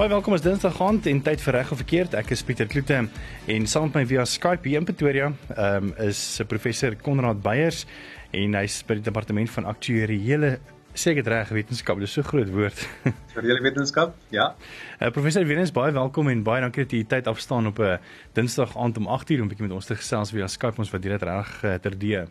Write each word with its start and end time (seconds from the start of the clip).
Baie 0.00 0.08
welkom 0.08 0.32
as 0.32 0.40
Dinsdag 0.40 0.78
aand 0.80 1.04
en 1.10 1.18
tyd 1.20 1.42
vir 1.44 1.52
reg 1.58 1.70
of 1.74 1.76
verkeerd. 1.82 2.14
Ek 2.16 2.30
is 2.32 2.40
Pieter 2.48 2.64
Kloete 2.72 3.02
en 3.52 3.66
saam 3.68 3.90
met 3.90 3.98
my 3.98 4.04
via 4.08 4.22
Skype 4.24 4.64
hier 4.64 4.80
in 4.80 4.86
Pretoria, 4.88 5.26
ehm 5.52 5.90
um, 5.90 5.92
is 6.06 6.40
professor 6.48 6.96
Konrad 7.04 7.42
Beyers 7.44 7.82
en 8.32 8.56
hy's 8.56 8.78
by 8.88 8.96
die 8.96 9.04
departement 9.10 9.52
van 9.58 9.68
aktuariële 9.68 10.54
seker 10.96 11.28
reg 11.28 11.52
wetenskap. 11.52 12.00
Dis 12.00 12.16
so 12.16 12.24
groot 12.24 12.48
woord. 12.48 12.80
Aktuariële 13.12 13.60
wetenskap? 13.68 14.16
Ja. 14.32 14.54
Uh, 14.96 15.12
professor 15.12 15.44
Venus, 15.44 15.68
baie 15.76 15.92
welkom 15.92 16.32
en 16.32 16.48
baie 16.48 16.64
dankie 16.64 16.88
dat 16.88 16.96
jy 16.96 17.04
tyd 17.18 17.28
afstaan 17.28 17.68
op 17.68 17.84
'n 17.84 18.00
Dinsdag 18.32 18.72
aand 18.80 19.04
om 19.04 19.04
8:00 19.20 19.44
om 19.44 19.50
'n 19.50 19.52
bietjie 19.52 19.68
met 19.68 19.76
ons 19.76 19.84
te 19.84 20.00
gesels 20.00 20.32
via 20.32 20.48
Skype. 20.48 20.80
Ons 20.80 20.96
waardeer 20.96 21.18
dit 21.18 21.28
reg 21.28 21.58
uh, 21.60 21.74
terdee. 21.76 22.24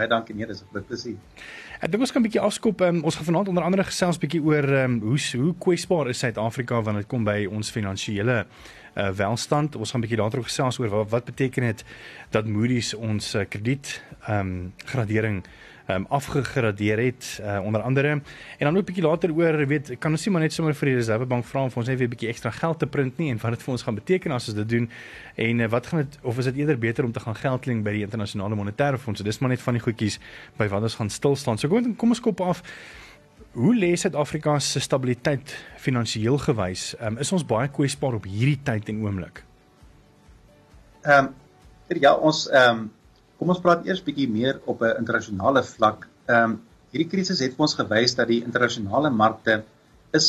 Baie 0.00 0.08
dankie 0.08 0.34
nee, 0.34 0.46
dis 0.48 0.62
'n 0.64 0.84
plesier. 0.88 1.16
Ek 1.80 1.90
dink 1.90 2.00
ons 2.00 2.12
kan 2.12 2.22
'n 2.22 2.24
bietjie 2.24 2.40
afskop. 2.40 2.80
Um, 2.80 3.04
ons 3.04 3.16
gaan 3.16 3.24
vanaand 3.24 3.48
onder 3.48 3.62
andere 3.62 3.84
gesels 3.84 4.18
bietjie 4.18 4.40
oor 4.40 4.64
um, 4.64 5.00
hoe 5.00 5.18
hoe 5.36 5.54
kwesbaar 5.58 6.08
is 6.08 6.18
Suid-Afrika 6.18 6.82
wanneer 6.82 7.02
dit 7.02 7.10
kom 7.10 7.24
by 7.24 7.46
ons 7.50 7.70
finansiële 7.70 8.46
uh, 8.46 9.10
welstand. 9.10 9.76
Ons 9.76 9.90
gaan 9.90 10.00
'n 10.00 10.06
bietjie 10.06 10.22
later 10.22 10.38
ook 10.38 10.48
gesels 10.48 10.78
oor 10.78 10.88
wat, 10.88 11.10
wat 11.10 11.24
beteken 11.24 11.62
dit 11.62 11.84
dat 12.30 12.46
Moody's 12.46 12.94
ons 12.94 13.34
uh, 13.34 13.44
krediet 13.48 14.02
ehm 14.26 14.40
um, 14.40 14.72
gradering 14.84 15.44
um, 15.94 16.06
afgegradeer 16.08 16.98
het 16.98 17.40
uh, 17.42 17.60
onder 17.64 17.80
andere. 17.82 18.08
En 18.08 18.22
dan 18.58 18.76
ook 18.76 18.82
'n 18.82 18.84
bietjie 18.84 19.04
later 19.04 19.32
oor 19.32 19.66
weet 19.66 19.98
kan 19.98 20.10
ons 20.10 20.24
nie 20.24 20.32
maar 20.32 20.42
net 20.42 20.52
sommer 20.52 20.74
vir 20.74 20.86
die 20.88 20.94
Reservebank 20.94 21.44
vra 21.44 21.62
om 21.62 21.70
vir 21.70 21.78
ons 21.78 21.88
net 21.88 21.98
weer 21.98 22.06
'n 22.06 22.10
bietjie 22.10 22.28
ekstra 22.28 22.50
geld 22.50 22.78
te 22.78 22.86
print 22.86 23.18
nie 23.18 23.30
en 23.30 23.38
wat 23.38 23.50
dit 23.50 23.62
vir 23.62 23.72
ons 23.72 23.82
gaan 23.82 23.94
beteken 23.94 24.32
as 24.32 24.48
ons 24.48 24.56
dit 24.56 24.68
doen? 24.68 24.90
En 25.34 25.58
uh, 25.58 25.68
wat 25.68 25.86
gaan 25.86 25.98
dit 25.98 26.18
of 26.22 26.38
is 26.38 26.44
dit 26.44 26.56
eerder 26.56 26.78
beter 26.78 27.04
om 27.04 27.12
te 27.12 27.20
gaan 27.20 27.36
geld 27.36 27.66
leen 27.66 27.82
by 27.82 27.92
die 27.92 28.02
internasionale 28.02 28.54
monetaire 28.54 28.98
fonds 28.98 29.20
dis 29.20 29.38
maar 29.38 29.50
net 29.50 29.62
van 29.62 29.74
die 29.74 29.82
goedjies 29.82 30.18
by 30.56 30.68
wat 30.68 30.82
ons 30.82 30.94
gaan 30.94 31.10
stil 31.10 31.36
staan. 31.36 31.58
So 31.58 31.68
kom 31.68 31.96
kom 31.96 32.08
ons 32.08 32.20
kop 32.20 32.40
af. 32.40 32.62
Hoe 33.52 33.74
lê 33.74 33.96
Suid-Afrika 33.96 34.58
se 34.58 34.80
stabiliteit 34.80 35.56
finansiëel 35.76 36.38
gewys? 36.38 36.94
Um, 37.00 37.18
is 37.18 37.32
ons 37.32 37.46
baie 37.46 37.68
kwesbaar 37.68 38.14
op 38.14 38.24
hierdie 38.24 38.60
tyd 38.62 38.88
en 38.88 39.02
oomblik? 39.02 39.42
Ehm 41.02 41.24
um, 41.24 41.34
ja, 42.00 42.14
ons 42.14 42.48
ehm 42.48 42.86
Kom 43.40 43.54
ons 43.54 43.60
praat 43.64 43.86
eers 43.88 44.02
bietjie 44.04 44.26
meer 44.28 44.58
op 44.68 44.82
'n 44.84 44.98
internasionale 45.00 45.60
vlak. 45.64 46.02
Ehm 46.28 46.50
um, 46.50 46.56
hierdie 46.92 47.08
krisis 47.12 47.38
het 47.40 47.54
ons 47.64 47.74
gewys 47.78 48.14
dat 48.18 48.28
die 48.28 48.42
internasionale 48.44 49.10
markte 49.20 49.54
is 50.18 50.28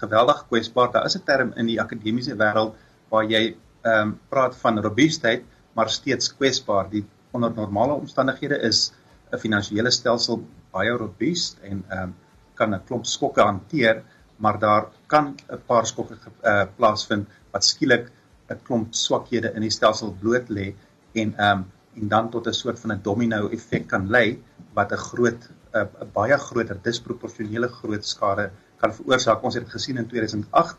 geweldig 0.00 0.42
kwesbaar. 0.50 0.90
Daar 0.92 1.06
is 1.08 1.16
'n 1.16 1.24
term 1.30 1.54
in 1.56 1.66
die 1.70 1.80
akademiese 1.80 2.36
wêreld 2.42 2.76
waar 3.08 3.24
jy 3.24 3.42
ehm 3.46 4.02
um, 4.02 4.12
praat 4.28 4.60
van 4.64 4.82
robuustheid, 4.88 5.48
maar 5.74 5.90
steeds 5.90 6.28
kwesbaar. 6.36 6.90
Die 6.90 7.04
onder 7.32 7.54
normale 7.56 7.94
omstandighede 7.94 8.60
is 8.70 8.92
'n 9.32 9.38
finansiële 9.38 9.90
stelsel 9.90 10.44
baie 10.72 10.90
robuust 10.90 11.58
en 11.62 11.84
ehm 11.88 12.02
um, 12.02 12.14
kan 12.54 12.74
'n 12.74 12.84
klomp 12.86 13.06
skokke 13.06 13.40
hanteer, 13.40 14.02
maar 14.36 14.58
daar 14.58 14.90
kan 15.06 15.36
'n 15.48 15.62
paar 15.66 15.86
skokke 15.86 16.16
uh, 16.44 16.64
plaasvind 16.76 17.28
wat 17.52 17.64
skielik 17.64 18.12
'n 18.50 18.60
klomp 18.62 18.94
swakhede 18.94 19.54
in 19.54 19.62
die 19.62 19.76
stelsel 19.78 20.16
bloot 20.20 20.48
lê 20.48 20.74
en 21.12 21.34
ehm 21.38 21.58
um, 21.58 21.70
en 22.00 22.08
dan 22.08 22.30
tot 22.30 22.46
'n 22.46 22.52
soort 22.52 22.78
van 22.80 22.92
'n 22.92 23.02
domino 23.02 23.48
effek 23.48 23.86
kan 23.86 24.08
lei 24.10 24.42
wat 24.74 24.92
'n 24.92 25.04
groot 25.08 25.48
'n 25.74 26.10
baie 26.12 26.38
groter 26.38 26.78
disproporsionele 26.82 27.68
groot 27.68 28.04
skade 28.04 28.50
kan 28.80 28.94
veroorsaak. 28.94 29.42
Ons 29.42 29.54
het 29.54 29.68
gesien 29.68 29.96
in 29.96 30.06
2008 30.06 30.76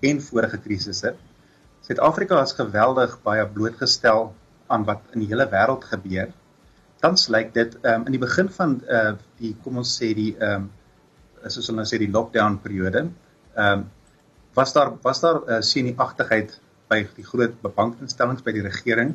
en 0.00 0.22
vorige 0.22 0.58
krisisse. 0.58 1.14
Suid-Afrika 1.80 2.42
is 2.42 2.52
geweldig 2.52 3.22
baie 3.22 3.46
blootgestel 3.46 4.34
aan 4.66 4.84
wat 4.84 5.02
in 5.14 5.22
die 5.22 5.28
hele 5.28 5.46
wêreld 5.50 5.84
gebeur. 5.84 6.32
Tans 7.00 7.28
lyk 7.28 7.52
dit 7.54 7.76
um, 7.82 8.06
in 8.06 8.16
die 8.16 8.22
begin 8.22 8.48
van 8.48 8.80
uh, 8.88 9.12
die 9.38 9.54
kom 9.62 9.76
ons 9.82 9.92
sê 10.00 10.12
die 10.14 10.32
ehm 10.38 10.66
um, 10.66 10.72
soos 11.46 11.68
hulle 11.68 11.78
nou 11.78 11.86
sê 11.86 11.98
die 12.02 12.10
lockdown 12.10 12.58
periode, 12.62 13.04
ehm 13.54 13.72
um, 13.72 13.84
was 14.56 14.72
daar 14.72 14.94
was 15.04 15.20
daar 15.20 15.42
uh, 15.44 15.60
senuagtigheid 15.60 16.56
by 16.88 17.02
die 17.16 17.26
groot 17.26 17.54
bankinstellings 17.62 18.42
by 18.42 18.54
die 18.56 18.64
regering 18.64 19.12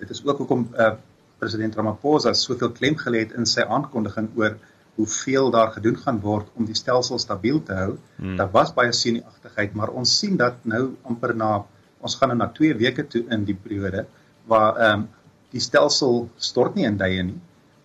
dit 0.00 0.10
is 0.10 0.22
ook 0.24 0.38
hoekom 0.42 0.68
uh, 0.78 0.94
president 1.38 1.74
Ramaphosa 1.74 2.32
soveel 2.38 2.72
klem 2.72 2.96
gelê 2.98 3.24
het 3.24 3.34
in 3.38 3.46
sy 3.46 3.66
aankondiging 3.76 4.30
oor 4.38 4.56
hoeveel 4.94 5.50
daar 5.50 5.72
gedoen 5.74 5.96
gaan 5.98 6.20
word 6.22 6.50
om 6.54 6.66
die 6.68 6.76
stelsel 6.78 7.18
stabiel 7.18 7.60
te 7.66 7.74
hou. 7.74 7.96
Hmm. 8.16 8.36
Daar 8.38 8.50
was 8.54 8.70
baie 8.74 8.92
senuagtigheid, 8.94 9.74
maar 9.74 9.90
ons 9.90 10.12
sien 10.18 10.36
dat 10.38 10.62
nou 10.70 10.94
amper 11.02 11.34
na 11.34 11.64
ons 12.04 12.14
gaan 12.20 12.30
nou 12.30 12.38
na 12.38 12.50
2 12.54 12.76
weke 12.78 13.06
toe 13.10 13.24
in 13.34 13.46
die 13.48 13.56
periode 13.56 14.06
waar 14.50 14.78
ehm 14.78 15.04
um, 15.04 15.10
die 15.54 15.62
stelsel 15.62 16.24
stort 16.42 16.74
nie 16.74 16.82
in 16.82 16.96
duie 16.98 17.22
nie. 17.22 17.36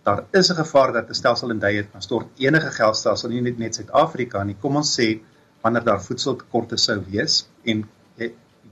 Daar 0.02 0.24
is 0.34 0.50
'n 0.50 0.58
gevaar 0.58 0.92
dat 0.92 1.10
'n 1.10 1.14
stelsel 1.14 1.50
in 1.50 1.58
duie 1.58 1.82
kan 1.82 2.02
stort. 2.02 2.26
Enige 2.36 2.70
geldstelsel, 2.70 3.30
nie 3.30 3.40
net 3.40 3.58
net 3.58 3.74
Suid-Afrika 3.74 4.42
nie. 4.44 4.56
Kom 4.60 4.76
ons 4.76 5.00
sê 5.00 5.20
wanneer 5.62 5.84
daar 5.84 6.02
voedseltekorte 6.02 6.76
sou 6.76 6.98
wees 7.10 7.46
en 7.64 7.86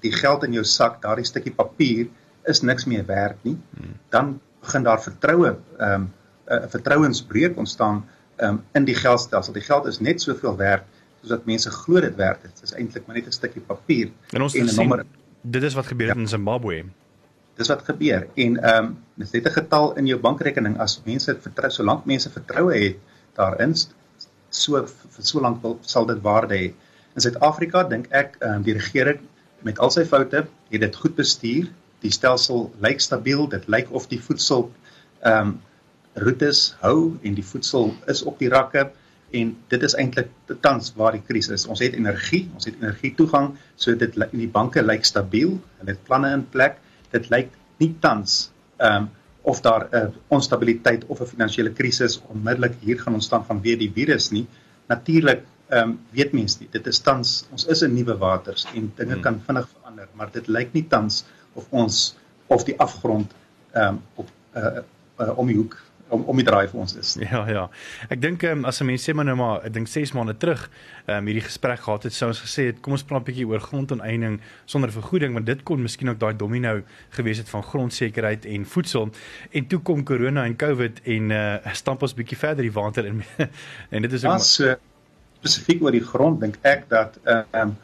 die 0.01 0.13
geld 0.13 0.45
in 0.45 0.53
jou 0.53 0.65
sak, 0.65 1.01
daardie 1.03 1.27
stukkie 1.27 1.55
papier 1.55 2.09
is 2.49 2.61
niks 2.61 2.85
meer 2.85 3.05
werd 3.07 3.45
nie, 3.45 3.57
dan 4.15 4.39
begin 4.61 4.83
daar 4.83 5.03
vertroue 5.03 5.57
ehm 5.79 5.93
um, 5.95 6.13
'n 6.49 6.55
uh, 6.55 6.69
vertrouensbreuk 6.69 7.57
ontstaan 7.57 8.05
ehm 8.37 8.51
um, 8.51 8.63
in 8.73 8.85
die 8.85 8.95
geldstelsel. 8.95 9.53
Die 9.53 9.63
geld 9.63 9.87
is 9.87 10.01
net 10.01 10.23
soveel 10.23 10.57
werd 10.57 10.85
soos 11.21 11.31
wat 11.31 11.45
mense 11.45 11.71
glo 11.71 12.01
dit 12.01 12.15
werd. 12.17 12.43
Dit 12.43 12.61
is 12.63 12.73
eintlik 12.73 13.07
maar 13.07 13.17
net 13.17 13.27
'n 13.27 13.33
stukkie 13.33 13.63
papier 13.63 14.11
en, 14.31 14.41
en 14.41 14.67
'n 14.67 14.75
nommer. 14.75 15.05
Dit 15.41 15.63
is 15.63 15.75
wat 15.75 15.87
gebeur 15.87 16.07
ja. 16.07 16.15
in 16.15 16.29
Zimbabwe. 16.29 16.85
Dis 17.55 17.69
wat 17.69 17.83
gebeur 17.83 18.29
en 18.35 18.57
ehm 18.63 18.85
um, 18.85 18.99
dis 19.15 19.31
net 19.31 19.47
'n 19.47 19.57
getal 19.61 19.97
in 19.97 20.07
jou 20.07 20.21
bankrekening 20.21 20.79
as 20.79 21.01
mense 21.05 21.37
vertrou 21.41 21.71
solank 21.71 22.05
mense 22.05 22.31
vertroue 22.31 22.75
het 22.75 22.97
daarin 23.35 23.75
so 24.49 24.87
vir 24.87 25.25
so 25.25 25.41
lank 25.41 25.65
sal 25.81 26.07
dit 26.07 26.23
waarde 26.23 26.55
hê. 26.55 26.73
In 27.15 27.21
Suid-Afrika 27.21 27.83
dink 27.83 28.07
ek 28.11 28.37
ehm 28.41 28.55
um, 28.55 28.63
die 28.63 28.75
regering 28.75 29.21
met 29.63 29.79
al 29.79 29.91
sy 29.91 30.05
foute 30.05 30.47
het 30.71 30.81
dit 30.81 30.97
goed 30.97 31.15
bestuur 31.15 31.69
die 32.01 32.13
stelsel 32.15 32.69
lyk 32.85 33.01
stabiel, 33.01 33.49
dit 33.49 33.67
lyk 33.69 33.91
of 33.91 34.09
die 34.09 34.21
voedsel 34.21 34.71
ehm 35.23 35.49
um, 35.49 35.57
roetes 36.19 36.75
hou 36.81 37.19
en 37.23 37.35
die 37.37 37.45
voedsel 37.47 37.93
is 38.11 38.25
op 38.27 38.41
die 38.43 38.49
rakke 38.51 38.89
en 39.39 39.53
dit 39.71 39.83
is 39.87 39.95
eintlik 39.95 40.33
tans 40.65 40.93
waar 40.97 41.15
die 41.15 41.23
krisis 41.23 41.61
is. 41.61 41.67
Ons 41.71 41.83
het 41.85 41.95
energie, 41.95 42.49
ons 42.55 42.67
het 42.67 42.79
energie 42.81 43.13
toegang, 43.15 43.53
so 43.77 43.95
dit 43.95 44.17
in 44.17 44.41
die 44.41 44.51
banke 44.51 44.83
lyk 44.83 45.05
stabiel, 45.07 45.59
hulle 45.79 45.95
het 45.95 46.03
planne 46.09 46.33
in 46.35 46.43
plek. 46.51 46.81
Dit 47.13 47.29
lyk 47.35 47.53
nie 47.83 47.93
tans 48.03 48.49
ehm 48.79 49.05
um, 49.05 49.15
of 49.49 49.61
daar 49.65 49.89
'n 49.89 49.97
uh, 49.97 50.09
onstabiliteit 50.29 51.05
of 51.07 51.21
'n 51.21 51.27
finansiële 51.27 51.73
krisis 51.73 52.21
onmiddellik 52.29 52.75
hier 52.81 53.01
gaan 53.01 53.15
ontstaan 53.15 53.45
vanweë 53.47 53.79
die 53.79 53.93
virus 53.95 54.31
nie. 54.31 54.47
Natuurlik 54.89 55.45
ehm 55.69 55.89
um, 55.89 55.99
weet 56.11 56.33
mense 56.33 56.59
nie. 56.61 56.69
Dit 56.71 56.87
is 56.87 56.99
tans 56.99 57.47
ons 57.51 57.67
is 57.67 57.83
in 57.83 57.95
nuwe 57.95 58.17
waters 58.19 58.67
en 58.75 58.93
dinge 58.97 59.13
hmm. 59.13 59.23
kan 59.23 59.41
vinnig 59.47 59.69
verander, 59.69 60.09
maar 60.15 60.31
dit 60.33 60.47
lyk 60.49 60.73
nie 60.73 60.85
tans 60.89 61.25
of 61.55 61.67
ons 61.71 62.17
of 62.47 62.65
die 62.65 62.79
afgrond 62.81 63.33
ehm 63.73 63.89
um, 63.89 64.03
op 64.15 64.29
uh, 64.57 64.81
uh, 65.21 65.39
om 65.39 65.47
die 65.47 65.57
hoek 65.57 65.77
om 66.09 66.23
om 66.25 66.39
die 66.41 66.45
draai 66.47 66.69
vir 66.71 66.81
ons 66.81 66.95
is. 66.97 67.15
Ja 67.21 67.43
ja. 67.49 67.65
Ek 68.09 68.21
dink 68.23 68.43
um, 68.49 68.65
as 68.69 68.81
'n 68.81 68.87
mens 68.87 69.05
sê 69.05 69.15
maar 69.15 69.25
nou 69.25 69.37
maar 69.37 69.65
ek 69.67 69.73
dink 69.73 69.89
6 69.89 70.13
maande 70.17 70.37
terug 70.37 70.69
ehm 71.07 71.19
um, 71.19 71.27
hierdie 71.27 71.45
gesprek 71.45 71.81
gehad 71.81 72.03
het 72.03 72.15
sou 72.15 72.31
ons 72.31 72.41
gesê 72.41 72.69
het 72.71 72.81
kom 72.81 72.93
ons 72.93 73.05
praat 73.05 73.21
'n 73.21 73.25
bietjie 73.25 73.47
oor 73.47 73.61
grondonteiening 73.61 74.41
sonder 74.65 74.93
vergoeding 74.93 75.33
want 75.33 75.47
dit 75.47 75.63
kon 75.63 75.83
miskien 75.83 76.09
ook 76.09 76.21
daai 76.21 76.37
domino 76.37 76.83
gewees 77.11 77.39
het 77.39 77.49
van 77.49 77.63
grondsekerheid 77.63 78.47
en 78.47 78.65
voedsel 78.65 79.11
en 79.53 79.67
toe 79.67 79.81
kom 79.81 80.05
corona 80.05 80.45
en 80.45 80.57
covid 80.57 81.01
en 81.05 81.31
uh 81.31 81.75
stamp 81.75 82.03
ons 82.03 82.15
bietjie 82.15 82.39
verder 82.39 82.63
die 82.63 82.73
water 82.73 83.07
in 83.07 83.23
en 83.95 84.03
dit 84.03 84.13
is 84.13 84.25
ook 84.25 84.41
so 84.41 84.77
spesifiek 85.39 85.83
oor 85.83 85.93
die 85.93 86.05
grond 86.05 86.41
dink 86.41 86.59
ek 86.63 86.89
dat 86.89 87.19
ehm 87.25 87.69
um, 87.69 87.77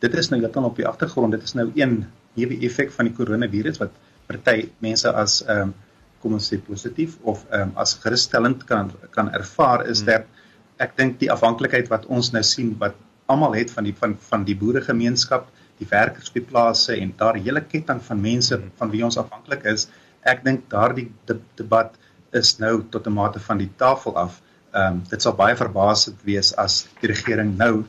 dit 0.00 0.14
is 0.14 0.30
nou 0.30 0.40
heeltemal 0.40 0.70
op 0.70 0.76
die 0.76 0.86
agtergrond 0.86 1.32
dit 1.32 1.42
is 1.42 1.54
nou 1.54 1.70
een 1.74 2.04
newe 2.38 2.58
effek 2.66 2.92
van 2.94 3.08
die 3.08 3.16
koronavirus 3.16 3.80
wat 3.82 3.94
party 4.30 4.68
mense 4.84 5.12
as 5.24 5.40
ehm 5.46 5.70
um, 5.70 5.78
kom 6.20 6.34
ons 6.36 6.50
sê 6.52 6.58
positief 6.60 7.16
of 7.32 7.46
ehm 7.48 7.70
um, 7.70 7.76
as 7.84 7.94
gerusstellend 8.02 8.66
kan 8.70 8.92
kan 9.16 9.30
ervaar 9.38 9.86
is 9.86 10.02
hmm. 10.02 10.10
dat 10.10 10.84
ek 10.84 10.96
dink 10.96 11.18
die 11.22 11.30
afhanklikheid 11.32 11.88
wat 11.92 12.06
ons 12.16 12.32
nou 12.36 12.42
sien 12.50 12.74
wat 12.82 12.98
almal 13.32 13.56
het 13.58 13.72
van 13.76 13.88
die 13.88 13.94
van 14.02 14.16
van 14.28 14.44
die 14.44 14.56
boeregemeenskap, 14.62 15.48
die 15.80 15.88
werkers 15.88 16.28
op 16.32 16.38
die 16.38 16.46
plase 16.52 16.96
en 16.96 17.14
daar 17.16 17.38
hele 17.40 17.62
ketting 17.72 18.02
van 18.08 18.22
mense 18.22 18.56
hmm. 18.56 18.70
van 18.82 18.92
wie 18.94 19.04
ons 19.08 19.18
afhanklik 19.22 19.66
is, 19.74 19.88
ek 20.32 20.44
dink 20.44 20.68
daardie 20.72 21.08
debat 21.56 21.96
is 22.40 22.58
nou 22.62 22.74
tot 22.94 23.06
'n 23.06 23.16
mate 23.20 23.40
van 23.40 23.58
die 23.58 23.70
tafel 23.84 24.16
af. 24.26 24.40
Ehm 24.72 24.98
um, 24.98 25.02
dit 25.10 25.22
sal 25.22 25.36
baie 25.42 25.56
verbaasend 25.56 26.20
wees 26.24 26.52
as 26.64 26.86
die 27.00 27.10
regering 27.14 27.56
nou 27.58 27.84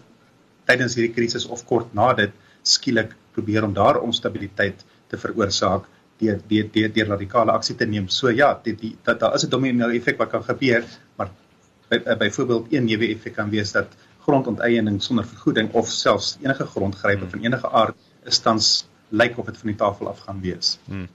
tydens 0.70 0.96
hierdie 0.96 1.16
krisis 1.18 1.46
of 1.46 1.66
kort 1.66 1.94
na 1.94 2.14
dit 2.14 2.32
skielik 2.64 3.16
probeer 3.32 3.64
om 3.64 3.74
daar 3.74 4.00
onstabiliteit 4.00 4.86
te 5.08 5.18
veroorsaak 5.18 5.88
deur 6.22 6.40
deur 6.48 6.70
deur, 6.72 6.92
deur 6.94 7.08
radikale 7.16 7.52
aksie 7.52 7.76
te 7.76 7.86
neem. 7.86 8.08
So 8.10 8.30
ja, 8.30 8.54
dit 8.64 8.80
die 8.80 8.96
dat 9.04 9.20
daar 9.20 9.36
is 9.36 9.46
'n 9.46 9.50
domino 9.50 9.90
effek 9.90 10.18
wat 10.18 10.30
kan 10.30 10.44
gebeur, 10.44 10.84
maar 11.16 11.32
byvoorbeeld 12.18 12.70
by 12.70 12.76
een 12.76 12.86
newe 12.86 13.08
effek 13.08 13.34
kan 13.34 13.50
wees 13.50 13.72
dat 13.72 13.88
grondonteiening 14.26 15.02
sonder 15.02 15.26
vergoeding 15.26 15.72
of 15.74 15.88
selfs 15.88 16.38
enige 16.42 16.66
grondgrype 16.66 17.30
van 17.30 17.40
enige 17.40 17.70
aard 17.70 17.96
is 18.24 18.40
tans 18.40 18.86
lyk 19.12 19.38
of 19.38 19.46
dit 19.46 19.58
van 19.58 19.68
die 19.68 19.76
tafel 19.76 20.08
af 20.08 20.20
gaan 20.26 20.40
wees. 20.42 20.78
Hmm. 20.86 21.08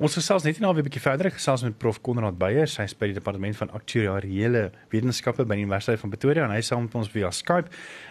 Ons 0.00 0.16
gesels 0.16 0.46
net 0.46 0.60
nou 0.60 0.72
weer 0.72 0.82
'n 0.82 0.88
bietjie 0.88 1.02
verder 1.02 1.30
gesels 1.30 1.62
met 1.62 1.78
prof 1.78 2.00
Konrad 2.00 2.38
Beyer, 2.38 2.66
hy 2.66 2.84
is 2.84 2.94
by 2.94 3.06
die 3.06 3.14
departement 3.14 3.56
van 3.56 3.70
aktuariële 3.70 4.70
wetenskappe 4.88 5.44
by 5.44 5.54
die 5.54 5.64
Universiteit 5.64 6.00
van 6.00 6.10
Pretoria 6.10 6.44
en 6.44 6.50
hy 6.50 6.60
saam 6.60 6.82
met 6.82 6.94
ons 6.94 7.08
via 7.08 7.30
Skype. 7.30 7.68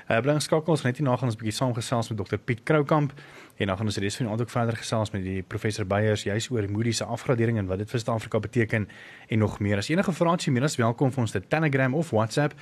Uh, 0.10 0.20
bly 0.22 0.34
geskakel 0.34 0.72
ons 0.72 0.84
net 0.84 0.98
hier 0.98 1.06
na 1.06 1.16
gaan 1.16 1.30
ons 1.30 1.36
'n 1.36 1.40
bietjie 1.40 1.58
saam 1.58 1.74
gesels 1.74 2.10
met 2.10 2.18
Dr 2.18 2.38
Piet 2.38 2.64
Kroukamp 2.64 3.14
en 3.62 3.68
dan 3.68 3.78
gaan 3.78 3.86
ons 3.86 3.98
die 4.00 4.04
res 4.04 4.16
van 4.18 4.26
die 4.26 4.32
aand 4.34 4.42
ook 4.42 4.50
verder 4.50 4.78
gesels 4.78 5.12
met 5.14 5.22
die 5.22 5.42
professor 5.46 5.86
Beyers 5.86 6.24
juis 6.26 6.48
oor 6.50 6.66
Moody's 6.70 6.98
se 6.98 7.06
afgradering 7.06 7.60
en 7.62 7.68
wat 7.70 7.78
dit 7.84 7.90
vir 7.90 8.02
Suid-Afrika 8.02 8.40
beteken 8.42 8.88
en 9.28 9.40
nog 9.40 9.60
meer. 9.60 9.78
As 9.78 9.90
enige 9.94 10.14
vrae 10.18 10.34
het, 10.34 10.48
meer 10.50 10.66
as 10.66 10.80
welkom 10.82 11.14
vir 11.14 11.22
ons 11.22 11.36
te 11.36 11.42
Telegram 11.48 11.94
of 11.94 12.10
WhatsApp 12.10 12.56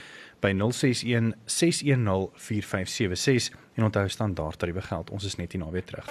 by 0.43 0.51
061 0.51 1.31
610 1.45 2.27
4576 2.35 3.55
en 3.79 3.87
onthou 3.87 4.07
standaard 4.09 4.59
tariewe 4.59 4.83
geld. 4.83 5.09
Ons 5.15 5.29
is 5.29 5.39
net 5.39 5.55
hier 5.55 5.63
na 5.63 5.71
weer 5.71 5.87
terug. 5.87 6.09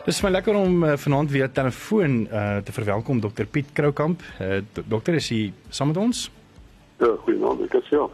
Dit 0.00 0.14
is 0.14 0.22
my 0.24 0.30
lekker 0.32 0.56
om 0.56 0.84
uh, 0.84 0.96
vanaand 0.96 1.30
via 1.30 1.48
telefoon 1.52 2.22
uh, 2.24 2.56
te 2.64 2.72
verwelkom 2.72 3.20
Dr 3.20 3.44
Piet 3.44 3.72
Kroukamp. 3.76 4.24
Uh, 4.40 4.62
dokter 4.88 5.20
is 5.20 5.28
hier 5.28 5.52
saam 5.68 5.92
met 5.92 6.00
ons. 6.00 6.30
Ja, 7.04 7.12
goeienaand, 7.26 7.68
ek 7.68 7.82
is 7.82 7.92
ja. 7.92 8.08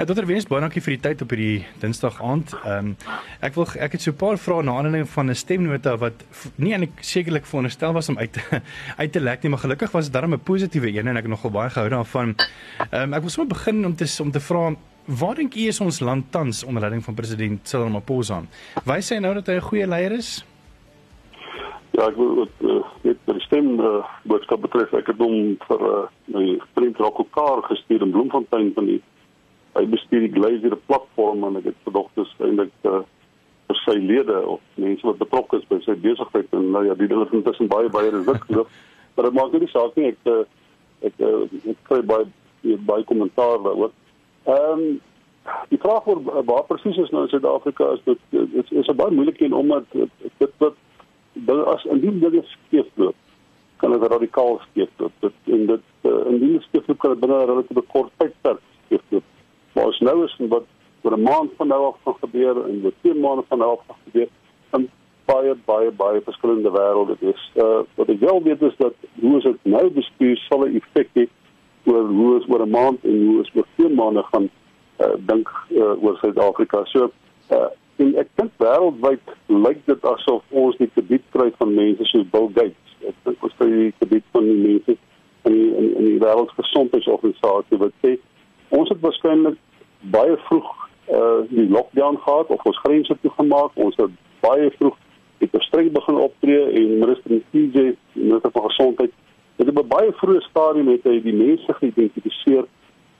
Uh, 0.00 0.06
Dr 0.06 0.24
Wens, 0.24 0.46
baie 0.48 0.62
dankie 0.64 0.80
vir 0.80 0.94
die 0.94 1.02
tyd 1.04 1.20
op 1.20 1.32
hierdie 1.34 1.66
Dinsdag 1.82 2.22
aand. 2.24 2.54
Ehm 2.62 2.86
um, 2.86 3.16
ek 3.44 3.52
wil 3.58 3.66
ek 3.84 3.92
het 3.92 4.00
so 4.00 4.12
'n 4.12 4.16
paar 4.16 4.38
vrae 4.40 4.62
na 4.64 4.72
aanleiding 4.80 5.08
van 5.12 5.28
'n 5.28 5.34
stemnota 5.36 5.96
wat 6.00 6.24
nie 6.56 6.72
eintlik 6.72 7.02
sekerlik 7.04 7.44
veronderstel 7.44 7.92
was 7.92 8.08
om 8.08 8.16
uit 8.16 8.32
te, 8.32 8.40
uit 9.02 9.12
te 9.12 9.20
lek 9.20 9.42
nie, 9.42 9.50
maar 9.50 9.60
gelukkig 9.60 9.92
was 9.92 10.04
dit 10.04 10.12
darem 10.12 10.32
'n 10.32 10.40
positiewe 10.40 10.88
een 10.88 11.06
en 11.06 11.16
ek 11.16 11.28
het 11.28 11.30
nogal 11.30 11.50
baie 11.50 11.70
gehou 11.70 11.88
daarvan. 11.88 12.34
Ehm 12.90 13.02
um, 13.02 13.14
ek 13.14 13.20
wil 13.20 13.30
sommer 13.30 13.52
begin 13.52 13.84
om 13.84 13.94
te 13.94 14.06
om 14.22 14.30
te 14.30 14.40
vra 14.40 14.74
Waar 15.04 15.34
dink 15.34 15.54
u 15.54 15.66
is 15.66 15.80
ons 15.80 16.00
land 16.00 16.32
tans 16.32 16.64
onder 16.64 16.80
leiding 16.80 17.04
van 17.04 17.14
president 17.14 17.68
Cyril 17.68 17.86
Ramaphosa? 17.86 18.42
Wys 18.84 19.10
hy 19.10 19.18
nou 19.18 19.34
dat 19.34 19.46
hy 19.46 19.54
'n 19.54 19.68
goeie 19.68 19.86
leier 19.86 20.12
is? 20.12 20.44
Ja, 21.90 22.08
ek 22.08 22.16
wil 22.16 22.34
net 22.34 22.56
uh, 22.60 22.84
net 23.02 23.16
die 23.26 23.40
stem 23.40 23.80
uh, 23.80 24.04
boodskap 24.24 24.60
betref 24.60 24.92
ek 24.94 25.06
het 25.06 25.18
hom 25.18 25.56
vir 25.68 25.80
uh, 25.80 26.08
my 26.24 26.60
vriend 26.74 26.96
Rockokaar 26.96 27.62
gestuur 27.62 28.02
in 28.02 28.10
Bloemfontein 28.10 28.72
van 28.74 28.86
die 28.86 29.02
hy 29.74 29.84
bestuur 29.86 30.20
die 30.26 30.34
Glazier 30.34 30.76
platform 30.86 31.44
en 31.44 31.60
ek 31.60 31.70
het 31.70 31.82
gedogtes 31.86 32.32
eintlik 32.38 32.72
uh, 32.90 33.02
vir 33.70 33.78
sy 33.84 33.96
lede 34.02 34.38
of 34.54 34.62
mense 34.74 35.06
wat 35.06 35.20
betrokke 35.20 35.60
is 35.60 35.68
by 35.70 35.78
sy 35.84 35.94
besigheid 36.06 36.56
en 36.58 36.70
nou 36.74 36.84
ja, 36.86 36.96
die 36.98 37.06
dinge 37.10 37.28
is 37.28 37.36
intussen 37.38 37.70
baie 37.70 37.88
baie 37.88 38.10
resik 38.10 38.48
genoeg. 38.48 38.72
maar 39.14 39.28
dit 39.28 39.38
maak 39.38 39.52
nie 39.52 39.62
die 39.66 39.70
saak 39.74 39.96
nie 39.96 40.10
ek 40.10 40.30
uh, 40.32 40.42
ek 41.06 41.22
uh, 41.26 41.44
ek 41.70 41.86
kry 41.88 42.00
baie 42.02 42.76
baie 42.88 43.06
kommentaar 43.08 43.62
daaroor. 43.66 43.94
Ehm 44.48 44.84
um, 44.88 45.00
die 45.70 45.78
vraag 45.80 46.06
oor 46.06 46.20
waar 46.44 46.66
presies 46.68 46.98
is 47.00 47.10
nou 47.10 47.22
in 47.24 47.30
Suid-Afrika 47.32 47.86
is 47.96 48.02
dit 48.04 48.38
is, 48.60 48.70
is 48.82 48.88
'n 48.88 48.96
baie 48.96 49.14
moeilike 49.14 49.44
een 49.44 49.56
omdat 49.56 49.84
dit 49.92 50.52
wat 50.58 50.76
dit 51.32 51.64
as 51.74 51.84
indien 51.84 52.20
dit 52.20 52.44
skeef 52.46 52.86
loop 52.94 53.16
kan 53.76 53.92
dit 53.92 54.02
radikaal 54.12 54.60
skeef 54.70 54.90
loop 54.96 55.12
dit 55.20 55.54
en 55.56 55.66
dit 55.66 55.86
uh, 56.02 56.20
indien 56.32 56.52
dit 56.52 56.62
skeef 56.68 56.86
loop 56.86 56.98
kan 56.98 57.10
dit 57.10 57.20
binne 57.20 57.38
'n 57.38 57.48
relatiewe 57.50 57.84
kort 57.94 58.12
tydperk 58.16 58.60
skeef 58.84 59.04
loop 59.08 59.24
maar 59.74 59.86
as 59.86 59.98
nou 59.98 60.24
is 60.24 60.36
wat 60.48 60.66
oor 61.02 61.16
'n 61.16 61.22
maand 61.22 61.50
van 61.56 61.68
nou 61.68 61.84
af 61.86 61.96
gaan 62.04 62.16
gebeur 62.20 62.64
en 62.64 62.84
oor 62.84 62.92
2 63.02 63.14
maande 63.14 63.44
van 63.48 63.58
nou 63.58 63.70
af 63.70 63.82
gaan 63.86 64.02
gebeur 64.04 64.28
in 64.72 64.88
baie 65.24 65.54
baie 65.64 65.90
baie 65.90 66.20
verskillende 66.20 66.70
wêrelde 66.70 67.16
is 67.20 67.42
uh, 67.56 67.80
wat 67.94 68.08
ek 68.08 68.20
wel 68.20 68.42
weet 68.42 68.62
is 68.62 68.76
dat 68.76 68.94
hoe 69.20 69.36
is 69.36 69.42
dit 69.42 69.58
nou 69.62 69.90
bestuur 69.90 70.36
sal 70.36 70.64
'n 70.66 70.76
effek 70.80 71.08
hê 71.14 71.28
oor 71.84 72.08
hoe 72.08 72.38
is 72.38 72.48
oor 72.48 72.66
'n 72.66 72.70
maand 72.70 73.04
en 73.04 73.26
hoe 73.26 73.40
is 73.40 73.50
oor 73.54 73.66
2 73.76 73.88
maande 73.88 74.22
gaan 74.32 74.50
uh, 75.00 75.14
dink 75.18 75.48
uh, 75.70 76.02
oor 76.02 76.16
Suid-Afrika 76.16 76.84
so 76.84 77.10
uh, 77.50 77.70
en 78.00 78.14
ek 78.22 78.28
dink 78.40 78.52
wêreldwyd 78.62 79.34
lyk 79.46 79.80
dit 79.86 80.04
asof 80.08 80.42
ons 80.62 80.76
die 80.80 80.88
krediet 80.94 81.24
kry 81.36 81.50
van 81.58 81.74
mense 81.76 82.04
soos 82.08 82.26
Bill 82.32 82.48
Gates. 82.56 82.94
Ek 83.04 83.16
dink 83.26 83.44
ons 83.44 83.56
kry 83.58 83.68
die 83.70 83.92
krediet 83.98 84.26
van 84.36 84.48
die 84.48 84.60
mense 84.64 84.96
in 85.48 85.56
die 85.56 85.68
in, 85.80 85.88
in 86.00 86.06
die 86.08 86.20
wêreldgesondheidsorganisasie 86.22 87.80
wat 87.82 87.96
sê 88.04 88.16
ons 88.70 88.88
het 88.88 89.00
waarskynlik 89.00 89.58
baie 90.00 90.36
vroeg 90.48 90.68
uh 91.10 91.40
die 91.50 91.68
lockdown 91.68 92.16
gehad 92.24 92.46
of 92.54 92.64
ons 92.64 92.82
grense 92.84 93.16
toegemaak. 93.20 93.70
Ons 93.74 93.96
het 93.96 94.12
baie 94.40 94.70
vroeg 94.78 94.96
het 95.40 95.54
streng 95.64 95.92
begin 95.92 96.18
optree 96.20 96.64
en 96.78 96.98
minister 96.98 97.40
TJ, 97.50 97.94
minister 98.12 98.50
van 98.52 98.62
gesondheid, 98.68 99.12
het 99.56 99.68
op 99.68 99.78
'n 99.84 99.88
baie 99.88 100.12
vroeë 100.12 100.40
stadium 100.40 100.88
het 100.88 101.04
hy 101.04 101.20
die 101.22 101.34
mense 101.34 101.72
geïdentifiseer 101.72 102.64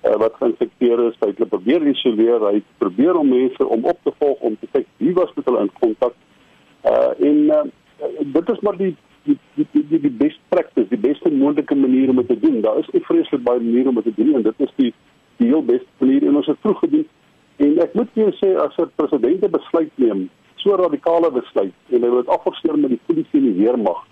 uh, 0.05 0.17
wat 0.17 0.35
geïnfekteer 0.41 0.99
is, 1.09 1.17
hy 1.21 1.29
het 1.33 1.49
probeer 1.49 1.87
isoleer, 1.87 2.41
hy 2.41 2.55
het 2.55 2.69
probeer 2.79 3.17
om 3.17 3.29
mense 3.29 3.67
om 3.67 3.85
op 3.85 3.99
te 4.03 4.13
volg 4.19 4.41
om 4.41 4.57
te 4.61 4.69
kyk 4.73 4.87
wie 4.97 5.15
was 5.15 5.33
met 5.35 5.45
hulle 5.45 5.61
in 5.61 5.73
kontak. 5.81 6.15
Uh 6.85 7.13
en 7.29 7.39
uh, 7.59 7.63
dit 8.25 8.49
is 8.49 8.61
maar 8.61 8.77
die 8.77 8.97
die 9.25 9.39
die 9.55 9.67
die, 9.73 9.87
die, 9.89 10.01
die 10.01 10.17
best 10.25 10.41
practice, 10.49 10.89
die 10.89 11.05
beste 11.09 11.31
moontlike 11.31 11.75
manier 11.75 12.09
om 12.09 12.17
dit 12.17 12.29
te 12.29 12.41
doen. 12.41 12.61
Daar 12.61 12.79
is 12.79 12.89
nie 12.93 13.05
vreeslik 13.05 13.43
baie 13.43 13.61
maniere 13.61 13.89
om 13.89 13.95
dit 13.95 14.05
te 14.05 14.23
doen 14.23 14.35
en 14.35 14.43
dit 14.43 14.55
is 14.67 14.73
die 14.77 14.95
die 15.41 15.49
heel 15.49 15.65
beste 15.65 16.05
manier 16.05 16.29
en 16.29 16.37
ons 16.41 16.51
het 16.53 16.61
vroeg 16.65 16.79
gedoen. 16.85 17.09
En 17.61 17.81
ek 17.85 17.97
moet 17.99 18.13
vir 18.15 18.23
jou 18.25 18.33
sê 18.39 18.53
as 18.61 18.79
'n 18.79 18.93
president 18.97 19.45
'n 19.45 19.57
besluit 19.57 19.93
neem, 19.97 20.29
so 20.57 20.77
radikale 20.77 21.31
besluit 21.31 21.77
en 21.91 22.03
hy 22.03 22.11
word 22.17 22.29
afgesteur 22.29 22.79
met 22.79 22.91
die 22.91 23.05
polisie 23.07 23.41
en 23.41 23.49
die 23.53 23.59
weermag 23.65 24.07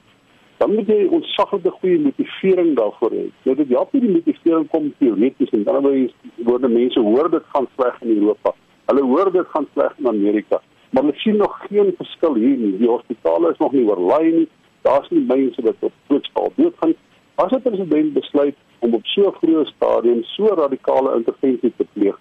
dan 0.58 0.74
moet 0.74 0.88
jy 0.90 1.06
ontsaglike 1.14 1.70
goeie 1.78 1.98
motivering 2.02 2.72
daarvoor 2.76 3.12
hê. 3.14 3.26
Nou 3.46 3.54
dit 3.60 3.68
help 3.70 3.92
nie 3.94 4.02
die 4.02 4.14
motivering 4.16 4.66
kom 4.72 4.88
teoreties 4.98 5.52
en 5.54 5.64
dan 5.68 5.86
word 5.86 6.64
die 6.64 6.72
mense 6.72 7.02
hoor 7.06 7.30
dit 7.30 7.44
gaan 7.54 7.68
sleg 7.76 8.00
in 8.02 8.16
Europa. 8.16 8.54
Hulle 8.90 9.04
hoor 9.06 9.30
dit 9.32 9.52
gaan 9.54 9.68
sleg 9.74 9.94
in 10.02 10.08
Amerika, 10.10 10.58
maar 10.90 11.06
hulle 11.06 11.20
sien 11.22 11.38
nog 11.38 11.54
geen 11.68 11.92
verskil 12.00 12.34
hier 12.42 12.56
nie. 12.58 12.72
Die 12.80 12.90
hospitale 12.90 13.52
is 13.54 13.60
nog 13.62 13.76
nie 13.76 13.84
oorlaai 13.86 14.32
nie. 14.40 14.48
Daar's 14.86 15.10
nie 15.14 15.22
mense 15.28 15.62
wat 15.62 15.86
op 15.86 15.94
doodskaal 16.10 16.50
doodgaan. 16.56 16.96
As 17.36 17.52
'n 17.52 17.62
president 17.62 18.12
besluit 18.18 18.56
om 18.78 18.94
op 18.94 19.06
so 19.06 19.28
'n 19.28 19.38
vroeë 19.40 19.66
stadium 19.66 20.22
so 20.24 20.46
radikale 20.46 21.16
intervensie 21.16 21.72
te 21.76 21.86
pleeg, 21.92 22.16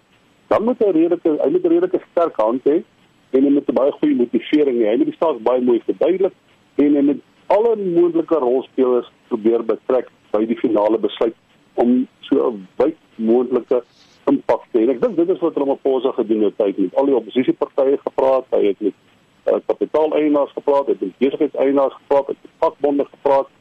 dan 0.47 0.63
moet 0.63 0.79
hy 0.79 0.91
redelike 0.91 1.29
hy 1.43 1.49
moet 1.49 1.65
redelike 1.65 2.01
sterk 2.11 2.35
hand 2.41 2.63
hê 2.63 2.83
en 3.31 3.43
hy 3.43 3.49
moet 3.49 3.73
baie 3.73 3.91
goeie 3.91 4.15
motivering 4.15 4.77
hê. 4.81 4.91
Hy 4.91 4.97
moet 4.97 5.11
die 5.11 5.19
saak 5.19 5.39
baie 5.43 5.61
mooi 5.61 5.81
verduidelik 5.85 6.33
en 6.75 6.95
hy 6.95 7.01
moet 7.01 7.21
alle 7.47 7.75
moontlike 7.75 8.39
rolspelers 8.43 9.11
probeer 9.27 9.63
betrek 9.63 10.09
by 10.31 10.45
die 10.45 10.59
finale 10.59 10.97
besluit 10.97 11.35
om 11.75 12.07
so 12.21 12.49
'n 12.49 12.67
wyd 12.77 12.97
moontlike 13.15 13.81
impak 14.27 14.63
te 14.71 14.79
hê. 14.79 14.89
Ek 14.91 15.01
dink 15.01 15.15
dit 15.15 15.29
is 15.29 15.39
wat 15.39 15.57
Ramaphosa 15.57 16.11
gedoen 16.11 16.47
het. 16.47 16.57
Hy 16.57 16.71
het 16.71 16.77
met 16.77 16.95
al 16.95 17.05
die 17.05 17.15
oppositiepartye 17.15 17.97
gepraat, 18.03 18.45
hy 18.51 18.63
het 18.67 18.79
met 18.79 18.93
uh, 19.47 19.59
kapitaaleienaars 19.67 20.53
gepraat, 20.57 20.89
hy 20.89 20.95
het 20.97 21.01
met 21.01 21.19
besigheidseienaars 21.23 21.95
gepraat, 22.01 22.27
hy 22.27 22.35
het 22.35 22.43
met 22.43 22.57
vakbonde 22.65 23.05
gepraat. 23.11 23.53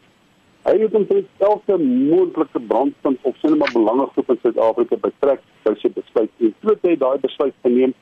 Hy 0.66 0.73
het 0.80 0.94
omtrent 0.99 1.26
elke 1.38 1.76
moontlike 1.78 2.61
brandpunt 2.61 3.18
of 3.23 3.37
sinema 3.37 3.66
belangegroep 3.73 4.30
in 4.30 4.38
Suid-Afrika 4.42 4.96
betrek 4.99 5.42
by 5.62 5.73
sy 5.78 5.92
besluit. 5.94 6.32
En 6.42 6.54
toe 6.64 6.75
hy 6.82 6.94
daai 6.99 7.20
besluit 7.23 7.54
geneem 7.62 7.92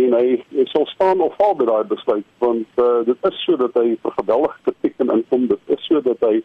en 0.00 0.16
hy, 0.18 0.24
hy 0.56 0.64
sal 0.72 0.88
staan 0.90 1.22
of 1.22 1.36
val 1.38 1.54
by 1.58 1.68
daai 1.68 1.84
besluit 1.90 2.26
want 2.42 2.82
uh, 2.82 3.02
dit 3.06 3.28
is 3.30 3.38
so 3.44 3.58
dat 3.60 3.78
hy 3.78 3.92
vir 4.02 4.16
geweldige 4.16 4.58
kritiek 4.66 5.04
en 5.04 5.12
inkom 5.16 5.46
dit 5.52 5.70
is 5.76 5.86
so 5.86 6.02
dat 6.06 6.26
hy 6.26 6.40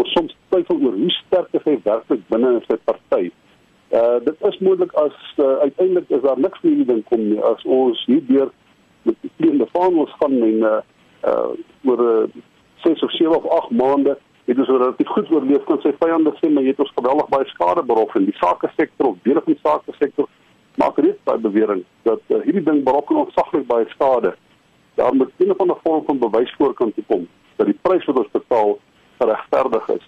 ons 0.00 0.14
soms 0.16 0.32
twyfel 0.48 0.80
oor 0.86 0.96
hoe 0.96 1.12
sterk 1.18 1.60
hy 1.68 1.76
werklik 1.84 2.24
binne 2.32 2.54
in 2.56 2.64
sy 2.64 2.78
party. 2.88 3.28
Uh 4.00 4.16
dit 4.24 4.48
is 4.48 4.58
moontlik 4.64 4.96
as 5.04 5.20
uh, 5.36 5.50
uiteindelik 5.66 6.16
is 6.16 6.24
daar 6.24 6.40
niks 6.40 6.64
meer 6.64 6.86
ding 6.94 7.04
kom 7.12 7.28
nie 7.28 7.42
as 7.50 7.68
ons 7.68 8.00
hier 8.08 8.24
deur 8.28 8.48
met 9.08 9.20
die 9.20 9.32
kleine 9.36 9.68
vaandels 9.76 10.16
gaan 10.22 10.40
en 10.48 10.66
uh 10.70 10.74
uh 11.28 11.92
oor 11.92 12.04
uh, 12.08 12.42
6 12.88 13.04
of 13.04 13.16
7 13.20 13.36
of 13.36 13.52
8 13.60 13.76
maande 13.84 14.16
het 14.50 14.58
ons 14.58 14.68
relatief 14.68 15.08
goed 15.14 15.30
oorleef 15.30 15.64
kan 15.68 15.80
sy 15.82 15.92
vyande 16.02 16.32
sê 16.38 16.48
maar 16.50 16.64
jy 16.66 16.74
het 16.74 16.84
ons 16.84 16.92
geweldig 16.98 17.28
baie 17.32 17.48
skade 17.54 17.82
berof 17.86 18.14
in 18.18 18.28
die 18.28 18.38
sake 18.40 18.70
sektor 18.76 19.12
of 19.12 19.18
deel 19.26 19.42
van 19.44 19.52
die 19.52 19.62
sake 19.62 19.94
sektor 19.98 20.28
maak 20.82 20.98
reeds 20.98 21.20
daai 21.28 21.38
bewering 21.38 21.82
dat 22.08 22.22
uh, 22.28 22.40
hierdie 22.46 22.64
ding 22.68 22.80
berokken 22.86 23.20
ontsaglik 23.24 23.66
baie 23.66 23.86
skade. 23.94 24.34
Daar 24.98 25.14
moet 25.14 25.32
'n 25.38 25.50
of 25.50 25.60
ander 25.60 25.78
vorm 25.82 26.04
van 26.04 26.18
bewys 26.18 26.54
voorkant 26.58 26.94
toe 26.94 27.04
kom 27.06 27.28
dat 27.56 27.66
die 27.66 27.78
prys 27.82 28.04
wat 28.04 28.18
ons 28.18 28.32
betaal 28.32 28.78
geregverdig 29.20 29.88
is. 29.88 30.04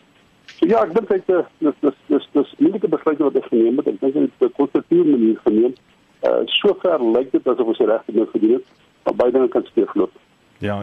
So 0.58 0.66
ja, 0.66 0.82
ek 0.82 0.94
dink 0.94 1.08
dit 1.08 1.28
is 1.28 1.46
dis 1.58 1.78
dis 1.80 1.98
dis 2.08 2.28
dis 2.32 2.54
moeilike 2.58 2.88
besluite 2.88 3.22
wat 3.22 3.44
geneem 3.50 3.76
het. 3.76 3.86
Ek 3.86 4.00
dink 4.00 4.14
dit 4.14 4.30
is 4.40 4.46
'n 4.48 4.52
konstruktiewe 4.58 5.04
manier 5.04 5.38
geneem. 5.44 5.74
Uh 6.28 6.42
sover 6.46 6.98
lyk 7.16 7.32
dit 7.32 7.48
asof 7.48 7.66
ons 7.66 7.78
die 7.78 7.86
regte 7.86 8.12
ding 8.12 8.28
gedoen 8.30 8.52
het, 8.52 8.66
maar 9.04 9.14
baie 9.14 9.32
dinge 9.32 9.48
kan 9.48 9.64
skeefloop. 9.64 10.12
Ja. 10.62 10.76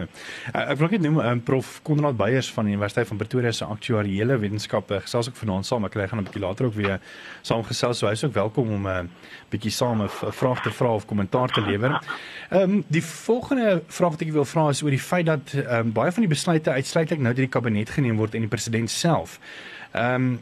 Eh, 0.52 0.72
ek 0.74 0.80
wil 0.82 0.90
net 0.92 1.04
noem 1.06 1.20
um, 1.24 1.42
prof 1.48 1.78
Konrad 1.88 2.18
Beyers 2.20 2.50
van 2.52 2.68
die 2.68 2.74
Universiteit 2.76 3.08
van 3.08 3.20
Pretoria 3.22 3.52
se 3.56 3.64
aktuariële 3.64 4.36
wetenskappe 4.42 5.00
gesels 5.06 5.30
ook 5.32 5.40
vanaand 5.40 5.68
saam. 5.70 5.88
Ek 5.88 5.96
kry 5.96 6.08
gaan 6.12 6.20
'n 6.20 6.28
bietjie 6.28 6.44
later 6.44 6.68
ook 6.68 6.76
weer 6.76 7.00
saam 7.42 7.64
gesels. 7.64 8.02
So 8.04 8.08
hy's 8.08 8.24
ook 8.28 8.34
welkom 8.36 8.74
om 8.76 8.88
'n 8.88 9.08
uh, 9.08 9.30
bietjie 9.50 9.72
saam 9.72 10.04
'n 10.04 10.10
vraag 10.10 10.62
te 10.64 10.72
vra 10.72 10.94
of 10.94 11.06
kommentaar 11.06 11.48
te 11.48 11.62
lewer. 11.62 11.96
Ehm 12.50 12.62
um, 12.62 12.84
die 12.88 13.04
volgende 13.04 13.82
vraag 13.88 14.12
wat 14.12 14.22
ek 14.22 14.32
wil 14.32 14.46
vra 14.46 14.70
is 14.70 14.84
oor 14.84 14.92
die 14.92 15.00
feit 15.00 15.26
dat 15.26 15.54
ehm 15.54 15.88
um, 15.88 15.92
baie 15.92 16.12
van 16.12 16.22
die 16.22 16.36
besluite 16.36 16.72
uitsluitlik 16.72 17.20
nou 17.20 17.34
deur 17.34 17.48
die 17.48 17.56
kabinet 17.56 17.90
geneem 17.90 18.18
word 18.18 18.36
en 18.36 18.42
die 18.42 18.50
president 18.52 18.90
self. 18.90 19.40
Ehm 19.92 20.14
um, 20.16 20.40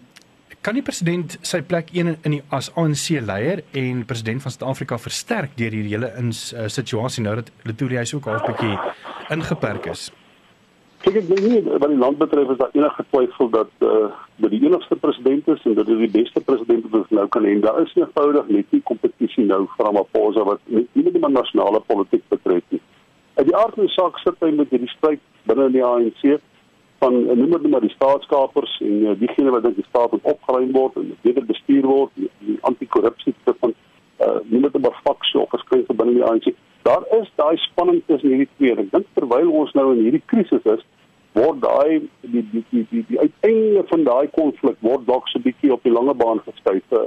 kan 0.68 0.76
die 0.76 0.84
president 0.84 1.38
sy 1.48 1.62
plek 1.64 1.94
een 1.96 2.18
in 2.28 2.34
die 2.34 2.42
as 2.52 2.68
ANC 2.76 3.22
leier 3.24 3.62
en 3.80 4.02
president 4.08 4.44
van 4.44 4.52
Suid-Afrika 4.52 4.98
versterk 5.00 5.54
deur 5.56 5.72
hierdie 5.72 5.94
hele 5.94 6.10
in 6.20 6.34
uh, 6.34 6.66
situasie 6.68 7.24
nou 7.24 7.38
dat 7.40 7.52
Letoile 7.70 8.02
hy's 8.02 8.12
ook 8.18 8.28
half 8.28 8.44
bietjie 8.50 8.74
ingeperk 9.32 9.88
is? 9.94 10.10
Kyk 11.06 11.22
ek 11.22 11.30
dink 11.30 11.46
nie 11.46 11.62
wat 11.70 11.88
die 11.88 12.00
land 12.02 12.20
betref 12.20 12.52
is 12.52 12.60
daar 12.60 12.76
enige 12.76 13.06
twyfel 13.14 13.52
dat 13.54 13.72
eh 13.80 13.94
uh, 13.94 14.10
dat 14.44 14.52
die 14.54 14.60
enigste 14.68 14.98
president 15.06 15.48
is 15.56 15.64
en 15.66 15.78
dat 15.80 15.88
dit 15.88 16.04
die 16.04 16.12
beste 16.18 16.44
president 16.50 16.84
wat 16.90 17.00
ons 17.00 17.16
nou 17.16 17.28
kan 17.36 17.48
hê. 17.48 17.56
Daar 17.64 17.80
is 17.82 17.96
eenvoudig 17.96 18.52
net 18.58 18.76
nie 18.76 18.84
kompetisie 18.92 19.46
nou 19.48 19.64
vir 19.78 19.86
Ramaphosa 19.86 20.44
wat 20.52 20.60
nie 20.68 20.84
net 20.94 21.16
die 21.16 21.24
nasionale 21.40 21.80
politiek 21.88 22.28
betref 22.36 22.76
nie. 22.76 22.82
Uit 23.40 23.48
die 23.48 23.56
aard 23.56 23.80
van 23.80 23.88
die 23.88 23.96
saak 23.96 24.20
sit 24.20 24.44
hy 24.44 24.52
met 24.60 24.76
hierdie 24.76 24.92
stryd 24.98 25.24
binne 25.48 25.72
die 25.72 25.86
ANC 25.86 26.22
van 27.04 27.18
eh, 27.30 27.36
noem 27.38 27.52
dit 27.52 27.68
maar 27.72 27.86
die 27.86 27.94
staatskapers 27.96 28.78
en 28.82 29.02
uh, 29.06 29.16
diegene 29.20 29.54
wat 29.54 29.64
dink 29.64 29.76
die 29.76 29.86
staat 29.90 30.12
moet 30.12 30.30
opgeruim 30.34 30.72
word 30.72 30.96
en 31.02 31.12
beter 31.22 31.46
bestuur 31.46 31.86
word 31.86 32.12
die, 32.14 32.30
die 32.46 32.58
anti-korrupsie 32.70 33.36
van 33.46 33.74
uh, 33.74 34.38
noem 34.44 34.70
dit 34.70 34.80
maar 34.82 35.02
faksie 35.04 35.40
of 35.42 35.50
verskeie 35.54 35.98
binne 36.02 36.18
die 36.18 36.26
ANC 36.26 36.52
daar 36.88 37.04
is 37.20 37.30
daai 37.36 37.58
spanning 37.68 38.02
tussen 38.06 38.34
hierdie 38.34 38.50
twee 38.58 38.78
ek 38.86 38.92
dink 38.96 39.10
terwyl 39.20 39.52
ons 39.62 39.74
nou 39.78 39.92
in 39.94 40.06
hierdie 40.08 40.26
krisis 40.34 40.72
is 40.78 40.86
word 41.38 41.62
daai 41.62 42.02
die 42.34 42.44
die 42.52 42.64
die 42.72 42.84
die, 42.92 43.04
die 43.10 43.20
uiteinde 43.20 43.84
van 43.92 44.04
daai 44.08 44.28
konflik 44.40 44.78
word 44.88 45.06
dalk 45.10 45.30
so 45.32 45.42
bietjie 45.44 45.74
op 45.76 45.84
die 45.86 45.94
lange 45.94 46.16
baan 46.18 46.42
geskuif. 46.46 46.98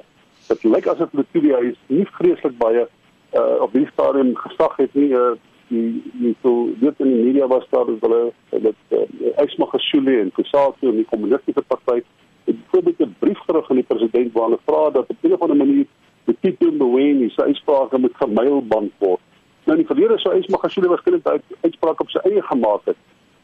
Dit 0.48 0.64
lyk 0.64 0.88
asof 0.92 1.14
hy 1.14 1.62
is 1.70 1.78
nie 1.88 2.06
vreeslik 2.16 2.56
baie 2.58 2.84
uh, 2.86 3.56
op 3.66 3.72
die 3.72 3.86
stadium 3.92 4.34
gesag 4.38 4.76
het 4.82 4.94
nie 4.98 5.10
uh, 5.14 5.34
die 5.70 6.02
die 6.22 6.34
so 6.42 6.52
dit 6.82 7.02
in 7.04 7.12
die 7.14 7.24
media 7.24 7.46
was 7.46 7.66
daar 7.70 7.86
dat 7.86 8.04
hulle 8.06 8.32
dat 8.66 8.98
Ysma 9.44 9.66
Gesule 9.72 10.20
en 10.20 10.32
Kusatu 10.34 10.90
en 10.90 10.98
die 11.00 11.08
kommunistiese 11.12 11.62
party 11.72 12.00
het 12.44 12.56
byvoorbeeld 12.62 13.00
'n 13.06 13.16
brief 13.18 13.38
gerig 13.46 13.70
aan 13.70 13.80
die 13.82 13.90
president 13.92 14.32
waar 14.32 14.48
hulle 14.48 14.66
vra 14.66 14.90
dat 14.90 15.10
op 15.14 15.16
'n 15.22 15.32
of 15.32 15.40
ander 15.40 15.56
manier 15.56 15.86
die 16.24 16.36
Tito 16.40 16.70
Mboweni 16.70 17.30
se 17.30 17.42
uitsprake 17.42 17.98
moet 17.98 18.16
gemailband 18.16 18.92
word. 18.98 19.20
Nou 19.64 19.78
in 19.78 19.84
die 19.84 19.94
verlede 19.94 20.18
sou 20.18 20.34
Ysma 20.38 20.58
Gesule 20.62 20.88
waarskynlik 20.88 21.24
daai 21.24 21.40
uitspraak 21.60 22.00
op 22.00 22.10
sy 22.10 22.18
eie 22.28 22.42
gemaak 22.42 22.84
het. 22.84 22.96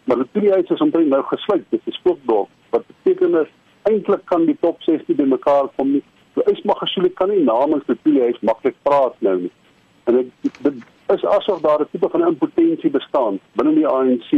Maar 0.05 0.17
dit 0.23 0.33
toe 0.33 0.43
hy 0.43 0.61
is 0.63 0.81
omtrent 0.81 1.09
nou 1.09 1.23
gesluit, 1.23 1.65
dit 1.71 1.81
is 1.85 1.95
spookdorp 1.95 2.49
wat 2.71 2.87
beteken 2.87 3.41
is 3.41 3.53
eintlik 3.83 4.25
kan 4.25 4.47
die 4.47 4.57
top 4.61 4.83
16 4.83 5.17
bymekaar 5.17 5.69
kom 5.77 5.93
nie. 5.93 6.03
So 6.35 6.45
Ysma 6.53 6.75
Gesule 6.81 7.11
kan 7.19 7.31
nie 7.31 7.45
namens 7.45 7.87
die 7.87 7.99
Tuli 8.03 8.35
maklik 8.41 8.77
praat 8.83 9.15
nou 9.21 9.37
nie. 9.41 9.53
En 10.07 10.15
dit 10.15 10.31
is 11.15 11.25
asof 11.25 11.61
daar 11.61 11.81
'n 11.81 11.89
tipe 11.91 12.09
van 12.09 12.27
impotensie 12.27 12.91
bestaan 12.91 13.41
binne 13.53 13.75
die 13.75 13.87
ANC 13.87 14.31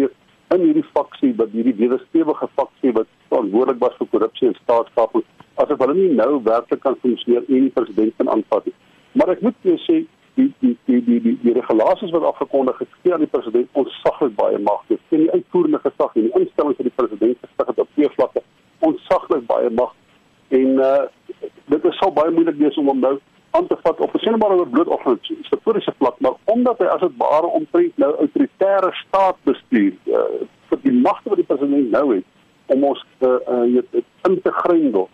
in 0.55 0.61
hierdie 0.61 0.89
faksie 0.93 1.35
wat 1.37 1.49
hierdie 1.53 1.75
wederstewige 1.75 2.49
faksie 2.55 2.93
wat 2.93 3.07
verantwoordelik 3.29 3.81
was 3.81 3.97
vir 3.99 4.07
korrupsie 4.11 4.49
en 4.49 4.55
staatskaping 4.63 5.25
asof 5.55 5.79
hulle 5.79 5.95
nie 5.95 6.13
nou 6.21 6.43
werklik 6.43 6.81
kan 6.81 6.97
funksioneer 7.03 7.45
en 7.49 7.67
die 7.67 7.75
president 7.75 8.15
kan 8.17 8.31
aanvat 8.35 8.65
nie. 8.65 8.75
Maar 9.13 9.35
ek 9.35 9.41
moet 9.47 9.55
jou 9.67 9.77
sê 9.85 9.97
die 10.39 10.49
die 10.63 10.77
die 10.87 11.01
die 11.05 11.21
die, 11.21 11.37
die 11.43 11.55
regulasies 11.57 12.13
wat 12.15 12.27
afgekondig 12.31 12.81
is 12.81 12.93
gee 13.03 13.13
aan 13.15 13.25
die 13.25 13.33
president 13.33 13.69
ontsaglik 13.73 14.35
baie 14.39 14.59
mag. 14.59 14.85
Dit 14.89 15.01
sien 15.09 15.25
die 15.25 15.33
uitvoerende 15.33 15.81
gesag 15.87 16.15
en 16.15 16.29
die 16.29 16.37
instellings 16.43 16.77
van 16.77 16.91
die 16.91 16.97
president 17.01 17.39
gestig 17.47 17.73
het 17.73 17.83
op 17.85 17.89
twee 17.95 18.11
vlakke 18.17 18.45
ontsaglik 18.91 19.47
baie 19.47 19.71
mag 19.71 19.95
en 20.49 20.85
uh 20.91 21.07
dit 21.69 21.85
is 21.85 21.99
sal 22.01 22.13
baie 22.17 22.31
moeilik 22.33 22.57
wees 22.57 22.79
om 22.81 22.87
hom 22.89 23.03
nou 23.05 23.17
aan 23.59 23.67
te 23.67 23.77
vat 23.83 24.01
op 24.01 24.15
'n 24.15 24.19
sienbare 24.19 24.67
bloot 24.67 24.87
of 24.87 25.05
'n 25.05 25.19
historiese 25.23 25.93
vlak, 25.99 26.17
maar 26.21 26.37
omdat 26.45 26.79
hy 26.79 26.85
as 26.85 27.01
dit 27.01 27.17
ware 27.17 27.47
omtrent 27.47 27.97
nou 27.97 28.13
autoritaire 28.15 28.91
staat 28.93 29.37
bestuur, 29.43 29.93
uh, 30.05 30.23
vir 30.69 30.79
die 30.83 30.93
magte 30.93 31.29
wat 31.29 31.39
die 31.39 31.51
president 31.51 31.91
nou 31.91 32.15
het 32.15 32.25
om 32.67 32.85
ons 32.85 33.05
te 33.19 33.31
uh, 33.49 33.83
in 34.29 34.41
te 34.43 34.53
grendel, 34.53 35.09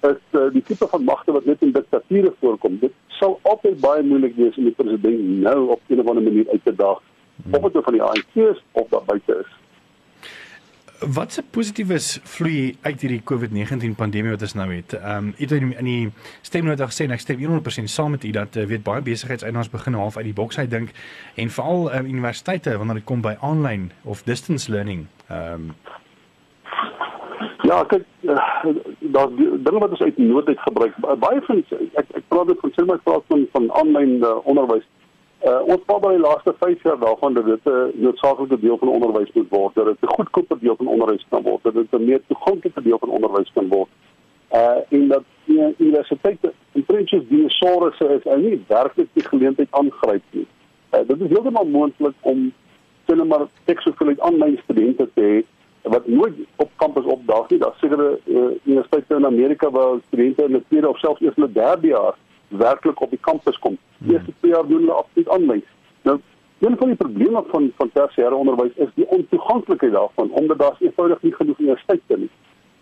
is 0.00 0.22
uh, 0.30 0.50
die 0.52 0.62
tipe 0.62 0.86
van 0.86 1.04
magte 1.04 1.32
wat 1.32 1.44
net 1.44 1.62
in 1.62 1.72
diktature 1.72 2.32
voorkom. 2.40 2.78
Dit 2.78 2.92
sal 3.06 3.38
altyd 3.42 3.80
baie 3.80 4.02
moeilik 4.02 4.36
wees 4.36 4.56
om 4.56 4.64
die 4.64 4.78
president 4.78 5.40
nou 5.42 5.68
op 5.68 5.80
'n 5.88 6.00
of 6.00 6.08
ander 6.08 6.22
manier 6.22 6.48
uit 6.52 6.64
te 6.64 6.74
daag, 6.74 7.00
of 7.50 7.62
dit 7.62 7.72
nou 7.72 7.84
van 7.84 7.92
die 7.92 8.02
ANC 8.02 8.34
is 8.34 8.62
of 8.72 8.88
daar 8.88 9.04
buite 9.06 9.38
is. 9.40 9.57
Wat 10.98 11.32
se 11.32 11.42
positiefes 11.50 12.18
vloei 12.24 12.76
uit 12.82 13.00
hierdie 13.00 13.20
COVID-19 13.22 13.92
pandemie 13.94 14.32
wat 14.32 14.42
ons 14.42 14.54
nou 14.58 14.66
het? 14.72 14.96
Ehm 14.96 15.28
um, 15.28 15.34
het 15.38 15.52
in, 15.54 15.70
in 15.78 15.84
die 15.84 16.10
stemnota 16.42 16.88
gesê 16.90 17.06
en 17.06 17.14
ek 17.14 17.22
stem 17.22 17.38
100% 17.38 17.86
saam 17.86 18.10
met 18.16 18.24
u 18.24 18.30
dat 18.34 18.56
uh, 18.56 18.64
weet 18.66 18.82
baie 18.82 19.02
besigheidseienaars 19.02 19.70
begin 19.70 19.94
half 19.94 20.16
uit 20.16 20.26
die 20.26 20.34
boks 20.34 20.58
uit 20.58 20.70
dink 20.70 20.90
en 21.34 21.50
veral 21.54 21.86
uh, 21.92 22.02
universiteite 22.02 22.76
wanneer 22.76 22.98
dit 22.98 23.04
kom 23.04 23.22
by 23.22 23.36
online 23.40 23.94
of 24.02 24.22
distance 24.26 24.70
learning. 24.70 25.06
Ehm 25.28 25.70
um, 25.70 25.74
Ja, 27.62 27.84
kyk, 27.84 28.04
uh, 28.20 28.36
daar 28.98 29.28
dinge 29.36 29.78
wat 29.78 29.90
ons 29.90 30.00
uit 30.00 30.18
nood 30.18 30.46
uit 30.46 30.60
gebruik. 30.60 30.94
Baie 30.98 31.40
van 31.46 31.64
ek 31.94 32.06
ek 32.14 32.24
praat 32.28 32.52
van 32.60 32.72
sê 32.74 32.84
maar 32.86 33.02
praat 33.06 33.22
van 33.28 33.46
van 33.52 33.70
online 33.70 34.26
uh, 34.26 34.38
onderwys. 34.42 34.86
Uh, 35.46 35.60
ons 35.70 35.82
oor 35.86 36.10
die 36.10 36.18
laaste 36.18 36.54
5 36.58 36.82
jaar 36.82 36.98
daarvan 36.98 37.34
dat 37.34 37.44
dit 37.46 37.64
'n 37.64 37.70
uh, 37.70 38.02
noodsaaklike 38.02 38.60
deel 38.60 38.78
van 38.78 38.88
onderwys 38.88 39.32
moet 39.32 39.48
word, 39.48 39.74
dat 39.74 39.86
dit 39.86 40.00
'n 40.00 40.14
goedkoper 40.14 40.58
deel 40.58 40.76
van 40.76 40.86
onderwys 40.86 41.26
kan 41.28 41.42
word, 41.42 41.62
dat 41.62 41.74
dit 41.74 41.92
'n 41.92 42.04
meer 42.04 42.20
toeganklike 42.26 42.82
deel 42.82 42.98
van 42.98 43.08
onderwys 43.08 43.52
kan 43.52 43.68
word. 43.68 43.88
Uh 44.52 44.78
en 44.88 45.08
dat 45.08 45.22
die 45.44 45.74
universiteite 45.76 46.52
en 46.72 46.84
prentjies 46.84 47.28
dinosourusse 47.28 48.08
is 48.08 48.32
en 48.32 48.40
nie 48.40 48.64
werklik 48.66 49.08
die 49.12 49.24
geleentheid 49.24 49.68
aangryp 49.70 50.22
nie. 50.30 50.46
Uh, 50.94 51.00
dit 51.06 51.20
is 51.20 51.28
heeltemal 51.28 51.66
moontlik 51.66 52.14
om 52.20 52.52
sien 53.06 53.26
maar 53.26 53.46
ek 53.64 53.80
sou 53.80 53.94
vir 53.96 54.14
aanlyn 54.18 54.58
studente 54.62 55.08
te 55.14 55.22
hê 55.22 55.42
wat 55.82 56.06
nooit 56.06 56.34
op 56.56 56.70
kampus 56.76 57.04
opdaag 57.04 57.50
nie. 57.50 57.58
Daar 57.58 57.76
sekere 57.80 58.18
uh, 58.24 58.50
universiteite 58.64 59.14
in 59.14 59.26
Amerika 59.26 59.70
waar 59.70 60.00
studente 60.06 60.44
in 60.44 60.52
die 60.52 60.64
tweede 60.68 60.88
of 60.88 60.98
selfs 60.98 61.20
eers 61.20 61.36
in 61.36 61.44
die 61.44 61.52
derde 61.52 61.86
jaar 61.86 62.16
werklik 62.48 63.00
op 63.00 63.10
die 63.10 63.20
kampus 63.20 63.58
kom. 63.58 63.78
Die 63.98 64.12
eerste 64.12 64.32
twee 64.40 64.52
jaar 64.52 64.66
doen 64.66 64.78
hulle 64.78 64.92
absoluut 64.92 65.28
aanlyn. 65.28 65.64
Nou, 66.02 66.20
een 66.58 66.76
van 66.76 66.86
die 66.86 66.96
probleme 66.96 67.42
van 67.46 67.72
van 67.76 67.90
tersiêre 67.92 68.34
onderwys 68.34 68.74
is 68.74 68.88
die 68.94 69.08
ontoeganklikheid 69.08 69.92
daarvan 69.92 70.30
omdat 70.30 70.58
daar 70.58 70.76
eenvoudig 70.78 71.22
nie 71.22 71.34
genoeg 71.34 71.58
universiteite 71.58 72.18
nie. 72.18 72.30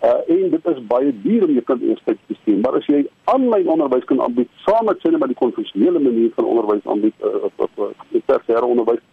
Uh 0.02 0.20
en 0.26 0.50
dit 0.50 0.66
is 0.66 0.86
baie 0.86 1.12
duur 1.22 1.44
om 1.44 1.52
jou 1.52 1.64
kind 1.64 1.82
eers 1.82 2.02
te 2.04 2.16
stuur, 2.40 2.58
maar 2.58 2.78
as 2.78 2.86
jy 2.86 3.06
aanlyn 3.24 3.68
onderwys 3.68 4.04
kan 4.04 4.20
aanbied 4.20 4.48
saam 4.64 4.84
met 4.84 5.00
sien 5.00 5.18
met 5.18 5.28
die 5.28 5.42
konvensionele 5.42 5.98
manier 5.98 6.30
van 6.34 6.44
onderwys 6.44 6.86
aanbied 6.86 7.14
uh, 7.24 7.44
op 7.48 7.52
op 7.56 7.78
op 7.78 8.24
tersiêre 8.24 8.64
onderwys, 8.64 9.04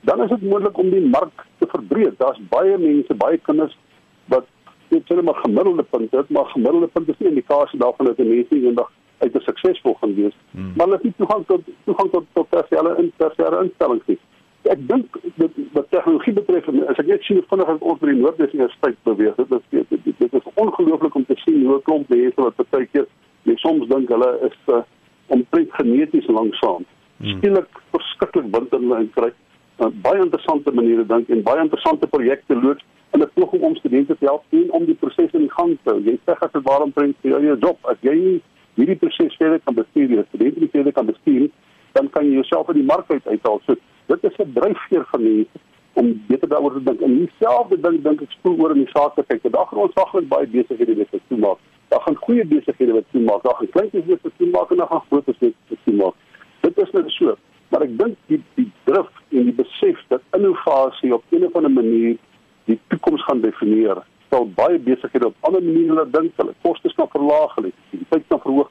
dan 0.00 0.22
is 0.22 0.28
dit 0.28 0.42
moontlik 0.42 0.78
om 0.78 0.90
die 0.90 1.06
mark 1.06 1.46
te 1.58 1.66
verbreek. 1.66 2.18
Daar's 2.18 2.40
baie 2.48 2.78
mense, 2.78 3.14
baie 3.14 3.38
kinders 3.38 3.78
wat 4.26 4.46
net 4.88 5.06
sê 5.08 5.22
maar 5.22 5.38
gemiddelde 5.44 5.82
punte 5.82 6.24
maar 6.28 6.50
gemiddelde 6.54 6.86
punte 6.86 7.10
is 7.10 7.18
nie 7.18 7.28
'n 7.28 7.32
indikasie 7.34 7.78
daarvan 7.78 8.06
dat 8.06 8.18
'n 8.18 8.28
mens 8.28 8.50
eendag 8.50 8.90
uit 9.22 9.34
'n 9.34 9.40
suksesvol 9.48 9.94
gaan 10.00 10.14
wees. 10.14 10.36
Hmm. 10.50 10.72
Maar 10.76 10.86
hulle 10.86 10.98
het 11.00 11.04
nie 11.08 11.14
toegang 11.16 11.46
tot 11.46 11.62
toegang 11.84 12.10
tot 12.10 12.24
tot 12.32 12.46
tersiêre 12.50 13.10
tersiêre 13.16 13.62
instellings 13.64 14.06
nie. 14.06 14.18
Ek 14.62 14.80
dink 14.88 15.18
dit 15.34 15.52
wat 15.72 15.90
tegnologie 15.90 16.32
betref, 16.32 16.68
as 16.68 16.98
ek 17.02 17.06
net 17.06 17.22
sien 17.22 17.36
hoe 17.36 17.46
vinnig 17.50 17.80
ons 17.80 18.00
by 18.00 18.06
die 18.06 18.20
Noordwes 18.20 18.52
Universiteit 18.52 18.98
beweeg, 19.02 19.34
dit 19.34 19.52
is 19.58 19.64
dit, 19.70 19.86
dit, 20.04 20.18
dit 20.18 20.34
is 20.34 20.50
ongelooflik 20.54 21.14
om 21.14 21.26
te 21.26 21.36
sien 21.44 21.66
hoe 21.66 21.76
'n 21.76 21.82
klomp 21.82 22.08
mense 22.08 22.40
wat 22.40 22.70
baie 22.70 22.86
keer 22.86 23.06
jy 23.42 23.56
soms 23.56 23.88
dink 23.88 24.08
hulle 24.08 24.30
is 24.48 24.58
uh, 24.66 24.82
omtrent 25.26 25.72
geneties 25.72 26.26
langsaam. 26.26 26.84
Hmm. 27.16 27.38
Skielik 27.38 27.80
verskriklik 27.90 28.50
wind 28.54 28.72
in 28.72 28.88
hulle 28.90 29.08
kry. 29.14 29.32
Uh, 29.78 29.90
baie 30.04 30.20
interessante 30.20 30.72
maniere 30.72 31.06
dink 31.06 31.28
en 31.28 31.42
baie 31.42 31.62
interessante 31.62 32.06
projekte 32.06 32.54
loods 32.54 32.84
en 33.12 33.20
'n 33.20 33.30
poging 33.34 33.62
om 33.62 33.76
studente 33.76 34.16
te 34.18 34.24
help 34.24 34.44
en 34.50 34.72
om 34.72 34.84
die 34.84 34.94
proses 34.94 35.32
in 35.32 35.50
gang 35.50 35.78
te 35.82 35.90
hou. 35.90 36.00
Jy 36.00 36.18
sê 36.24 36.34
as 36.38 36.52
dit 36.52 36.62
waarom 36.62 36.92
bring 36.92 37.14
jy 37.20 37.30
jou 37.30 37.58
job 37.58 37.78
as 37.82 37.96
jy 38.00 38.14
nie 38.14 38.40
hierdie 38.74 38.96
proses 38.96 39.36
verder 39.36 39.60
kan 39.64 39.74
bestuur, 39.74 40.08
die 40.08 40.24
studente 40.28 40.68
verder 40.72 40.92
kan 40.92 41.06
bestuur, 41.06 41.48
dan 41.92 42.08
kan 42.10 42.24
jy 42.24 42.38
jouself 42.40 42.68
uit 42.68 42.80
die 42.80 42.88
mark 42.88 43.10
uit 43.10 43.26
uithaal. 43.26 43.60
So 43.66 43.76
dit 44.06 44.24
is 44.24 44.38
'n 44.38 44.52
dryfveer 44.54 45.04
van 45.10 45.22
mense 45.22 45.58
om 45.92 46.22
beter 46.26 46.48
daaroor 46.48 46.72
te 46.72 46.82
dink. 46.82 47.00
En 47.00 47.16
dieselfde 47.18 47.80
ding 47.80 48.02
dink 48.02 48.20
ek 48.20 48.30
spoel 48.30 48.56
oor 48.58 48.70
in 48.70 48.84
die 48.84 48.92
saak 48.92 49.14
te 49.14 49.24
kyk. 49.26 49.52
Daar 49.52 49.66
gaan 49.66 49.78
ons 49.78 49.92
saglik 49.92 50.28
baie 50.28 50.46
besighede 50.46 50.96
wat 50.96 51.20
toe 51.28 51.38
maak. 51.38 51.58
Daar 51.88 52.00
gaan 52.00 52.16
goeie 52.16 52.44
besighede 52.44 52.92
wat 52.92 53.04
toe 53.12 53.22
maak. 53.22 53.42
Daar 53.42 53.54
gaan 53.54 53.68
kleintjies 53.68 54.22
wat 54.22 54.32
toe 54.36 54.50
maak 54.50 54.70
en 54.70 54.76
dan 54.76 54.86
gaan 54.86 55.04
grootes 55.10 55.36
wat 55.40 55.78
toe 55.84 55.94
maak. 55.94 56.14
Dit 56.60 56.78
is 56.78 56.90
net 56.92 57.10
so. 57.10 57.36
Maar 57.68 57.82
ek 57.82 57.98
dink 57.98 58.16
die 58.26 58.40
die 58.54 58.70
drif 58.84 59.10
en 59.28 59.44
die 59.50 59.56
besef 59.56 60.00
dat 60.08 60.22
innovasie 60.36 61.14
op 61.14 61.24
'n 61.30 61.44
of 61.44 61.56
ander 61.56 61.70
manier 61.70 62.16
die 62.64 62.78
toekoms 62.88 63.24
gaan 63.24 63.40
definieer 63.40 64.02
sal 64.32 64.46
baie 64.56 64.78
besighede 64.78 65.26
op 65.28 65.48
ander 65.48 65.62
maniere 65.62 66.06
dink 66.10 66.38
hulle 66.40 66.54
kostes 66.66 66.94
kan 66.98 67.10
verlaag 67.14 67.54
hulle 67.58 67.72
efektiwiteit 67.72 68.28
kan 68.28 68.40
verhoog. 68.44 68.70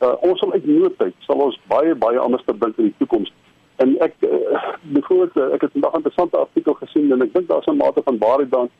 Uh, 0.00 0.14
ons 0.28 0.40
sal 0.40 0.52
uit 0.52 0.66
noodtyd 0.66 1.16
sal 1.26 1.44
ons 1.46 1.58
baie 1.72 1.94
baie 2.04 2.18
anders 2.18 2.44
dink 2.46 2.76
in 2.76 2.90
die 2.90 2.98
toekoms. 2.98 3.32
En 3.84 3.96
ek 4.06 4.14
uh, 4.28 4.70
byvoorbeeld 4.96 5.36
uh, 5.40 5.54
ek 5.56 5.66
het 5.66 5.76
vandag 5.76 5.92
'n 5.92 6.02
interessante 6.02 6.36
artikel 6.36 6.74
gesien 6.84 7.12
en 7.12 7.26
ek 7.26 7.34
dink 7.34 7.48
daar's 7.48 7.68
'n 7.72 7.80
mate 7.80 8.02
van 8.04 8.22
waarheid 8.26 8.50
dan 8.50 8.70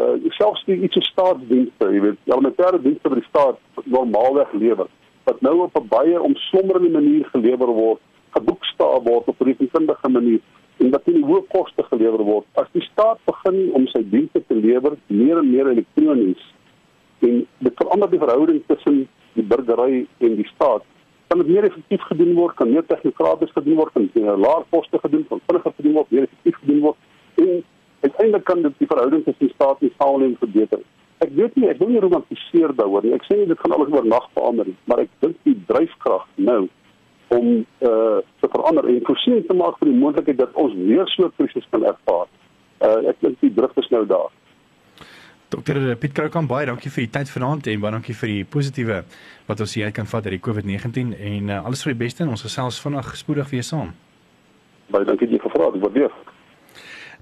uh 0.00 0.16
selfs 0.32 0.64
die 0.64 0.80
iets 0.80 0.96
staatsdienste, 1.08 1.84
jy 1.92 2.00
weet, 2.00 2.18
elementêre 2.24 2.80
dienste 2.80 3.08
wat 3.12 3.18
die 3.20 3.28
staat 3.28 3.58
normaalweg 3.84 4.52
lewer 4.52 4.88
wat 5.24 5.40
nou 5.40 5.58
op 5.62 5.76
'n 5.76 5.88
baie 5.88 6.22
omslommerende 6.22 6.90
manier 6.90 7.24
gelewer 7.32 7.66
word, 7.66 8.00
geboekstaaf 8.30 9.02
word 9.02 9.28
op 9.28 9.40
'n 9.40 9.44
rekenkundige 9.44 10.08
manier 10.08 10.40
en 10.78 10.90
wat 10.94 11.04
teen 11.04 11.22
hoë 11.26 11.44
koste 11.52 11.84
gelewer 11.90 12.24
word. 12.26 12.46
As 12.60 12.70
die 12.72 12.84
staat 12.86 13.20
begin 13.28 13.60
om 13.78 13.86
sy 13.92 14.02
dienste 14.14 14.42
te 14.46 14.56
lewer 14.56 14.96
meer 15.06 15.42
en 15.42 15.50
meer 15.50 15.70
elektronies, 15.72 16.42
en 17.22 17.44
dit 17.58 17.76
verander 17.78 18.10
die 18.10 18.22
verhouding 18.22 18.62
tussen 18.66 19.04
die 19.36 19.44
burgery 19.46 20.06
en 20.20 20.40
die 20.40 20.48
staat 20.54 20.88
kan 21.32 21.40
dit 21.40 21.48
meer 21.48 21.64
effektief 21.64 22.02
gedoen 22.10 22.34
word, 22.36 22.52
kan 22.58 22.68
meer 22.68 22.84
tegnokraties 22.84 23.52
gedoen 23.54 23.78
word, 23.78 23.92
kan 23.94 24.08
meer 24.12 24.34
laer 24.36 24.66
koste 24.74 24.98
gedoen 25.00 25.22
word, 25.30 25.40
vinniger 25.48 25.72
gedoen 25.78 25.94
word, 25.96 26.10
meer 26.12 26.26
effektief 26.26 26.58
gedoen 26.60 26.82
word 26.82 27.40
en 27.40 27.62
uiteindelik 28.02 28.44
kan 28.44 28.60
dit 28.66 28.74
die 28.82 28.88
verhouding 28.90 29.22
tussen 29.24 29.46
die 29.46 29.54
staat 29.54 29.80
en 29.80 29.94
samelewing 29.96 30.34
verbeter. 30.42 30.82
Ek 31.24 31.32
weet 31.38 31.56
nie, 31.56 31.70
ek 31.70 31.80
wil 31.80 31.88
nie 31.94 32.02
romantiseer 32.02 32.74
daaroor 32.76 33.06
nie. 33.06 33.14
Ek 33.16 33.24
sê 33.28 33.38
nie 33.38 33.48
dit 33.48 33.60
gaan 33.62 33.76
alles 33.78 33.92
oornag 33.94 34.28
verander 34.36 34.68
nie, 34.68 34.76
maar 34.90 35.04
ek 35.06 35.12
dink 35.24 35.38
die 35.46 35.56
dryfkrag 35.70 36.26
nou 36.50 36.66
om 37.36 37.48
uh 37.88 38.20
te 38.40 38.48
verander 38.52 38.88
en 38.88 39.00
voorsien 39.08 39.46
te 39.46 39.54
maak 39.54 39.78
vir 39.80 39.90
die 39.90 39.98
moontlikheid 39.98 40.38
dat 40.38 40.54
ons 40.64 40.74
weer 40.74 41.08
so 41.14 41.26
'n 41.26 41.34
krisis 41.36 41.66
kan 41.70 41.84
ervaar. 41.84 42.28
Uh 42.80 43.08
ek 43.10 43.20
dink 43.20 43.40
die 43.40 43.54
druk 43.54 43.76
is 43.76 43.88
nou 43.88 44.06
daar. 44.06 44.30
Dokter 45.52 45.96
Piet 45.96 46.12
Kroukamp 46.12 46.48
baie 46.48 46.66
dankie 46.66 46.90
vir 46.90 47.04
die 47.04 47.12
tyd 47.12 47.30
vanaand 47.30 47.66
en 47.66 47.80
baie 47.80 47.92
dankie 47.92 48.14
vir 48.14 48.28
die 48.28 48.44
positiewe 48.44 49.02
wat 49.46 49.60
ons 49.60 49.74
hier 49.74 49.92
kan 49.92 50.06
vat 50.06 50.24
uit 50.24 50.38
die 50.38 50.44
COVID-19 50.46 51.12
en 51.18 51.48
uh, 51.48 51.64
alles 51.64 51.82
vir 51.84 51.92
die 51.92 52.04
beste 52.04 52.22
en 52.24 52.30
ons 52.32 52.42
gesels 52.42 52.80
vinnig 52.80 53.16
spoedig 53.16 53.50
weer 53.50 53.62
saam. 53.62 53.92
Baie 54.88 55.04
dankie 55.04 55.28
vir 55.28 55.38
die 55.38 55.50
vraag. 55.50 55.74
Ek 55.74 55.84
waardeer. 55.84 56.31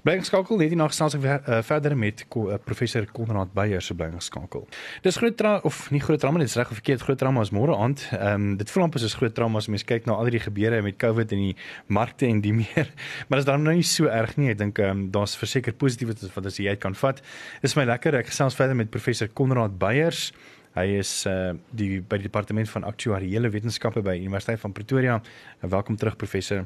Bly 0.01 0.15
geskakel 0.17 0.57
net 0.57 0.71
hierna 0.71 0.87
gesels 0.89 1.13
ek 1.13 1.25
uh, 1.45 1.59
verder 1.61 1.93
met 1.93 2.23
uh, 2.25 2.55
professor 2.65 3.03
Konrad 3.13 3.51
Beyer 3.53 3.83
se 3.85 3.93
bly 3.93 4.07
geskakel. 4.15 4.63
Dis 5.05 5.19
groot 5.21 5.35
trauma 5.37 5.61
of 5.67 5.83
nie 5.93 5.99
groot 6.01 6.17
trauma 6.17 6.39
nie, 6.41 6.47
dis 6.49 6.55
reg 6.57 6.71
of 6.73 6.79
verkeerd 6.79 7.03
groot 7.05 7.19
trauma 7.21 7.43
is 7.45 7.51
môre 7.53 7.75
aand. 7.77 8.07
Ehm 8.17 8.47
um, 8.47 8.55
dit 8.57 8.71
voel 8.73 8.87
amper 8.87 9.03
soos 9.03 9.13
groot 9.19 9.35
trauma 9.37 9.61
as 9.61 9.67
mens 9.69 9.85
kyk 9.85 10.07
na 10.09 10.15
al 10.17 10.31
die 10.33 10.41
gebeure 10.41 10.79
met 10.81 10.97
COVID 10.97 11.35
en 11.37 11.43
die 11.45 11.53
markte 11.85 12.25
en 12.25 12.41
die 12.41 12.53
meer. 12.63 12.89
Maar 13.27 13.43
dit 13.43 13.45
is 13.45 13.49
dan 13.51 13.61
nou 13.61 13.75
nie 13.77 13.85
so 13.85 14.09
erg 14.09 14.33
nie. 14.41 14.49
Ek 14.55 14.57
dink 14.63 14.81
ehm 14.81 15.03
um, 15.03 15.03
daar's 15.13 15.35
verseker 15.37 15.77
positief 15.77 16.09
wat 16.15 16.23
wat 16.33 16.49
as 16.49 16.57
jy 16.57 16.73
uit 16.73 16.81
kan 16.81 16.97
vat. 16.97 17.21
Dis 17.61 17.77
my 17.77 17.85
lekker. 17.85 18.17
Ek 18.23 18.31
gesels 18.33 18.57
verder 18.57 18.79
met 18.79 18.89
professor 18.89 19.29
Konrad 19.29 19.77
Beyers. 19.77 20.31
Hy 20.79 20.87
is 20.97 21.11
uh 21.29 21.51
die 21.77 21.99
by 22.01 22.17
die 22.17 22.25
departement 22.25 22.73
van 22.73 22.89
aktuariële 22.89 23.53
wetenskappe 23.53 24.01
by 24.01 24.17
Universiteit 24.17 24.65
van 24.65 24.73
Pretoria. 24.73 25.21
Welkom 25.61 25.99
terug 26.01 26.17
professor. 26.17 26.65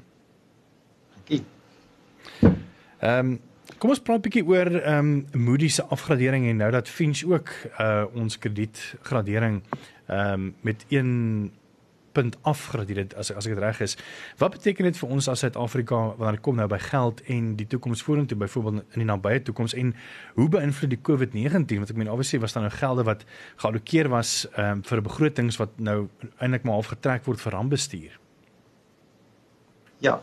Dankie. 1.18 2.64
Ehm 3.00 3.20
um, 3.20 3.40
kom 3.82 3.90
ons 3.90 4.00
praat 4.00 4.20
'n 4.20 4.28
bietjie 4.30 4.46
oor 4.46 4.70
ehm 4.72 5.26
um, 5.34 5.44
Moody's 5.46 5.76
se 5.76 5.84
afgradering 5.84 6.48
en 6.48 6.58
nou 6.58 6.72
dat 6.72 6.90
Fitch 6.90 7.26
ook 7.26 7.50
uh 7.80 8.06
ons 8.14 8.38
kredietgradering 8.38 9.64
ehm 10.08 10.34
um, 10.34 10.56
met 10.62 10.86
1 10.90 11.52
punt 12.16 12.38
afgradeer 12.42 12.98
het 13.04 13.16
as 13.20 13.32
as 13.32 13.48
ek 13.48 13.56
dit 13.56 13.64
reg 13.64 13.80
is. 13.84 13.98
Wat 14.40 14.56
beteken 14.56 14.88
dit 14.88 14.98
vir 14.98 15.10
ons 15.10 15.28
as 15.32 15.44
Suid-Afrika 15.44 15.96
wanneer 16.16 16.38
dit 16.38 16.46
kom 16.48 16.60
nou 16.60 16.68
by 16.72 16.80
geld 16.88 17.22
en 17.36 17.56
die 17.60 17.68
toekoms 17.68 18.04
vorentoe 18.08 18.38
byvoorbeeld 18.38 18.96
in 18.96 19.04
die 19.04 19.10
nabye 19.10 19.42
toekoms 19.50 19.76
en 19.82 19.92
hoe 20.38 20.48
beïnvloed 20.50 20.94
die 20.96 21.02
COVID-19 21.10 21.82
want 21.82 21.92
ek 21.92 22.00
meen 22.00 22.12
obviously 22.14 22.40
was 22.44 22.56
daar 22.56 22.68
nou 22.68 22.74
gelde 22.78 23.04
wat 23.10 23.26
geallokeer 23.64 24.12
was 24.14 24.38
ehm 24.54 24.80
um, 24.80 24.86
vir 24.88 25.04
begrotings 25.10 25.60
wat 25.62 25.76
nou 25.90 25.98
eintlik 26.38 26.64
maar 26.64 26.80
half 26.80 26.94
getrek 26.94 27.28
word 27.28 27.44
vir 27.44 27.60
rampbestuur. 27.60 28.18
Ja. 30.00 30.20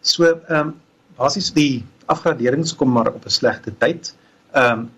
So 0.00 0.24
ehm 0.24 0.60
um, 0.60 0.74
basies 1.16 1.52
die 1.56 1.84
afgraderings 2.06 2.74
kom 2.76 2.92
maar 2.92 3.12
op 3.12 3.24
'n 3.24 3.30
slegte 3.30 3.72
tyd. 3.78 4.14
Ehm 4.52 4.72
um, 4.72 4.90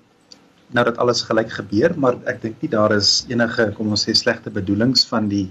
nou 0.71 0.85
dat 0.85 0.99
alles 0.99 1.23
gelyk 1.23 1.51
gebeur, 1.51 1.95
maar 1.97 2.17
ek 2.29 2.43
dink 2.43 2.63
nie 2.63 2.69
daar 2.69 2.93
is 2.93 3.25
enige 3.29 3.73
kom 3.77 3.89
ons 3.89 4.05
sê 4.05 4.13
slegte 4.13 4.51
bedoelings 4.51 5.07
van 5.09 5.29
die 5.29 5.49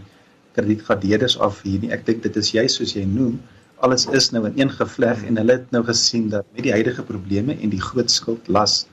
kredietgradeerders 0.54 1.38
af 1.40 1.62
hier 1.62 1.80
nie. 1.80 1.92
Ek 1.92 2.06
dink 2.06 2.22
dit 2.24 2.36
is 2.36 2.52
juist 2.52 2.78
soos 2.78 2.94
jy 2.94 3.06
noem, 3.06 3.40
alles 3.80 4.06
is 4.20 4.32
nou 4.34 4.46
in 4.46 4.60
een 4.60 4.72
gevleg 4.74 5.24
en 5.26 5.38
hulle 5.38 5.58
het 5.60 5.72
nou 5.72 5.84
gesien 5.86 6.30
dat 6.30 6.46
met 6.54 6.64
die 6.64 6.74
huidige 6.74 7.04
probleme 7.04 7.58
en 7.58 7.70
die 7.70 7.82
groot 7.82 8.12
skuldlas 8.12 8.86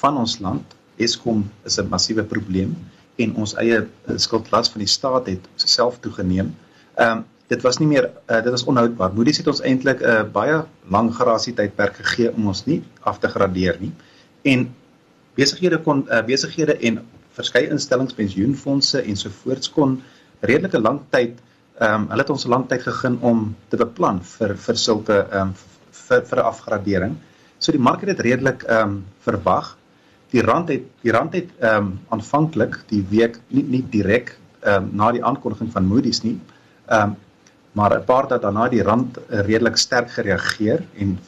van 0.00 0.18
ons 0.18 0.38
land, 0.38 0.76
Eskom 0.98 1.44
is 1.64 1.78
'n 1.78 1.88
massiewe 1.88 2.24
probleem 2.24 2.76
en 3.16 3.34
ons 3.34 3.54
eie 3.54 3.78
eh, 3.78 4.16
skuldlas 4.16 4.70
van 4.70 4.80
die 4.84 4.88
staat 4.88 5.26
het 5.26 5.48
self 5.56 5.98
toegeneem. 6.00 6.54
Ehm 6.96 7.18
um, 7.18 7.24
dit 7.50 7.62
was 7.66 7.80
nie 7.82 7.88
meer 7.90 8.06
uh, 8.10 8.38
dit 8.42 8.52
was 8.54 8.64
onhoudbaar. 8.70 9.14
Moody's 9.14 9.40
het 9.42 9.48
ons 9.50 9.62
eintlik 9.66 10.02
'n 10.02 10.10
uh, 10.10 10.22
baie 10.32 10.62
lang 10.88 11.10
garasie 11.14 11.54
tydperk 11.54 11.96
gegee 12.02 12.32
om 12.32 12.46
ons 12.46 12.64
nie 12.66 12.82
af 13.02 13.18
te 13.18 13.28
gradeer 13.28 13.76
nie. 13.80 13.92
En 14.42 14.68
besighede 15.34 15.80
kon 15.82 16.06
uh, 16.08 16.22
besighede 16.22 16.78
en 16.78 17.00
verskeie 17.34 17.70
instellings, 17.70 18.14
pensioenfonde 18.14 19.02
ensovoorts 19.02 19.70
kon 19.70 20.02
redelike 20.40 20.78
lank 20.78 21.02
tyd 21.10 21.38
ehm 21.80 22.02
um, 22.02 22.08
hulle 22.10 22.22
het 22.22 22.30
ons 22.30 22.46
lank 22.52 22.68
tyd 22.68 22.82
gegee 22.84 23.16
om 23.20 23.54
te 23.72 23.76
beplan 23.80 24.20
vir 24.36 24.54
vir 24.56 24.76
sulke 24.76 25.16
ehm 25.22 25.48
um, 25.48 25.54
vir 26.08 26.24
vir 26.30 26.38
'n 26.38 26.48
afgradering. 26.52 27.14
So 27.58 27.72
die 27.72 27.80
mark 27.80 28.00
het 28.00 28.16
dit 28.16 28.20
redelik 28.26 28.62
ehm 28.62 28.88
um, 28.88 29.04
verwag. 29.24 29.76
Die 30.30 30.42
rand 30.42 30.68
het 30.68 30.84
die 31.02 31.12
rand 31.12 31.32
het 31.34 31.48
ehm 31.58 31.76
um, 31.76 31.98
aanvanklik 32.08 32.78
die 32.88 33.04
week 33.10 33.40
nie 33.48 33.64
nie 33.64 33.82
direk 33.90 34.36
ehm 34.60 34.84
um, 34.84 34.90
na 34.92 35.10
die 35.12 35.24
aankondiging 35.24 35.72
van 35.72 35.84
Moody's 35.84 36.22
nie 36.22 36.38
ehm 36.86 37.10
um, 37.10 37.16
maar 37.72 37.94
'n 37.96 38.04
paar 38.04 38.28
dae 38.28 38.38
daarna 38.38 38.68
die 38.68 38.82
rand 38.82 39.18
uh, 39.18 39.40
redelik 39.46 39.76
sterk 39.76 40.10
gereageer 40.10 40.82
en 40.98 41.18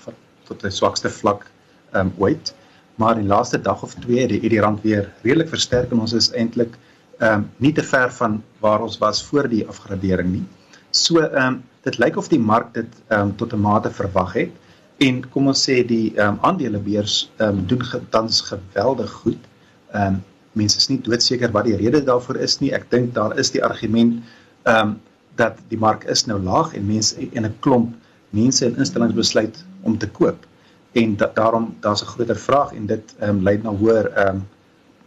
tot 0.44 0.64
'n 0.64 0.70
swakste 0.70 1.11
vlak 1.11 1.46
ehm 1.92 2.07
um, 2.07 2.12
ooit. 2.18 2.55
Maar 2.94 3.14
die 3.14 3.26
laaste 3.26 3.61
dag 3.61 3.83
of 3.83 3.94
twee 3.94 4.20
het 4.20 4.28
die, 4.28 4.48
die 4.48 4.61
rand 4.61 4.83
weer 4.83 5.12
redelik 5.22 5.48
versterk 5.48 5.90
en 5.90 6.00
ons 6.00 6.12
is 6.12 6.33
eintlik 6.33 6.78
ehm 7.18 7.33
um, 7.35 7.50
nie 7.57 7.72
te 7.72 7.83
ver 7.83 8.12
van 8.12 8.42
waar 8.59 8.81
ons 8.81 8.98
was 8.98 9.22
voor 9.24 9.48
die 9.48 9.66
afgradering 9.68 10.33
nie. 10.33 10.44
So 10.90 11.20
ehm 11.20 11.46
um, 11.46 11.62
dit 11.83 11.98
lyk 11.98 12.16
of 12.16 12.28
die 12.28 12.40
mark 12.40 12.74
dit 12.74 13.00
ehm 13.09 13.20
um, 13.20 13.37
tot 13.37 13.52
'n 13.52 13.61
mate 13.61 13.90
verwag 13.90 14.33
het 14.33 14.50
en 14.98 15.22
kom 15.31 15.46
ons 15.46 15.62
sê 15.68 15.87
die 15.87 16.12
ehm 16.16 16.28
um, 16.28 16.38
aandelebeurs 16.40 17.31
ehm 17.37 17.48
um, 17.48 17.66
doen 17.66 17.83
tans 18.11 18.40
geweldig 18.40 19.11
goed. 19.11 19.48
Ehm 19.92 20.07
um, 20.07 20.22
mense 20.52 20.76
is 20.76 20.88
nie 20.88 21.00
doodseker 21.00 21.50
wat 21.50 21.64
die 21.64 21.76
rede 21.76 22.05
daarvoor 22.05 22.37
is 22.37 22.59
nie. 22.61 22.72
Ek 22.72 22.90
dink 22.90 23.14
daar 23.14 23.38
is 23.38 23.50
die 23.50 23.64
argument 23.64 24.22
ehm 24.62 24.88
um, 24.88 25.00
dat 25.36 25.58
die 25.68 25.78
mark 25.78 26.04
is 26.04 26.26
nou 26.26 26.38
laag 26.42 26.74
en 26.74 26.86
mense 26.86 27.28
en 27.32 27.46
'n 27.46 27.54
klomp 27.60 27.94
mense 28.30 28.66
en 28.66 28.76
instellings 28.76 29.14
besluit 29.14 29.64
om 29.82 29.98
te 29.98 30.08
koop 30.08 30.46
en 30.92 31.16
da 31.16 31.30
daarom 31.34 31.74
daar's 31.80 32.02
'n 32.02 32.06
groter 32.06 32.36
vraag 32.36 32.72
en 32.72 32.86
dit 32.86 33.14
ehm 33.18 33.36
um, 33.36 33.42
lei 33.42 33.56
na 33.62 33.70
hoër 33.70 34.06
ehm 34.06 34.36
um, 34.36 34.48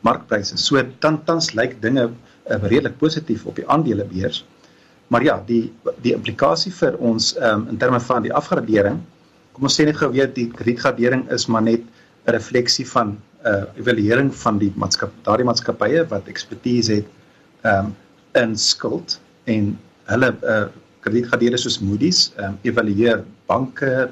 markpryse. 0.01 0.57
So 0.57 0.81
dan 0.99 1.23
tans 1.23 1.53
lyk 1.53 1.81
dinge 1.81 2.09
uh, 2.09 2.57
redelik 2.61 2.97
positief 2.97 3.45
op 3.45 3.55
die 3.55 3.67
aandelebeurs. 3.67 4.45
Maar 5.07 5.23
ja, 5.23 5.43
die 5.45 5.73
die 6.01 6.13
implikasie 6.13 6.73
vir 6.73 6.97
ons 6.97 7.35
ehm 7.35 7.61
um, 7.61 7.67
in 7.69 7.77
terme 7.77 7.99
van 7.99 8.21
die 8.21 8.33
afgradering, 8.33 8.99
kom 9.51 9.63
ons 9.63 9.79
sê 9.79 9.85
net 9.85 9.97
gou 9.97 10.11
weer 10.11 10.33
die 10.33 10.47
kredietgradering 10.51 11.29
is 11.31 11.45
maar 11.47 11.61
net 11.61 11.81
'n 12.25 12.31
refleksie 12.31 12.87
van 12.87 13.07
'n 13.09 13.47
uh, 13.47 13.63
evaluering 13.81 14.35
van 14.35 14.57
die 14.57 14.73
maatskap 14.75 15.11
daardie 15.23 15.45
maatskappye 15.45 16.05
wat 16.09 16.27
ekspertise 16.27 16.93
het 16.93 17.07
ehm 17.61 17.85
um, 17.85 17.95
in 18.33 18.57
skuld 18.57 19.19
en 19.43 19.77
hulle 20.11 20.29
uh, 20.43 20.65
kredietgradeerders 21.05 21.65
soos 21.67 21.79
Moody's 21.81 22.27
um, 22.41 22.57
evalueer 22.65 23.23
banke, 23.49 24.09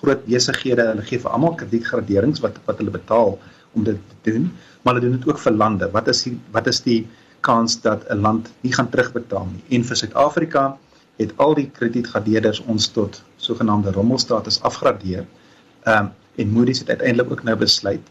groot 0.00 0.22
besighede, 0.26 0.86
hulle 0.92 1.06
gee 1.08 1.20
vir 1.20 1.32
almal 1.36 1.56
kredietgraderings 1.60 2.42
wat 2.44 2.60
wat 2.68 2.78
hulle 2.80 2.92
betaal 2.94 3.34
om 3.76 3.86
dit 3.86 3.98
te 4.24 4.34
doen, 4.34 4.48
maar 4.82 4.96
hulle 4.96 5.06
doen 5.06 5.18
dit 5.18 5.26
ook 5.28 5.40
vir 5.40 5.56
lande. 5.56 5.90
Wat 5.96 6.08
is 6.12 6.22
die 6.26 6.36
wat 6.54 6.70
is 6.70 6.80
die 6.86 7.00
kans 7.46 7.80
dat 7.84 8.06
'n 8.10 8.20
land 8.20 8.48
nie 8.62 8.72
gaan 8.72 8.88
terugbetaal 8.90 9.46
nie? 9.52 9.64
En 9.76 9.84
vir 9.84 9.96
Suid-Afrika 9.96 10.64
het 11.20 11.36
al 11.36 11.54
die 11.54 11.68
kredietgradeerders 11.68 12.62
ons 12.66 12.88
tot 12.88 13.22
sogenaamde 13.36 13.92
rommelstatus 13.92 14.60
afgradeer. 14.62 15.26
Ehm 15.84 16.06
um, 16.06 16.10
en 16.36 16.52
Moody's 16.52 16.78
het 16.78 16.88
uiteindelik 16.88 17.30
ook 17.30 17.44
nou 17.44 17.56
besluit 17.56 18.04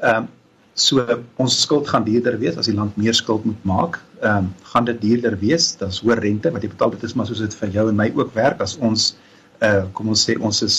ehm 0.00 0.24
um, 0.24 0.28
So 0.74 1.06
ons 1.38 1.54
skuld 1.62 1.86
gaan 1.88 2.02
duurder 2.04 2.34
wees 2.38 2.56
as 2.58 2.66
die 2.66 2.74
land 2.74 2.96
meer 2.98 3.14
skuld 3.14 3.44
moet 3.46 3.62
maak. 3.62 4.00
Ehm 4.24 4.36
um, 4.36 4.50
gaan 4.72 4.84
dit 4.88 5.00
duurder 5.00 5.36
wees, 5.38 5.74
dan's 5.76 6.00
hoër 6.00 6.22
rente 6.24 6.50
wat 6.50 6.62
jy 6.64 6.70
betaal 6.72 6.92
dit 6.94 7.02
is 7.04 7.14
maar 7.14 7.26
soos 7.28 7.42
dit 7.44 7.54
vir 7.60 7.72
jou 7.76 7.88
en 7.90 7.96
my 7.96 8.06
ook 8.16 8.30
werk 8.34 8.62
as 8.64 8.76
ons 8.78 9.14
uh 9.60 9.84
kom 9.92 10.08
ons 10.14 10.22
sê 10.28 10.36
ons 10.40 10.62
is 10.62 10.78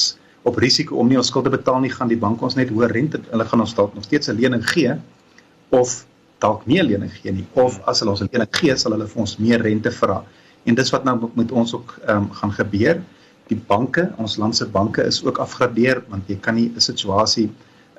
op 0.49 0.57
risiko 0.61 0.97
om 1.01 1.09
nie 1.09 1.17
ons 1.17 1.29
skulde 1.31 1.49
betaal 1.49 1.79
nie, 1.81 1.89
gaan 1.89 2.09
die 2.09 2.19
bank 2.21 2.41
ons 2.41 2.55
net 2.57 2.69
hoër 2.69 2.91
rente. 2.93 3.21
Hulle 3.31 3.45
gaan 3.49 3.61
ons 3.61 3.73
dalk 3.77 3.93
nog 3.95 4.03
steeds 4.03 4.29
'n 4.29 4.37
lening 4.39 4.65
gee 4.73 4.95
of 5.69 6.05
dalk 6.39 6.65
nie 6.67 6.79
'n 6.79 6.87
lening 6.87 7.11
gee 7.11 7.31
nie 7.31 7.45
of 7.53 7.79
as 7.87 7.99
hulle 7.99 8.11
ons 8.11 8.21
'n 8.21 8.29
lening 8.31 8.51
gee, 8.51 8.75
sal 8.77 8.91
hulle 8.91 9.07
vir 9.07 9.21
ons 9.21 9.37
meer 9.37 9.61
rente 9.61 9.91
vra. 9.91 10.23
En 10.65 10.75
dis 10.75 10.91
wat 10.91 11.03
nou 11.03 11.29
met 11.35 11.51
ons 11.51 11.73
ook 11.73 11.99
ehm 12.07 12.17
um, 12.17 12.31
gaan 12.31 12.51
gebeur. 12.51 13.01
Die 13.47 13.61
banke, 13.67 14.11
ons 14.17 14.37
land 14.37 14.55
se 14.55 14.65
banke 14.65 15.03
is 15.03 15.23
ook 15.23 15.37
afgradeer 15.37 16.03
want 16.09 16.23
jy 16.27 16.37
kan 16.41 16.55
nie 16.55 16.71
'n 16.75 16.81
situasie 16.81 17.49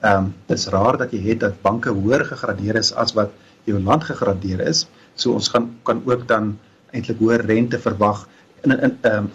Ehm 0.01 0.25
um, 0.25 0.35
dis 0.47 0.67
raar 0.69 0.97
dat 1.01 1.13
jy 1.13 1.21
het 1.31 1.41
dat 1.41 1.63
banke 1.63 1.91
hoër 1.91 2.25
gegradeer 2.29 2.77
is 2.77 2.93
as 2.93 3.15
wat 3.17 3.31
jou 3.65 3.81
land 3.81 4.05
gegradeer 4.05 4.61
is. 4.61 4.87
So 5.17 5.33
ons 5.33 5.49
gaan 5.53 5.71
kan 5.89 6.03
ook 6.05 6.27
dan 6.29 6.55
eintlik 6.93 7.19
hoër 7.21 7.45
rente 7.49 7.81
verwag 7.83 8.27
in 8.65 8.73
in 8.77 8.99
ehm 9.01 9.17
um, 9.17 9.31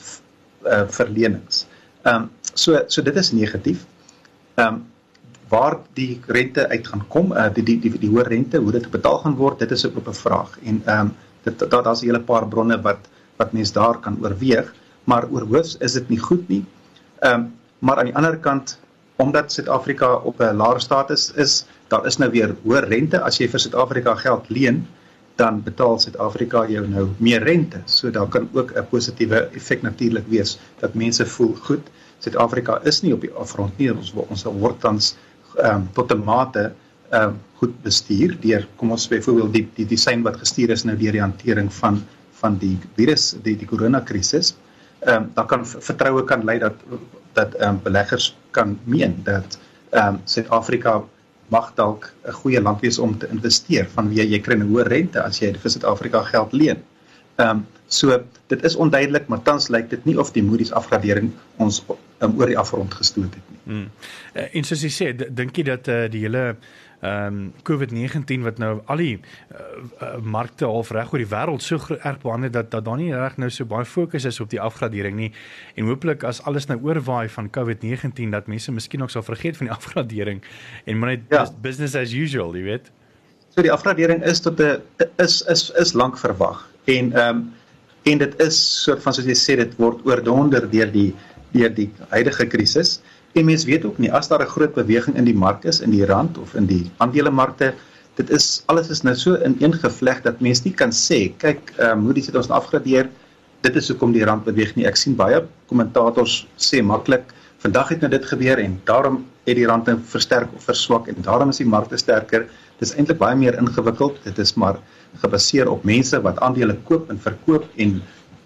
uh, 0.65 0.85
verlenings. 0.87 1.65
Ehm 2.03 2.15
um, 2.15 2.29
so 2.53 2.83
so 2.87 3.01
dit 3.01 3.15
is 3.15 3.31
negatief. 3.31 3.85
Ehm 4.55 4.67
um, 4.67 4.81
waar 5.51 5.79
die 5.99 6.21
rente 6.27 6.67
uit 6.69 6.87
gaan 6.87 7.07
kom, 7.07 7.31
uh, 7.31 7.49
die 7.53 7.63
die 7.63 7.79
die 7.83 7.97
die 7.99 8.09
hoë 8.09 8.27
rente, 8.27 8.57
hoe 8.57 8.71
dit 8.71 8.91
betaal 8.91 9.17
gaan 9.23 9.35
word, 9.35 9.59
dit 9.59 9.71
is 9.71 9.85
'n 9.85 9.95
oop 9.95 10.13
vraag. 10.15 10.57
En 10.63 10.81
ehm 10.85 10.99
um, 10.99 11.15
dit 11.43 11.59
daar 11.59 11.83
daar's 11.83 12.01
'n 12.01 12.05
hele 12.05 12.21
paar 12.21 12.47
bronne 12.47 12.81
wat 12.81 13.09
wat 13.37 13.51
mense 13.53 13.73
daar 13.73 13.99
kan 13.99 14.17
oorweeg, 14.21 14.73
maar 15.03 15.27
oorhoofs 15.29 15.77
is 15.77 15.93
dit 15.93 16.09
nie 16.09 16.19
goed 16.19 16.47
nie. 16.47 16.63
Ehm 17.19 17.33
um, 17.33 17.53
maar 17.79 17.97
aan 17.97 18.05
die 18.05 18.15
ander 18.15 18.37
kant 18.37 18.79
omdat 19.15 19.51
Suid-Afrika 19.51 20.13
op 20.15 20.39
'n 20.41 20.55
laer 20.55 20.79
status 20.79 21.31
is, 21.35 21.65
daar 21.87 22.05
is 22.05 22.17
nou 22.17 22.31
weer 22.31 22.55
hoër 22.63 22.87
rente 22.87 23.21
as 23.21 23.37
jy 23.37 23.47
vir 23.49 23.59
Suid-Afrika 23.59 24.15
geld 24.15 24.49
leen 24.49 24.87
dan 25.41 25.61
betaal 25.65 25.97
Suid-Afrika 25.99 26.65
jou 26.69 26.83
nou 26.89 27.07
meer 27.17 27.43
rente. 27.43 27.81
So 27.85 28.11
daar 28.13 28.29
kan 28.29 28.49
ook 28.53 28.71
'n 28.77 28.85
positiewe 28.89 29.39
effek 29.57 29.81
natuurlik 29.81 30.27
wees 30.27 30.59
dat 30.79 30.93
mense 30.93 31.25
voel 31.25 31.55
goed. 31.67 31.89
Suid-Afrika 32.19 32.79
is 32.83 33.01
nie 33.01 33.13
op 33.13 33.21
die 33.21 33.33
afgrond 33.33 33.77
nie. 33.77 33.89
Ons 33.93 34.13
ons 34.13 34.43
word 34.43 34.79
tans 34.79 35.15
ehm 35.57 35.75
um, 35.75 35.89
tot 35.93 36.11
'n 36.13 36.23
mate 36.23 36.71
ehm 37.09 37.29
um, 37.29 37.39
goed 37.59 37.73
bestuur 37.83 38.37
deur 38.41 38.67
kom 38.75 38.91
ons 38.91 39.07
byvoorbeeld 39.07 39.53
die 39.53 39.67
die 39.75 39.85
design 39.85 40.21
wat 40.21 40.37
gestuur 40.37 40.69
is 40.69 40.83
nou 40.83 40.97
deur 40.97 41.11
die 41.11 41.21
hantering 41.21 41.73
van 41.73 42.03
van 42.41 42.57
die 42.57 42.77
virus, 42.95 43.35
die 43.43 43.57
die 43.57 43.67
koronakrisis. 43.67 44.55
Ehm 44.99 45.15
um, 45.15 45.31
daar 45.33 45.45
kan 45.45 45.65
vertroue 45.65 46.23
kan 46.23 46.45
lei 46.45 46.59
dat 46.59 46.73
dat 47.33 47.53
ehm 47.55 47.69
um, 47.69 47.79
beleggers 47.83 48.35
kan 48.51 48.79
meen 48.83 49.15
dat 49.23 49.59
ehm 49.89 50.07
um, 50.07 50.21
Suid-Afrika 50.25 51.03
mag 51.51 51.71
dalk 51.75 52.07
'n 52.27 52.37
goeie 52.41 52.61
land 52.61 52.81
wees 52.81 52.99
om 52.99 53.17
te 53.19 53.27
investeer 53.35 53.89
vanweë 53.95 54.29
jy 54.33 54.39
kry 54.39 54.55
'n 54.55 54.67
hoë 54.69 54.87
rente 54.87 55.19
as 55.21 55.41
jy 55.41 55.51
vir 55.53 55.71
Suid-Afrika 55.71 56.23
geld 56.23 56.53
leen. 56.53 56.79
Ehm 57.37 57.49
um, 57.49 57.65
so 57.87 58.23
dit 58.47 58.63
is 58.63 58.75
onduidelik, 58.75 59.27
maar 59.27 59.41
tans 59.43 59.67
lyk 59.69 59.89
dit 59.89 60.05
nie 60.05 60.17
of 60.19 60.31
die 60.31 60.43
Moody's 60.43 60.71
afgradering 60.71 61.31
ons 61.57 61.83
um, 62.21 62.37
oor 62.39 62.51
die 62.51 62.57
afgrond 62.57 62.93
gestoot 62.93 63.35
het 63.35 63.49
nie. 63.49 63.59
Hmm. 63.63 63.89
Uh, 64.33 64.47
en 64.51 64.63
soos 64.67 64.85
jy 64.85 64.93
sê, 64.93 65.11
dink 65.15 65.57
jy 65.57 65.63
dat 65.63 65.87
uh, 65.91 66.05
die 66.11 66.25
hele 66.25 66.55
ehm 67.01 67.27
um, 67.27 67.53
COVID-19 67.65 68.43
wat 68.45 68.59
nou 68.61 68.75
al 68.85 68.99
die 69.01 69.13
uh, 69.17 69.57
uh, 69.57 70.09
markte 70.21 70.67
al 70.67 70.85
reg 70.85 71.09
oor 71.09 71.21
die 71.23 71.29
wêreld 71.31 71.63
so 71.65 71.79
erg 71.97 72.19
behandel 72.21 72.51
dat 72.53 72.69
dat 72.71 72.85
daar 72.85 72.99
nie 72.99 73.09
reg 73.09 73.39
nou 73.41 73.49
so 73.49 73.65
baie 73.65 73.85
fokus 73.89 74.27
is 74.29 74.37
op 74.39 74.51
die 74.51 74.61
afgradering 74.61 75.17
nie 75.17 75.31
en 75.75 75.89
hooplik 75.89 76.21
as 76.29 76.43
alles 76.45 76.69
nou 76.69 76.77
oorwaai 76.85 77.27
van 77.29 77.49
COVID-19 77.49 78.29
dat 78.29 78.47
mense 78.47 78.71
miskien 78.71 79.01
ook 79.01 79.09
sal 79.09 79.25
vergeet 79.25 79.57
van 79.57 79.71
die 79.71 79.75
afgradering 79.79 80.43
en 80.85 80.99
maar 80.99 81.15
net 81.15 81.25
ja. 81.29 81.47
business 81.61 81.95
as 81.95 82.13
usual, 82.13 82.53
jy 82.55 82.63
weet. 82.63 82.91
So 83.49 83.65
die 83.65 83.73
afgradering 83.73 84.21
is 84.23 84.39
tot 84.39 84.61
'n 84.61 84.77
is 85.17 85.41
is 85.49 85.71
is 85.81 85.93
lank 85.93 86.21
verwag 86.21 86.69
en 86.85 87.13
ehm 87.13 87.35
um, 87.35 87.53
en 88.03 88.17
dit 88.17 88.39
is 88.41 88.83
soort 88.83 89.01
van 89.01 89.13
soos 89.13 89.25
jy 89.25 89.37
sê 89.37 89.57
dit 89.57 89.73
word 89.77 90.05
oordonder 90.05 90.69
deur 90.69 90.89
die 90.91 91.13
deur 91.51 91.73
die 91.73 91.89
huidige 92.09 92.47
krisis. 92.47 92.99
En 93.33 93.47
mense 93.47 93.67
weet 93.67 93.85
ook 93.87 93.97
nie 93.97 94.11
as 94.11 94.27
daar 94.27 94.43
'n 94.43 94.53
groot 94.55 94.73
beweging 94.73 95.15
in 95.15 95.25
die 95.25 95.35
mark 95.35 95.63
is 95.63 95.79
in 95.79 95.91
die 95.91 96.05
rand 96.05 96.37
of 96.37 96.55
in 96.55 96.65
die 96.65 96.91
aandelemarkte, 96.97 97.73
dit 98.15 98.29
is 98.29 98.63
alles 98.65 98.89
is 98.89 99.03
nou 99.03 99.15
so 99.15 99.37
ineengevleg 99.45 100.21
dat 100.21 100.41
mense 100.41 100.63
nie 100.65 100.73
kan 100.73 100.91
sê, 100.91 101.31
kyk, 101.37 101.73
ehm 101.77 101.99
um, 101.99 102.05
hoe 102.05 102.13
dit 102.13 102.35
ons 102.35 102.49
afgradeer. 102.49 103.09
Dit 103.61 103.75
is 103.75 103.87
hoekom 103.87 104.11
die 104.11 104.25
rand 104.25 104.43
beweeg 104.43 104.75
nie. 104.75 104.85
Ek 104.85 104.95
sien 104.95 105.15
baie 105.15 105.43
kommentators 105.67 106.47
sê 106.57 106.81
maklik, 106.81 107.33
vandag 107.61 107.89
het 107.89 108.01
nou 108.01 108.09
dit 108.09 108.25
gebeur 108.25 108.59
en 108.59 108.81
daarom 108.85 109.25
het 109.45 109.55
die 109.55 109.67
rand 109.67 109.85
nou 109.85 109.97
versterk 110.13 110.49
of 110.55 110.63
verswak 110.63 111.07
en 111.07 111.21
daarom 111.21 111.49
is 111.49 111.61
die 111.61 111.69
markte 111.69 111.97
sterker. 111.97 112.47
Dit 112.79 112.89
is 112.89 112.95
eintlik 112.97 113.19
baie 113.21 113.35
meer 113.35 113.57
ingewikkeld. 113.57 114.17
Dit 114.23 114.39
is 114.39 114.55
maar 114.57 114.79
gebaseer 115.21 115.69
op 115.69 115.83
mense 115.83 116.21
wat 116.21 116.39
aandele 116.39 116.77
koop 116.87 117.09
en 117.09 117.19
verkoop 117.19 117.67
en 117.77 118.01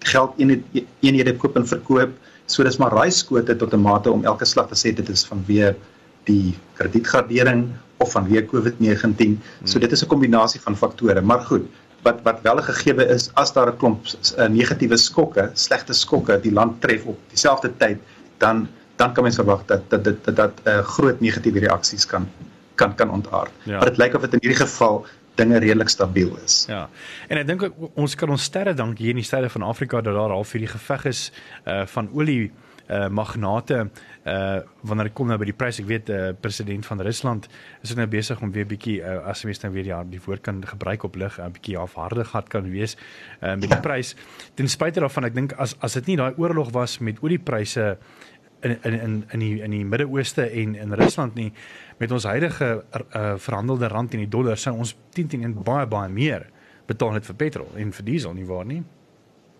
geld 0.06 0.36
eenhede 0.38 1.36
koop 1.36 1.56
en 1.56 1.66
verkoop 1.66 2.12
So 2.46 2.62
dis 2.62 2.78
maar 2.78 2.94
raaiskote 2.94 3.56
tot 3.56 3.74
'n 3.74 3.82
mate 3.82 4.10
om 4.10 4.24
elke 4.24 4.44
slag 4.44 4.68
te 4.68 4.78
sê 4.78 4.94
dit 4.94 5.08
is 5.08 5.26
vanweë 5.26 5.74
die 6.24 6.54
kredietgradering 6.78 7.68
of 8.02 8.12
vanweë 8.12 8.46
COVID-19. 8.50 9.36
So 9.64 9.78
dit 9.78 9.92
is 9.92 10.02
'n 10.02 10.08
kombinasie 10.08 10.60
van 10.60 10.76
faktore, 10.76 11.20
maar 11.20 11.40
goed. 11.40 11.66
Wat 12.02 12.22
wat 12.22 12.40
wel 12.42 12.58
'n 12.58 12.62
gegewe 12.62 13.04
is 13.14 13.30
as 13.34 13.52
daar 13.52 13.70
'n 13.72 13.76
klomp 13.76 14.06
uh, 14.06 14.46
negatiewe 14.46 14.96
skokke, 14.96 15.50
slegte 15.54 15.92
skokke 15.92 16.40
die 16.40 16.52
land 16.52 16.80
tref 16.80 17.04
op 17.04 17.18
dieselfde 17.28 17.72
tyd, 17.76 17.98
dan 18.38 18.68
dan 18.96 19.12
kan 19.12 19.22
mens 19.22 19.36
verwag 19.36 19.64
dat 19.66 19.90
dat 19.90 20.04
dit 20.04 20.36
dat 20.36 20.52
'n 20.64 20.68
uh, 20.68 20.78
groot 20.78 21.20
negatiewe 21.20 21.58
reaksies 21.58 22.06
kan 22.06 22.28
kan 22.74 22.94
kan 22.94 23.10
ontaard. 23.10 23.50
Ja. 23.62 23.78
Maar 23.78 23.88
dit 23.88 23.98
lyk 23.98 24.14
of 24.14 24.20
dit 24.20 24.32
in 24.32 24.38
hierdie 24.40 24.66
geval 24.66 25.06
dinge 25.36 25.58
redelik 25.62 25.88
stabiel 25.88 26.36
is. 26.44 26.64
Ja. 26.70 26.86
En 27.28 27.40
ek 27.40 27.48
dink 27.48 27.66
ons 27.94 28.14
kan 28.18 28.32
ons 28.32 28.42
sterre 28.42 28.74
dank 28.74 28.98
hier 28.98 29.14
in 29.14 29.22
die 29.22 29.26
sterre 29.26 29.50
van 29.52 29.66
Afrika 29.66 30.00
dat 30.00 30.16
daar 30.16 30.34
al 30.34 30.44
vir 30.44 30.66
die 30.66 30.72
geveg 30.74 31.10
is 31.12 31.26
uh 31.64 31.84
van 31.86 32.10
olie 32.12 32.52
uh 32.86 33.08
magnate 33.08 33.88
uh 34.26 34.60
wanneer 34.86 35.10
kom 35.10 35.30
nou 35.30 35.38
by 35.38 35.48
die 35.48 35.56
prys 35.58 35.80
ek 35.82 35.88
weet 35.90 36.10
uh 36.10 36.28
president 36.40 36.86
van 36.86 37.02
Rusland 37.02 37.48
is 37.82 37.94
nou 37.98 38.06
besig 38.10 38.40
om 38.42 38.52
weer 38.54 38.66
bietjie 38.68 39.00
uh, 39.02 39.18
as 39.30 39.42
mens 39.44 39.62
nou 39.64 39.72
weer 39.74 39.90
ja 39.90 40.02
die 40.06 40.20
woord 40.22 40.44
kan 40.46 40.62
gebruik 40.62 41.06
op 41.08 41.16
lig 41.16 41.38
'n 41.38 41.48
uh, 41.48 41.50
bietjie 41.58 41.78
afhardig 41.78 42.30
gehad 42.30 42.48
kan 42.48 42.70
wees 42.70 42.96
uh 43.42 43.56
met 43.56 43.70
die 43.70 43.80
prys 43.82 44.14
ten 44.54 44.68
spyte 44.68 45.00
daarvan 45.00 45.26
ek 45.26 45.34
dink 45.34 45.52
as 45.58 45.74
as 45.80 45.98
dit 45.98 46.06
nie 46.06 46.16
daai 46.16 46.34
oorlog 46.38 46.70
was 46.72 46.98
met 46.98 47.18
oliepryse 47.22 47.96
in 48.60 48.76
in 48.82 49.00
in 49.00 49.24
in 49.32 49.40
die 49.40 49.60
in 49.62 49.70
die 49.70 49.84
Midde-Ooste 49.84 50.42
en 50.42 50.74
in 50.74 50.92
Rusland 50.92 51.34
nie 51.34 51.52
met 51.98 52.12
ons 52.12 52.24
huidige 52.24 52.84
uh, 52.92 53.34
verhandelde 53.36 53.88
rand 53.88 54.12
en 54.12 54.18
die 54.24 54.28
dollar 54.28 54.58
sou 54.58 54.74
ons 54.76 54.96
10 55.12 55.26
teen 55.28 55.42
1 55.42 55.56
baie 55.64 55.86
baie 55.86 56.08
meer 56.12 56.46
betaal 56.86 57.16
net 57.16 57.26
vir 57.26 57.34
petrol 57.34 57.72
en 57.76 57.92
vir 57.92 58.04
diesel 58.04 58.34
nie 58.34 58.46
waar 58.46 58.64
nie. 58.64 58.82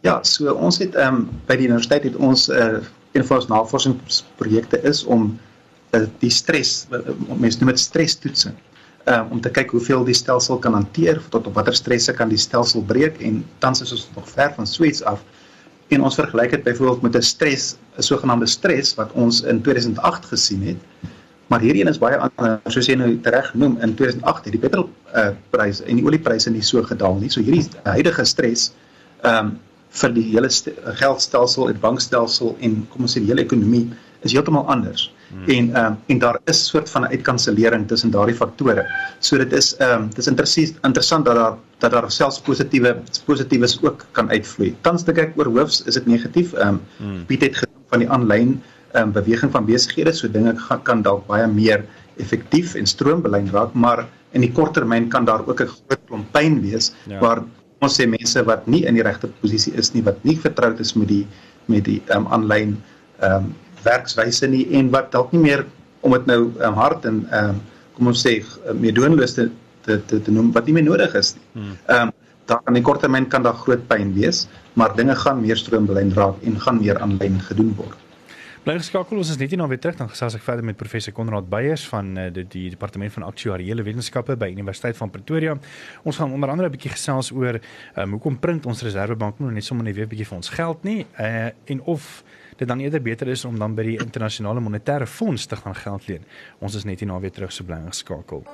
Ja, 0.07 0.21
so 0.23 0.55
ons 0.55 0.79
het 0.79 0.95
ehm 0.95 1.15
um, 1.15 1.29
by 1.49 1.57
die 1.57 1.69
universiteit 1.69 2.05
het 2.05 2.17
ons 2.17 2.49
'n 2.49 2.53
uh, 2.53 2.85
een 3.13 3.25
van 3.25 3.37
ons 3.37 3.49
navorsingsprojekte 3.49 4.83
is 4.83 5.05
om 5.05 5.39
uh, 5.93 6.05
die 6.21 6.31
stres 6.31 6.87
uh, 6.93 7.01
mense 7.37 7.59
noem 7.61 7.73
dit 7.73 7.81
stresstoetsing 7.81 8.55
um, 9.07 9.27
om 9.31 9.41
te 9.41 9.51
kyk 9.51 9.71
hoeveel 9.71 10.05
die 10.05 10.15
stelsel 10.15 10.59
kan 10.59 10.77
hanteer 10.77 11.23
tot 11.31 11.47
op 11.47 11.55
watter 11.55 11.75
stresse 11.75 12.13
kan 12.13 12.29
die 12.29 12.41
stelsel 12.41 12.83
breek 12.83 13.21
en 13.23 13.45
tans 13.59 13.83
is 13.83 13.93
ons 13.93 14.09
nog 14.15 14.29
ver 14.29 14.53
van 14.55 14.67
Sweets 14.67 15.03
af 15.03 15.25
en 15.88 16.03
ons 16.03 16.14
vergelyk 16.18 16.51
dit 16.51 16.62
byvoorbeeld 16.62 17.03
met 17.03 17.16
'n 17.16 17.22
stres 17.22 17.77
'n 17.99 18.03
sogenaamde 18.03 18.46
stres 18.46 18.94
wat 18.94 19.12
ons 19.12 19.42
in 19.42 19.62
2008 19.62 20.25
gesien 20.25 20.62
het 20.66 21.12
Maar 21.46 21.62
hierdie 21.62 21.83
een 21.85 21.90
is 21.92 22.01
baie 22.03 22.16
anders, 22.18 22.75
soos 22.75 22.88
jy 22.90 22.96
nou 22.99 23.12
reg 23.22 23.53
noem, 23.55 23.77
in 23.85 23.94
2008 23.94 24.49
het 24.49 24.55
die 24.57 24.62
petrolpryse 24.62 25.85
uh, 25.85 25.90
en 25.90 26.01
die 26.01 26.07
oliepryse 26.07 26.51
nie 26.51 26.64
so 26.66 26.83
gedaal 26.83 27.20
nie. 27.20 27.31
So 27.31 27.44
hierdie 27.44 27.66
huidige 27.87 28.27
stres 28.27 28.72
ehm 29.22 29.53
um, 29.53 29.55
vir 29.96 30.12
die 30.12 30.25
hele 30.29 30.49
geldstelsel 30.99 31.70
en 31.70 31.79
bankstelsel 31.81 32.51
en 32.66 32.72
kom 32.92 33.07
ons 33.07 33.14
sê 33.16 33.22
die 33.22 33.31
hele 33.31 33.46
ekonomie 33.46 33.87
is 34.27 34.35
heeltemal 34.35 34.66
anders. 34.68 35.07
Hmm. 35.29 35.49
En 35.49 35.75
ehm 35.75 35.87
um, 35.87 35.97
en 36.07 36.19
daar 36.19 36.39
is 36.45 36.67
soort 36.67 36.91
van 36.91 37.03
'n 37.03 37.12
uitkansellering 37.15 37.89
tussen 37.89 38.11
daardie 38.11 38.35
faktore. 38.35 38.87
So 39.19 39.39
dit 39.39 39.53
is 39.53 39.77
ehm 39.77 40.03
um, 40.03 40.09
dit 40.09 40.19
is 40.19 40.27
interessant 40.27 40.79
interessant 40.83 41.25
dat 41.25 41.35
daar 41.35 41.57
dat 41.79 41.91
daar 41.91 42.11
selfs 42.11 42.41
positiewe 42.41 42.97
positiewes 43.25 43.79
ook 43.83 44.07
kan 44.12 44.31
uitvloei. 44.31 44.77
Tans 44.81 45.05
dink 45.05 45.19
ek 45.19 45.37
oor 45.37 45.47
hoofs 45.47 45.83
is 45.83 45.95
dit 45.95 46.07
negatief. 46.07 46.53
Ehm 46.53 46.69
um, 46.69 46.81
hmm. 46.97 47.27
Piet 47.27 47.41
het 47.41 47.57
genoem 47.57 47.85
van 47.89 47.99
die 47.99 48.11
aanlyn 48.11 48.62
um, 48.97 49.12
beweging 49.12 49.53
van 49.53 49.67
besighede 49.67 50.12
so 50.12 50.29
dinge 50.29 50.55
gaan 50.69 50.83
kan 50.83 51.03
dalk 51.03 51.27
baie 51.27 51.47
meer 51.51 51.85
effektief 52.23 52.75
en 52.75 52.87
stroombelyn 52.87 53.51
raak 53.53 53.75
maar 53.75 54.07
in 54.37 54.45
die 54.45 54.53
kort 54.53 54.75
termyn 54.77 55.09
kan 55.12 55.25
daar 55.25 55.45
ook 55.47 55.61
'n 55.61 55.69
groot 55.69 56.03
klomp 56.09 56.33
pyn 56.33 56.61
wees 56.62 56.93
ja. 57.07 57.19
waar 57.21 57.45
ons 57.81 58.01
sê 58.01 58.07
mense 58.09 58.45
wat 58.45 58.67
nie 58.67 58.85
in 58.87 58.95
die 58.95 59.03
regte 59.03 59.29
posisie 59.41 59.75
is 59.75 59.93
nie 59.95 60.03
wat 60.03 60.25
nie 60.25 60.37
vertroud 60.37 60.81
is 60.81 60.95
met 60.95 61.09
die 61.09 61.27
met 61.67 61.85
die 61.85 62.03
um, 62.15 62.27
aanlyn 62.27 62.77
ehm 63.21 63.45
um, 63.45 63.55
werkswyse 63.87 64.49
nie 64.51 64.66
en 64.79 64.90
wat 64.94 65.11
dalk 65.14 65.33
nie 65.33 65.42
meer 65.46 65.64
om 66.07 66.14
dit 66.16 66.29
nou 66.31 66.40
um, 66.51 66.79
hard 66.79 67.07
en 67.09 67.25
um, 67.40 67.61
kom 67.96 68.12
ons 68.12 68.22
sê 68.27 68.38
meedoenloos 68.77 69.37
te, 69.38 69.49
te 69.87 69.99
te 70.11 70.20
te 70.22 70.35
noem 70.35 70.53
wat 70.55 70.68
nie 70.68 70.77
meer 70.77 70.88
nodig 70.88 71.14
is 71.18 71.35
nie. 71.38 71.44
Hmm. 71.59 71.77
Ehm 71.87 72.09
um, 72.09 72.14
daar 72.46 72.62
in 72.70 72.77
die 72.79 72.83
kort 72.87 73.01
termyn 73.03 73.25
kan 73.27 73.42
daar 73.42 73.57
groot 73.59 73.88
pyn 73.90 74.12
wees, 74.14 74.44
maar 74.79 74.92
dinge 74.94 75.16
gaan 75.18 75.40
meer 75.42 75.59
stroombelyn 75.59 76.12
raak 76.14 76.42
en 76.46 76.61
gaan 76.62 76.79
meer 76.79 77.01
aanlyn 77.03 77.40
gedoen 77.42 77.72
word. 77.75 78.05
Bly 78.66 78.77
geskakel, 78.81 79.18
ons 79.18 79.29
is 79.31 79.38
net 79.38 79.53
hier 79.53 79.61
nou 79.61 79.68
weer 79.70 79.79
terug 79.79 79.94
dan 79.99 80.09
gesels 80.11 80.35
ek 80.38 80.42
verder 80.42 80.66
met 80.66 80.79
professor 80.79 81.14
Konrad 81.14 81.46
Beyers 81.51 81.85
van 81.87 82.09
uh, 82.18 82.25
die, 82.35 82.42
die 82.51 82.64
departement 82.72 83.12
van 83.14 83.27
aktuariële 83.29 83.85
wetenskappe 83.87 84.35
by 84.38 84.49
Universiteit 84.55 84.99
van 84.99 85.12
Pretoria. 85.14 85.55
Ons 86.03 86.18
gaan 86.18 86.35
onder 86.35 86.51
andere 86.51 86.66
'n 86.66 86.75
bietjie 86.75 86.90
gesels 86.90 87.31
oor 87.31 87.61
um, 87.94 88.16
hoekom 88.16 88.38
print 88.42 88.66
ons 88.66 88.83
Reserwebank 88.83 89.38
nou 89.38 89.53
net 89.53 89.64
sommer 89.64 89.87
net 89.87 89.94
weer 89.94 90.07
'n 90.07 90.14
bietjie 90.14 90.27
vir 90.27 90.37
ons 90.37 90.51
geld 90.51 90.83
nie 90.83 91.07
uh, 91.18 91.51
en 91.66 91.83
of 91.83 92.25
dit 92.57 92.69
dan 92.69 92.81
eerder 92.81 93.03
beter 93.03 93.29
is 93.29 93.45
om 93.45 93.59
dan 93.59 93.75
by 93.75 93.83
die 93.83 93.99
internasionale 93.99 94.61
monetaire 94.61 95.07
fonds 95.07 95.47
te 95.47 95.57
gaan 95.57 95.75
geld 95.75 96.09
leen. 96.09 96.25
Ons 96.59 96.75
is 96.75 96.85
net 96.85 97.01
hier 97.01 97.09
nou 97.09 97.21
weer 97.21 97.33
terug 97.33 97.53
so 97.53 97.64
bly 97.64 97.81
geskakel. 97.87 98.45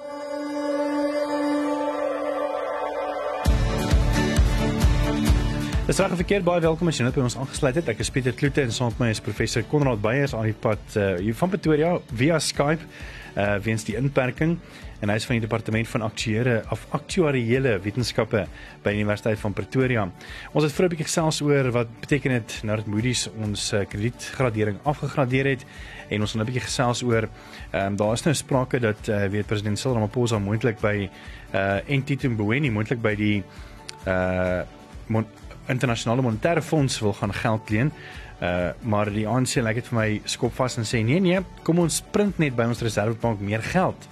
Dis 5.92 5.98
reg 6.00 6.14
verkeerd 6.16 6.44
baie 6.46 6.62
welkom 6.64 6.88
as 6.88 6.96
jy 6.96 7.04
net 7.04 7.16
by 7.18 7.20
ons 7.20 7.34
aangesluit 7.36 7.76
het. 7.76 7.88
Ek 7.92 7.98
is 8.00 8.08
Pieter 8.08 8.32
Kloete 8.32 8.62
en 8.62 8.70
saam 8.72 8.94
met 8.94 9.00
my 9.02 9.08
is 9.12 9.18
professor 9.20 9.60
Konrad 9.68 10.00
Beyers 10.00 10.32
aan 10.32 10.46
die 10.48 10.56
pad 10.56 10.80
uh, 10.96 11.18
hier 11.20 11.36
van 11.36 11.52
Pretoria 11.52 11.90
via 12.16 12.38
Skype 12.40 12.88
uh 13.36 13.58
weens 13.64 13.84
die 13.84 13.98
inperking 13.98 14.54
en 15.04 15.12
hy 15.12 15.18
is 15.20 15.26
van 15.28 15.36
die 15.36 15.44
departement 15.44 15.90
van 15.92 16.06
aktuëre 16.06 16.56
of 16.72 16.86
aktuariële 16.96 17.74
wetenskappe 17.84 18.46
by 18.80 18.96
die 18.96 19.04
Universiteit 19.04 19.44
van 19.44 19.52
Pretoria. 19.52 20.08
Ons 20.54 20.64
het 20.64 20.72
vroeër 20.72 20.88
'n 20.88 20.94
bietjie 20.96 21.10
gesels 21.10 21.44
oor 21.44 21.70
wat 21.76 21.92
beteken 22.00 22.38
dit 22.40 22.58
nou 22.64 22.80
dat 22.80 22.88
Moody's 22.88 23.28
ons 23.36 23.72
uh, 23.72 23.84
kredietgradering 23.84 24.80
afgegradeer 24.88 25.52
het 25.52 25.68
en 26.08 26.20
ons 26.24 26.32
het 26.32 26.40
'n 26.40 26.48
bietjie 26.48 26.68
gesels 26.72 27.04
oor 27.04 27.28
ehm 27.28 27.86
um, 27.92 27.96
daar 27.96 28.12
is 28.16 28.24
nou 28.24 28.34
sprake 28.34 28.80
dat 28.80 29.08
uh, 29.08 29.28
weet 29.28 29.46
president 29.46 29.78
Cyril 29.78 30.00
Ramaphosa 30.00 30.38
moontlik 30.38 30.80
by 30.80 31.10
uh 31.52 31.80
Entity 31.84 32.28
Mboweni 32.28 32.70
moontlik 32.70 33.02
by 33.02 33.14
die 33.14 33.42
uh 34.08 34.64
internasionale 35.68 36.22
monetaire 36.22 36.62
fonds 36.62 37.00
wil 37.00 37.12
gaan 37.12 37.34
geld 37.34 37.70
leen. 37.70 37.92
Uh 38.42 38.70
maar 38.82 39.10
die 39.12 39.26
ANC 39.28 39.54
lyk 39.62 39.74
dit 39.74 39.90
vir 39.90 39.98
my 39.98 40.20
skop 40.24 40.54
vas 40.54 40.76
en 40.76 40.84
sê 40.88 41.02
nee 41.04 41.20
nee, 41.20 41.40
kom 41.62 41.78
ons 41.78 42.00
print 42.10 42.38
net 42.38 42.56
by 42.56 42.66
ons 42.66 42.82
reservebank 42.82 43.40
meer 43.40 43.62
geld. 43.62 44.08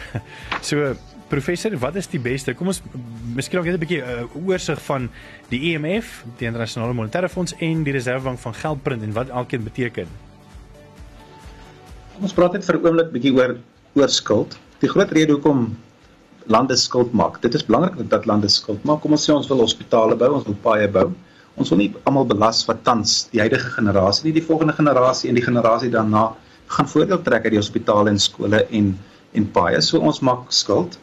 so 0.68 0.94
professor, 1.30 1.76
wat 1.78 1.96
is 1.96 2.08
die 2.10 2.20
beste? 2.20 2.54
Kom 2.58 2.72
ons 2.72 2.82
miskien 3.36 3.60
ook 3.60 3.68
net 3.68 3.78
'n 3.78 3.84
bietjie 3.84 4.02
uh, 4.02 4.24
oorsig 4.46 4.80
van 4.82 5.08
die 5.48 5.60
IMF, 5.70 6.24
die 6.38 6.46
internasionale 6.46 6.92
monetaire 6.92 7.28
fonds 7.28 7.54
en 7.58 7.84
die 7.84 7.94
reservebank 7.94 8.38
van 8.38 8.54
geldprint 8.54 9.02
en 9.02 9.12
wat 9.12 9.28
elkeen 9.28 9.64
beteken. 9.64 10.08
Ons 12.20 12.34
praat 12.34 12.52
net 12.52 12.64
vir 12.64 12.76
'n 12.76 12.86
oomblik 12.86 13.12
bietjie 13.12 13.32
oor 13.32 13.56
oor 13.94 14.08
skuld. 14.08 14.58
Die 14.80 14.88
groot 14.88 15.10
rede 15.12 15.32
hoekom 15.32 15.76
lande 16.46 16.76
skuld 16.76 17.12
maak. 17.12 17.40
Dit 17.42 17.54
is 17.54 17.66
belangrik 17.66 18.08
dat 18.10 18.26
lande 18.26 18.48
skuld 18.48 18.84
maak. 18.84 19.00
Kom 19.02 19.12
ons 19.12 19.26
sê 19.28 19.34
ons 19.34 19.48
wil 19.48 19.60
hospitale 19.64 20.16
bou, 20.16 20.32
ons 20.34 20.46
wil 20.46 20.56
paaie 20.62 20.88
bou. 20.88 21.10
Ons 21.60 21.70
wil 21.70 21.78
nie 21.82 21.90
almal 22.04 22.26
belas 22.30 22.62
wat 22.68 22.84
tans 22.84 23.28
die 23.32 23.40
huidige 23.40 23.74
generasie 23.74 24.26
nie, 24.26 24.34
die 24.38 24.46
volgende 24.46 24.72
generasie 24.72 25.28
en 25.28 25.38
die 25.38 25.44
generasie 25.44 25.90
daarna 25.90 26.30
gaan 26.70 26.88
voordeel 26.88 27.22
trek 27.26 27.44
uit 27.44 27.56
die 27.56 27.60
hospitale 27.60 28.10
en 28.10 28.18
skole 28.18 28.64
en 28.70 28.94
en 29.38 29.46
paaie. 29.54 29.78
So 29.82 30.00
ons 30.02 30.22
maak 30.26 30.48
skuld 30.54 30.96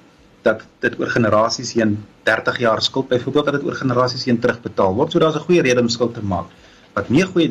dat 0.44 0.64
dit 0.84 0.96
oor 1.00 1.12
generasies 1.12 1.74
heen 1.78 1.98
30 2.28 2.60
jaar 2.60 2.82
skuld 2.84 3.08
byvoorbeeld 3.12 3.46
dat 3.46 3.60
dit 3.60 3.68
oor 3.68 3.78
generasies 3.80 4.26
heen 4.28 4.40
terugbetaal 4.44 4.96
word. 4.96 5.12
So 5.12 5.20
daar's 5.20 5.36
'n 5.36 5.48
goeie 5.48 5.62
rede 5.62 5.82
om 5.82 5.90
skuld 5.90 6.14
te 6.14 6.22
maak. 6.22 6.48
Wat 6.96 7.10
nie 7.10 7.24
'n 7.24 7.32
goeie 7.34 7.48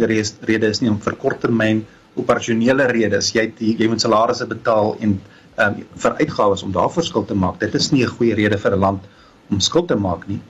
rede 0.51 0.67
is 0.67 0.81
nie 0.81 0.91
om 0.91 1.01
vir 1.01 1.17
korttermyn 1.17 1.87
operasionele 2.17 2.87
redes, 2.87 3.33
jy 3.33 3.53
jy 3.59 3.89
moet 3.89 4.01
salarisse 4.01 4.47
betaal 4.47 4.97
en 5.01 5.21
um, 5.63 5.81
vir 6.03 6.19
uitgawes 6.21 6.63
om 6.63 6.73
daarvoor 6.73 7.05
skuld 7.05 7.29
te 7.29 7.35
maak. 7.35 7.61
Dit 7.61 7.75
is 7.75 7.91
nie 7.93 8.05
'n 8.05 8.17
goeie 8.19 8.35
rede 8.35 8.59
vir 8.59 8.73
'n 8.73 8.81
land 8.81 9.03
om 9.51 9.61
skuld 9.61 9.89
te 9.89 9.97
maak 9.97 10.29
nie. 10.29 10.41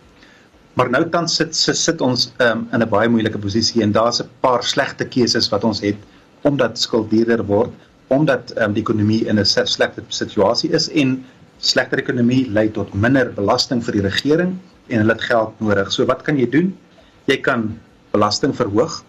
Maar 0.74 0.90
nou 0.90 1.08
tans 1.08 1.34
sit 1.34 1.56
sit 1.56 2.00
ons 2.00 2.32
um, 2.38 2.68
in 2.72 2.82
'n 2.82 2.88
baie 2.88 3.08
moeilike 3.08 3.38
posisie 3.38 3.82
en 3.82 3.92
daar's 3.92 4.20
'n 4.20 4.28
paar 4.40 4.64
slegte 4.64 5.04
keuses 5.04 5.48
wat 5.48 5.64
ons 5.64 5.80
het 5.80 5.96
omdat 6.42 6.78
skuld 6.78 7.10
duurder 7.10 7.44
word, 7.44 7.70
omdat 8.08 8.52
um, 8.60 8.72
die 8.72 8.82
ekonomie 8.82 9.26
in 9.26 9.38
'n 9.38 9.44
slegte 9.44 10.02
situasie 10.08 10.70
is 10.70 10.88
en 10.90 11.24
slegter 11.58 11.98
ekonomie 11.98 12.50
lei 12.50 12.68
tot 12.68 12.94
minder 12.94 13.32
belasting 13.32 13.82
vir 13.84 13.92
die 13.92 14.02
regering 14.02 14.58
en 14.88 14.98
hulle 14.98 15.12
het 15.12 15.22
geld 15.22 15.60
nodig. 15.60 15.92
So 15.92 16.04
wat 16.04 16.22
kan 16.22 16.38
jy 16.38 16.46
doen? 16.50 16.76
Jy 17.24 17.40
kan 17.40 17.80
belasting 18.12 18.54
verhoog 18.54 19.02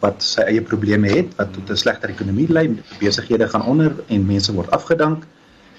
wat 0.00 0.22
sy 0.22 0.44
eie 0.50 0.62
probleme 0.62 1.08
het 1.08 1.32
wat 1.38 1.52
tot 1.52 1.70
'n 1.70 1.76
slegter 1.76 2.10
ekonomie 2.10 2.48
lei, 2.52 2.66
besighede 3.00 3.48
gaan 3.48 3.62
onder 3.62 3.92
en 4.08 4.26
mense 4.26 4.52
word 4.52 4.70
afgedank. 4.70 5.24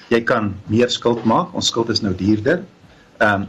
Jy 0.10 0.21
kan 0.21 0.56
meer 0.67 0.89
skuld 0.89 1.23
maak. 1.25 1.53
Ons 1.53 1.67
skuld 1.67 1.89
is 1.89 2.01
nou 2.01 2.15
duurder. 2.15 2.63
Ehm 3.17 3.41
um, 3.41 3.47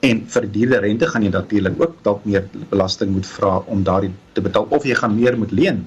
en 0.00 0.20
vir 0.30 0.44
duurder 0.54 0.80
rente 0.80 1.06
gaan 1.10 1.22
jy 1.22 1.30
natuurlik 1.34 1.80
ook 1.80 1.94
dalk 2.02 2.24
meer 2.24 2.44
belasting 2.70 3.10
moet 3.10 3.26
vra 3.26 3.58
om 3.66 3.82
daardie 3.82 4.12
te 4.32 4.40
betaal 4.40 4.66
of 4.70 4.84
jy 4.84 4.94
gaan 4.94 5.16
meer 5.16 5.38
moet 5.38 5.50
leen 5.50 5.86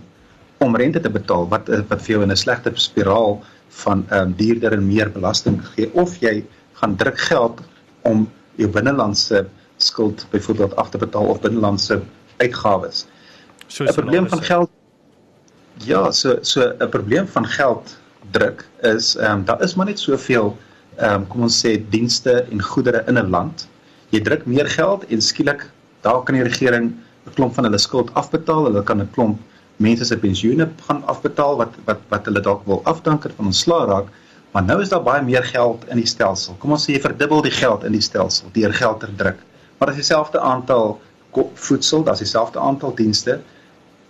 om 0.60 0.76
rente 0.76 1.00
te 1.00 1.10
betaal 1.10 1.48
wat 1.48 1.70
wat 1.90 2.02
vir 2.02 2.16
jou 2.16 2.24
in 2.24 2.32
'n 2.32 2.36
slegte 2.36 2.72
spiraal 2.76 3.40
van 3.70 4.06
ehm 4.10 4.22
um, 4.22 4.34
duurder 4.34 4.74
en 4.74 4.88
meer 4.88 5.10
belasting 5.12 5.62
gee 5.76 5.90
of 5.94 6.18
jy 6.20 6.44
gaan 6.74 6.96
druk 6.96 7.20
geld 7.20 7.62
om 8.02 8.28
jou 8.56 8.70
binnelandse 8.70 9.46
skuld 9.78 10.26
byvoorbeeld 10.32 10.76
af 10.76 10.90
te 10.90 10.98
betaal 10.98 11.26
of 11.26 11.42
binnelandse 11.42 12.02
uitgawes. 12.38 13.06
'n 13.80 13.94
probleem 13.94 14.28
van 14.30 14.44
geld 14.44 14.70
Ja, 15.84 16.12
so 16.12 16.38
so 16.42 16.74
'n 16.80 16.90
probleem 16.90 17.28
van 17.28 17.46
geld 17.46 17.98
druk 18.32 18.66
is 18.82 19.16
ehm 19.16 19.32
um, 19.32 19.46
daar 19.46 19.62
is 19.62 19.76
maar 19.76 19.86
net 19.86 20.00
soveel 20.00 20.58
ehm 20.96 21.14
um, 21.14 21.28
kom 21.28 21.42
ons 21.42 21.66
sê 21.66 21.90
dienste 21.90 22.46
en 22.52 22.62
goedere 22.62 23.04
in 23.08 23.18
'n 23.18 23.30
land. 23.30 23.68
Jy 24.10 24.22
druk 24.22 24.46
meer 24.46 24.68
geld 24.68 25.06
en 25.06 25.22
skielik 25.22 25.70
daar 26.02 26.24
kan 26.24 26.36
die 26.36 26.44
regering 26.44 26.94
'n 27.26 27.34
klomp 27.34 27.54
van 27.54 27.64
hulle 27.64 27.78
skuld 27.78 28.14
afbetaal. 28.14 28.64
Hulle 28.64 28.84
kan 28.84 29.02
'n 29.02 29.10
klomp 29.12 29.40
mense 29.78 30.06
se 30.06 30.18
pensioene 30.18 30.70
gaan 30.88 31.04
afbetaal 31.06 31.58
wat 31.58 31.74
wat 31.86 32.00
wat 32.10 32.26
hulle 32.26 32.42
dalk 32.42 32.66
wil 32.66 32.82
afdanker 32.84 33.32
van 33.36 33.46
ontslaa 33.46 33.86
raak. 33.86 34.08
Maar 34.52 34.64
nou 34.64 34.82
is 34.82 34.90
daar 34.90 35.04
baie 35.04 35.22
meer 35.24 35.44
geld 35.44 35.86
in 35.88 35.98
die 35.98 36.06
stelsel. 36.06 36.56
Kom 36.60 36.72
ons 36.72 36.86
sê 36.86 36.94
jy 36.94 37.02
verdubbel 37.02 37.42
die 37.42 37.56
geld 37.56 37.84
in 37.84 37.92
die 37.92 38.02
stelsel 38.02 38.50
deur 38.52 38.74
geld 38.74 39.00
te 39.00 39.08
druk. 39.16 39.40
Maar 39.78 39.90
as 39.90 39.96
dieselfde 39.96 40.40
aantal 40.40 41.00
voedsel, 41.54 42.04
daar's 42.04 42.20
dieselfde 42.20 42.60
aantal 42.60 42.96
dienste, 42.96 43.40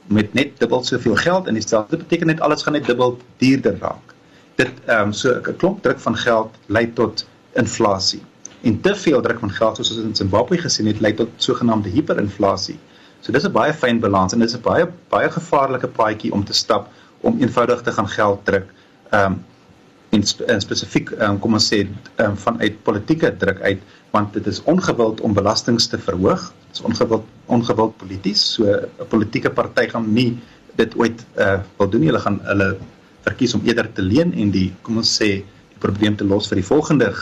met 0.07 0.33
net 0.33 0.59
dubbel 0.59 0.83
soveel 0.83 1.15
geld 1.15 1.47
in 1.47 1.53
die 1.53 1.63
stel. 1.63 1.85
Dit 1.89 1.99
beteken 1.99 2.27
net 2.27 2.39
alles 2.39 2.63
gaan 2.63 2.73
net 2.73 2.85
dubbel 2.85 3.17
duurder 3.37 3.77
raak. 3.79 4.15
Dit 4.55 4.71
ehm 4.85 5.11
um, 5.11 5.13
so 5.13 5.33
'n 5.33 5.55
klomp 5.57 5.81
druk 5.81 5.99
van 5.99 6.17
geld 6.17 6.55
lei 6.65 6.93
tot 6.93 7.27
inflasie. 7.53 8.21
En 8.61 8.81
te 8.81 8.95
veel 8.95 9.21
druk 9.21 9.39
van 9.39 9.49
geld 9.49 9.75
soos 9.75 9.91
ons 9.91 10.03
in 10.05 10.15
Zimbabwe 10.15 10.57
gesien 10.57 10.87
het, 10.87 10.99
lei 10.99 11.13
tot 11.13 11.29
sogenaamde 11.35 11.89
hiperinflasie. 11.89 12.79
So 13.21 13.31
dis 13.31 13.45
'n 13.45 13.51
baie 13.51 13.73
fyn 13.73 13.99
balans 13.99 14.33
en 14.33 14.39
dis 14.39 14.55
'n 14.55 14.61
baie 14.61 14.87
baie 15.09 15.29
gevaarlike 15.29 15.87
paadjie 15.87 16.33
om 16.33 16.43
te 16.43 16.53
stap 16.53 16.89
om 17.21 17.39
eenvoudig 17.39 17.81
te 17.81 17.91
gaan 17.91 18.09
geld 18.09 18.45
druk. 18.45 18.67
Ehm 19.09 19.31
um, 19.31 19.43
en, 20.09 20.23
spe, 20.23 20.45
en 20.45 20.61
spesifiek 20.61 21.11
um, 21.11 21.39
kom 21.39 21.53
ons 21.53 21.73
sê 21.73 21.87
um, 22.17 22.37
vanuit 22.37 22.83
politieke 22.83 23.37
druk 23.37 23.61
uit 23.61 23.81
want 24.11 24.33
dit 24.33 24.47
is 24.47 24.63
ongewild 24.63 25.21
om 25.21 25.33
belastings 25.33 25.87
te 25.87 25.97
verhoog. 25.97 26.53
Is 26.71 26.81
ongewild 26.81 27.25
ongewild 27.45 27.97
polities. 27.97 28.53
So 28.53 28.63
'n 28.65 29.07
politieke 29.07 29.49
party 29.49 29.87
gaan 29.89 30.13
nie 30.13 30.39
dit 30.75 30.95
ooit 30.95 31.25
uh 31.37 31.59
wil 31.77 31.89
doen 31.89 32.01
nie. 32.01 32.09
Hulle 32.09 32.23
gaan 32.23 32.39
hulle 32.43 32.77
verkies 33.25 33.53
om 33.53 33.61
eerder 33.65 33.91
te 33.93 34.01
leen 34.01 34.33
en 34.33 34.51
die 34.51 34.73
kom 34.81 34.97
ons 34.97 35.11
sê 35.21 35.43
die 35.73 35.79
probleem 35.79 36.15
te 36.15 36.23
los 36.23 36.47
vir 36.47 36.61
die 36.61 36.69
volgende 36.69 37.13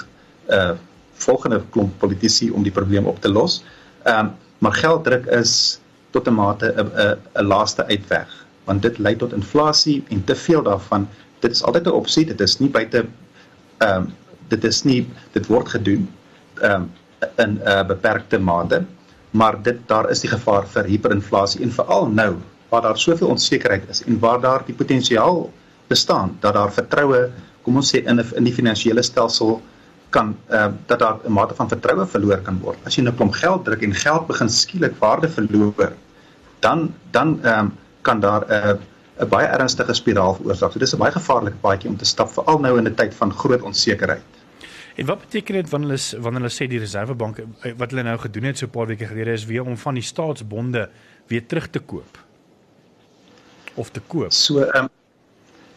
uh 0.49 0.75
volgende 1.19 1.59
klomp 1.71 1.97
politici 1.99 2.49
om 2.49 2.63
die 2.63 2.71
probleem 2.71 3.05
op 3.05 3.19
te 3.21 3.29
los. 3.29 3.63
Ehm 4.05 4.25
um, 4.25 4.31
maar 4.59 4.75
gelddruk 4.75 5.25
is 5.25 5.79
tot 6.11 6.27
'n 6.27 6.33
mate 6.33 6.73
'n 6.75 7.17
'n 7.35 7.45
laaste 7.45 7.85
uitweg 7.85 8.29
want 8.65 8.81
dit 8.81 8.97
lei 8.97 9.15
tot 9.15 9.33
inflasie 9.33 10.03
en 10.09 10.23
te 10.23 10.35
veel 10.35 10.63
daarvan 10.63 11.07
dit 11.39 11.51
is 11.51 11.63
altyd 11.63 11.87
'n 11.87 11.99
opsie 12.01 12.25
dit 12.25 12.41
is 12.41 12.59
nie 12.59 12.69
buite 12.69 13.05
ehm 13.77 13.95
um, 13.95 14.13
dit 14.47 14.63
is 14.63 14.83
nie 14.83 15.07
dit 15.31 15.45
word 15.47 15.69
gedoen 15.69 16.07
ehm 16.61 16.71
um, 16.73 16.91
in 17.35 17.51
'n 17.51 17.61
uh, 17.67 17.83
beperkte 17.87 18.39
mate 18.39 18.83
maar 19.31 19.61
dit 19.63 19.81
daar 19.87 20.09
is 20.09 20.21
die 20.21 20.29
gevaar 20.31 20.67
vir 20.67 20.89
hiperinflasie 20.89 21.61
en 21.63 21.71
veral 21.71 22.09
nou 22.09 22.35
waar 22.69 22.81
daar 22.81 22.97
soveel 22.97 23.27
onsekerheid 23.35 23.89
is 23.89 24.03
en 24.03 24.19
waar 24.19 24.41
daar 24.41 24.65
die 24.65 24.75
potensiaal 24.75 25.49
bestaan 25.87 26.37
dat 26.39 26.53
daar 26.53 26.73
vertroue 26.73 27.29
kom 27.61 27.77
ons 27.81 27.95
sê 27.95 28.03
in 28.05 28.23
in 28.35 28.43
die 28.43 28.53
finansiële 28.53 29.03
stelsel 29.03 29.61
kan 30.09 30.35
uh, 30.49 30.67
dat 30.87 30.99
daar 30.99 31.17
'n 31.25 31.31
mate 31.31 31.55
van 31.55 31.69
vertroue 31.69 32.05
verloor 32.05 32.41
kan 32.41 32.59
word 32.61 32.77
as 32.85 32.95
jy 32.95 33.03
nou 33.03 33.15
klomp 33.15 33.33
geld 33.33 33.65
druk 33.65 33.81
en 33.81 33.93
geld 33.93 34.27
begin 34.27 34.49
skielik 34.49 34.95
waarde 34.99 35.29
verloor 35.29 35.93
dan 36.59 36.93
dan 37.11 37.39
ehm 37.43 37.59
um, 37.59 37.73
kan 38.01 38.19
daar 38.19 38.45
'n 38.47 38.51
uh, 38.51 38.77
'n 39.19 39.27
baie 39.27 39.47
ernstige 39.51 39.93
spiraal 39.93 40.35
veroorsaak. 40.37 40.71
So 40.71 40.79
dis 40.79 40.93
'n 40.95 41.01
baie 41.01 41.11
gevaarlike 41.11 41.59
paadjie 41.61 41.89
om 41.89 41.97
te 41.97 42.05
stap 42.05 42.29
veral 42.31 42.59
nou 42.59 42.77
in 42.77 42.87
'n 42.87 42.95
tyd 42.95 43.15
van 43.15 43.33
groot 43.33 43.61
onsekerheid. 43.61 44.38
En 44.95 45.05
wat 45.05 45.19
beteken 45.19 45.53
dit 45.53 45.69
wanneer 45.69 45.89
hulle 45.89 46.21
wanneer 46.21 46.41
hulle 46.41 46.53
sê 46.53 46.67
die 46.69 46.79
Reservebank 46.79 47.39
eh, 47.39 47.73
wat 47.77 47.91
hulle 47.91 48.03
nou 48.03 48.17
gedoen 48.19 48.49
het 48.49 48.57
so 48.57 48.65
'n 48.65 48.69
paar 48.69 48.87
weke 48.87 49.05
gelede 49.05 49.31
is 49.31 49.45
weer 49.45 49.65
om 49.65 49.77
van 49.77 49.93
die 49.93 50.03
staatsbonde 50.03 50.89
weer 51.27 51.45
terug 51.45 51.69
te 51.69 51.79
koop 51.79 52.17
of 53.73 53.89
te 53.89 54.01
koop. 54.07 54.31
So 54.31 54.59
ehm 54.59 54.83
um, 54.83 54.89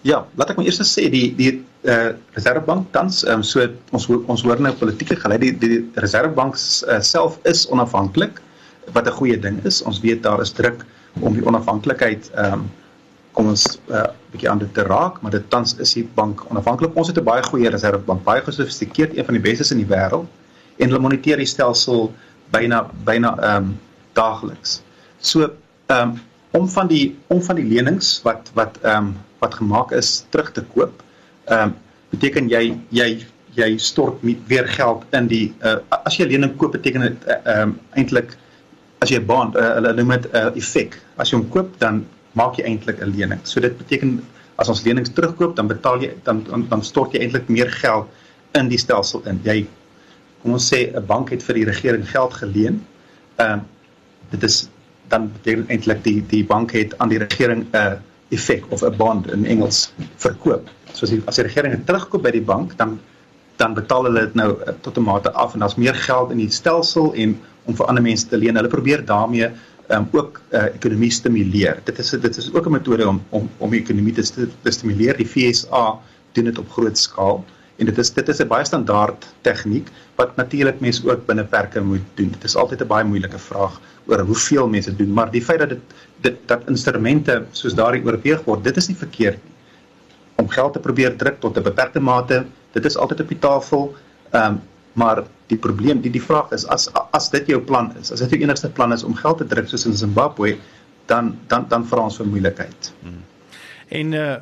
ja, 0.02 0.26
laat 0.34 0.50
ek 0.50 0.56
maar 0.56 0.66
eers 0.66 0.80
sê 0.94 1.08
die 1.10 1.34
die 1.36 1.64
eh 1.82 1.92
uh, 1.92 2.14
Reservebank 2.34 2.92
tans 2.92 3.24
ehm 3.24 3.34
um, 3.34 3.42
so 3.42 3.68
ons 3.90 4.08
ons 4.08 4.42
hoor 4.42 4.60
nou 4.60 4.72
politieke 4.72 5.16
gelei 5.16 5.38
die 5.38 5.58
die 5.58 5.90
Reservebank 5.94 6.54
uh, 6.54 7.00
self 7.00 7.38
is 7.44 7.68
onafhanklik 7.68 8.40
wat 8.92 9.06
'n 9.06 9.18
goeie 9.20 9.38
ding 9.38 9.64
is. 9.64 9.82
Ons 9.82 10.00
weet 10.00 10.22
daar 10.22 10.40
is 10.40 10.52
druk 10.52 10.84
om 11.20 11.34
die 11.34 11.46
onafhanklikheid 11.46 12.30
ehm 12.34 12.52
um, 12.52 12.70
kom 13.32 13.48
ons 13.48 13.78
'n 13.88 13.92
uh, 13.92 14.04
bietjie 14.30 14.50
aan 14.50 14.58
dit 14.58 14.74
te 14.74 14.82
raak, 14.82 15.20
maar 15.22 15.30
dit 15.30 15.50
tans 15.50 15.76
is 15.78 15.94
die 15.94 16.04
bank 16.14 16.44
onafhanklik. 16.50 16.96
Ons 16.96 17.08
het 17.08 17.18
'n 17.18 17.24
baie 17.24 17.42
goeie 17.42 17.70
reservebank, 17.70 18.24
baie 18.24 18.42
gesofistikeerd, 18.42 19.16
een 19.16 19.24
van 19.24 19.34
die 19.34 19.42
bestes 19.42 19.70
in 19.70 19.78
die 19.78 19.88
wêreld 19.88 20.28
en 20.76 20.88
hulle 20.88 20.98
moniteer 20.98 21.36
die 21.36 21.46
stelsel 21.46 22.12
byna 22.50 22.90
byna 23.04 23.36
ehm 23.38 23.56
um, 23.56 23.78
daagliks. 24.12 24.82
So 25.20 25.50
ehm 25.86 26.08
um, 26.08 26.20
om 26.50 26.68
van 26.68 26.86
die 26.86 27.16
om 27.26 27.42
van 27.42 27.56
die 27.56 27.64
lenings 27.64 28.20
wat 28.22 28.50
wat 28.54 28.78
ehm 28.82 28.96
um, 28.96 29.14
wat 29.38 29.54
gemaak 29.54 29.92
is 29.92 30.24
terug 30.30 30.52
te 30.52 30.62
koop, 30.74 31.02
ehm 31.44 31.62
um, 31.62 31.74
beteken 32.10 32.48
jy 32.48 32.78
jy 32.88 33.26
jy 33.54 33.76
stort 33.76 34.20
weer 34.22 34.68
geld 34.68 35.04
in 35.12 35.26
die 35.28 35.52
uh, 35.64 35.76
as 36.04 36.16
jy 36.16 36.24
'n 36.24 36.32
lening 36.32 36.56
koop 36.56 36.72
beteken 36.72 37.00
dit 37.00 37.24
eh, 37.24 37.36
ehm 37.44 37.58
uh, 37.58 37.62
um, 37.62 37.78
eintlik 37.94 38.36
as 39.00 39.10
jy 39.10 39.18
'n 39.20 39.26
bond 39.26 39.56
uh, 39.56 39.74
hulle 39.76 39.92
noem 39.92 40.08
dit 40.16 40.32
'n 40.32 40.36
uh, 40.36 40.56
effek. 40.56 40.98
As 41.16 41.30
jy 41.30 41.38
hom 41.38 41.48
koop 41.48 41.78
dan 41.78 42.04
maak 42.32 42.56
jy 42.56 42.64
eintlik 42.64 43.00
'n 43.00 43.12
lening. 43.16 43.40
So 43.44 43.60
dit 43.60 43.76
beteken 43.78 44.22
as 44.56 44.68
ons 44.68 44.82
lenings 44.84 45.12
terugkoop, 45.12 45.56
dan 45.56 45.66
betaal 45.66 46.00
jy 46.02 46.14
dan 46.24 46.44
dan, 46.48 46.66
dan 46.68 46.82
stort 46.82 47.12
jy 47.12 47.20
eintlik 47.20 47.48
meer 47.48 47.70
geld 47.70 48.08
in 48.54 48.68
die 48.68 48.78
stelsel 48.78 49.22
in. 49.24 49.40
Jy 49.44 49.66
kom 50.42 50.52
ons 50.52 50.68
sê 50.72 50.92
'n 50.94 51.06
bank 51.06 51.30
het 51.30 51.42
vir 51.42 51.54
die 51.54 51.64
regering 51.64 52.08
geld 52.08 52.34
geleen. 52.34 52.84
Ehm 53.36 53.58
uh, 53.58 53.60
dit 54.30 54.42
is 54.42 54.68
dan 55.08 55.30
beteken 55.32 55.68
eintlik 55.68 56.04
die 56.04 56.20
die 56.26 56.44
bank 56.44 56.72
het 56.72 56.98
aan 56.98 57.08
die 57.08 57.18
regering 57.18 57.66
'n 57.72 57.76
uh, 57.76 57.92
effek 58.32 58.64
of 58.68 58.82
'n 58.82 58.96
bond 58.96 59.30
in 59.30 59.44
Engels 59.44 59.92
verkoop. 60.16 60.68
So 60.92 61.04
as 61.04 61.10
die, 61.10 61.22
as 61.26 61.36
die 61.36 61.44
regering 61.44 61.74
dit 61.76 61.86
terugkoop 61.86 62.22
by 62.22 62.30
die 62.30 62.44
bank, 62.44 62.76
dan 62.76 63.00
dan 63.56 63.74
betaal 63.74 64.04
hulle 64.08 64.20
dit 64.20 64.34
nou 64.34 64.50
uh, 64.52 64.72
tot 64.80 64.96
'n 64.96 65.02
mate 65.02 65.32
af 65.32 65.52
en 65.52 65.60
daar's 65.60 65.76
meer 65.76 65.94
geld 65.94 66.30
in 66.30 66.38
die 66.38 66.50
stelsel 66.50 67.12
en 67.14 67.40
om 67.64 67.76
vir 67.76 67.86
ander 67.86 68.02
mense 68.02 68.28
te 68.28 68.36
leen. 68.36 68.56
Hulle 68.56 68.68
probeer 68.68 69.04
daarmee 69.04 69.50
um, 69.88 70.08
ook 70.12 70.40
uh, 70.50 70.64
ekonomie 70.74 71.10
stimuleer. 71.10 71.80
Dit 71.84 71.98
is 71.98 72.10
dit 72.10 72.36
is 72.36 72.52
ook 72.54 72.66
'n 72.66 72.70
metode 72.70 73.08
om 73.08 73.22
om 73.28 73.48
om 73.58 73.70
die 73.70 73.80
ekonomie 73.80 74.12
te, 74.12 74.48
te 74.62 74.70
stimuleer. 74.70 75.16
Die 75.16 75.26
FSA 75.26 75.98
doen 76.32 76.44
dit 76.44 76.58
op 76.58 76.70
groot 76.70 76.98
skaal 76.98 77.44
en 77.76 77.86
dit 77.86 77.98
is 77.98 78.12
dit 78.12 78.28
is 78.28 78.40
'n 78.40 78.48
baie 78.48 78.64
standaard 78.64 79.26
tegniek 79.40 79.88
wat 80.16 80.36
natuurlik 80.36 80.80
mense 80.80 81.10
ook 81.10 81.26
binne 81.26 81.44
perke 81.44 81.80
moet 81.80 82.06
doen. 82.14 82.30
Dit 82.30 82.44
is 82.44 82.56
altyd 82.56 82.82
'n 82.82 82.86
baie 82.86 83.04
moeilike 83.04 83.38
vraag 83.38 83.80
oor 84.06 84.20
hoeveel 84.20 84.68
mense 84.68 84.96
doen, 84.96 85.12
maar 85.12 85.30
die 85.30 85.42
feit 85.42 85.58
dat 85.58 85.68
dit 85.68 85.80
dit 86.20 86.36
dat 86.46 86.62
instrumente 86.68 87.44
soos 87.50 87.74
daardie 87.74 88.04
oorweeg 88.04 88.44
word, 88.44 88.64
dit 88.64 88.76
is 88.76 88.88
nie 88.88 88.96
verkeerd 88.96 89.38
nie. 89.44 89.52
Om 90.36 90.48
geld 90.48 90.72
te 90.72 90.78
probeer 90.78 91.16
druk 91.16 91.40
tot 91.40 91.56
'n 91.56 91.62
beperkte 91.62 92.00
mate, 92.00 92.44
dit 92.72 92.84
is 92.84 92.96
altyd 92.96 93.20
op 93.20 93.28
die 93.28 93.38
tafel. 93.38 93.94
Ehm 94.30 94.44
um, 94.44 94.60
maar 94.92 95.24
die 95.46 95.58
probleem, 95.58 96.00
die 96.00 96.12
die 96.12 96.22
vraag 96.22 96.52
is 96.52 96.66
as 96.66 96.88
as 97.10 97.30
dit 97.30 97.46
jou 97.46 97.60
plan 97.60 97.92
is, 98.00 98.12
as 98.12 98.20
dit 98.24 98.36
jou 98.36 98.40
enigste 98.42 98.70
plan 98.70 98.92
is 98.92 99.04
om 99.04 99.14
geld 99.14 99.38
te 99.38 99.46
druk 99.46 99.68
soos 99.68 99.86
in 99.86 99.96
Zimbabwe, 99.96 100.56
dan 101.06 101.36
dan 101.46 101.66
dan 101.68 101.86
vra 101.86 102.08
ons 102.08 102.16
vir 102.20 102.26
moeilikheid. 102.26 102.92
Hmm. 103.02 103.22
En 103.88 104.12
uh 104.12 104.36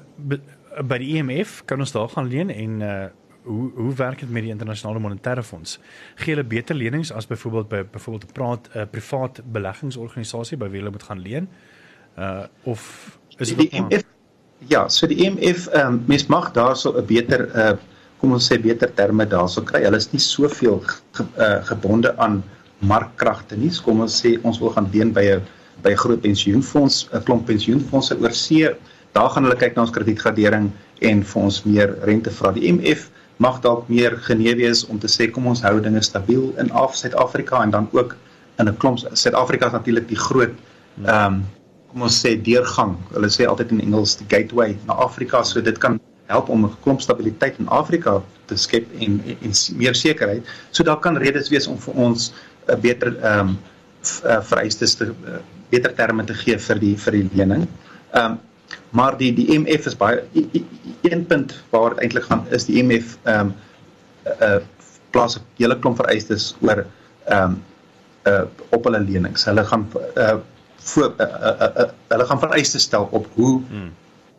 by 0.87 1.01
die 1.03 1.17
IMF 1.19 1.65
kan 1.67 1.81
ons 1.83 1.93
daar 1.93 2.09
gaan 2.09 2.29
leen 2.31 2.51
en 2.55 2.81
uh 2.81 3.09
hoe 3.43 3.71
hoe 3.75 3.95
werk 3.95 4.21
dit 4.21 4.31
met 4.31 4.43
die 4.43 4.53
internasionale 4.53 5.01
monetaire 5.01 5.43
fonds? 5.43 5.79
Gee 6.15 6.35
hulle 6.35 6.47
beter 6.47 6.77
lenings 6.77 7.13
as 7.13 7.27
byvoorbeeld 7.27 7.69
by 7.69 7.83
byvoorbeeld 7.93 8.31
'n 8.31 8.33
praat 8.33 8.69
'n 8.69 8.79
uh, 8.79 8.85
privaat 8.91 9.41
beleggingsorganisasie 9.53 10.57
by 10.57 10.69
wie 10.69 10.79
hulle 10.79 10.91
moet 10.91 11.03
gaan 11.03 11.23
leen? 11.23 11.49
Uh 12.19 12.45
of 12.63 13.19
is 13.39 13.49
dit 13.49 13.59
die 13.59 13.69
IMF? 13.69 14.05
Ja, 14.69 14.89
so 14.89 15.07
die 15.07 15.17
IMF 15.25 15.67
ehm 15.67 15.87
um, 15.87 16.03
mens 16.07 16.27
mag 16.27 16.53
daarso 16.53 16.93
'n 16.97 17.07
beter 17.07 17.49
uh 17.57 17.77
kom 18.21 18.35
ons 18.37 18.49
sê 18.51 18.59
beter 18.61 18.91
terme 18.97 19.25
daarso 19.27 19.63
kry. 19.65 19.83
Hulle 19.87 19.97
is 19.97 20.11
nie 20.13 20.21
soveel 20.21 20.81
ge, 20.85 21.25
uh, 21.25 21.61
gebonde 21.71 22.13
aan 22.19 22.43
markkragte 22.81 23.57
nie. 23.57 23.73
Kom 23.85 24.03
ons 24.05 24.21
sê 24.23 24.37
ons 24.45 24.61
wil 24.61 24.75
gaan 24.77 24.89
leen 24.93 25.13
by 25.17 25.25
'n 25.37 25.43
by 25.83 25.93
'n 25.93 25.97
groot 25.97 26.21
pensioenfonds, 26.21 27.09
'n 27.13 27.25
klomp 27.25 27.47
pensioenfondse 27.47 28.19
oor 28.21 28.33
see. 28.33 28.69
Daar 29.15 29.31
gaan 29.31 29.45
hulle 29.45 29.57
kyk 29.57 29.77
na 29.77 29.83
ons 29.83 29.91
kredietgradering 29.91 30.71
en 31.01 31.23
vir 31.23 31.43
ons 31.43 31.65
meer 31.65 31.97
rente 32.05 32.31
vra. 32.31 32.53
Die 32.53 32.69
IMF 32.69 33.11
mag 33.39 33.61
dalk 33.61 33.89
meer 33.89 34.17
genee 34.29 34.55
wees 34.55 34.85
om 34.87 34.99
te 34.99 35.09
sê 35.09 35.31
kom 35.33 35.47
ons 35.47 35.63
hou 35.63 35.81
dinge 35.81 36.03
stabiel 36.03 36.53
in 36.59 36.71
af 36.71 36.95
Suid-Afrika 36.95 37.63
en 37.63 37.71
dan 37.71 37.89
ook 37.93 38.17
in 38.59 38.69
'n 38.69 38.77
klomp 38.77 38.99
Suid-Afrika 39.13 39.67
is 39.67 39.73
natuurlik 39.73 40.09
die 40.09 40.21
groot 40.29 40.53
ehm 41.07 41.35
um, 41.35 41.45
kom 41.91 42.03
ons 42.03 42.21
sê 42.23 42.37
deurgang. 42.43 42.97
Hulle 43.15 43.29
sê 43.29 43.47
altyd 43.49 43.73
in 43.73 43.81
Engels 43.81 44.17
die 44.17 44.27
gateway 44.29 44.77
na 44.87 44.95
Afrika, 44.95 45.43
so 45.43 45.61
dit 45.61 45.79
kan 45.79 45.99
help 46.31 46.49
om 46.49 46.65
'n 46.65 46.77
klomp 46.85 47.01
stabiliteit 47.01 47.59
in 47.59 47.69
Afrika 47.69 48.21
te 48.47 48.57
skep 48.57 48.87
en, 48.99 49.21
en 49.27 49.37
en 49.41 49.53
meer 49.77 49.95
sekerheid. 49.95 50.47
So 50.71 50.85
daar 50.85 51.01
kan 51.01 51.19
redes 51.19 51.49
wees 51.49 51.67
om 51.67 51.79
vir 51.79 51.95
ons 51.95 52.33
'n 52.69 52.81
beter 52.81 53.17
ehm 53.23 53.49
um, 53.49 53.59
vereistes 54.43 54.95
te 54.95 55.05
uh, 55.05 55.41
beter 55.69 55.95
terme 55.95 56.25
te 56.25 56.35
gee 56.35 56.59
vir 56.59 56.79
die 56.79 56.97
vir 56.97 57.13
die 57.13 57.29
lening. 57.33 57.67
Ehm 58.13 58.25
um, 58.25 58.39
maar 58.91 59.17
die 59.19 59.33
die 59.35 59.59
MF 59.59 59.87
is 59.87 59.97
baie 59.97 60.23
een 61.03 61.27
punt 61.27 61.55
waar 61.71 61.91
dit 61.95 61.99
eintlik 62.05 62.25
gaan 62.25 62.47
is 62.51 62.65
die 62.65 62.83
MF 62.83 63.19
ehm 63.25 63.41
um, 63.41 63.55
'n 64.25 64.45
uh, 64.45 64.61
plaas 65.11 65.37
'n 65.37 65.43
hele 65.59 65.79
klomp 65.79 65.97
vereistes 65.97 66.55
oor 66.61 66.87
ehm 67.27 67.43
um, 67.43 67.63
uh 68.29 68.45
op 68.71 68.85
hulle 68.85 69.01
lenings. 69.01 69.45
Hulle 69.45 69.65
gaan 69.65 69.89
uh 70.17 70.37
voor 70.81 71.15
uh, 71.19 71.27
uh, 71.27 71.69
uh, 71.77 71.89
hulle 72.09 72.25
gaan 72.25 72.39
vereistes 72.39 72.83
stel 72.83 73.09
op 73.11 73.27
hoe 73.35 73.61
hmm. 73.69 73.93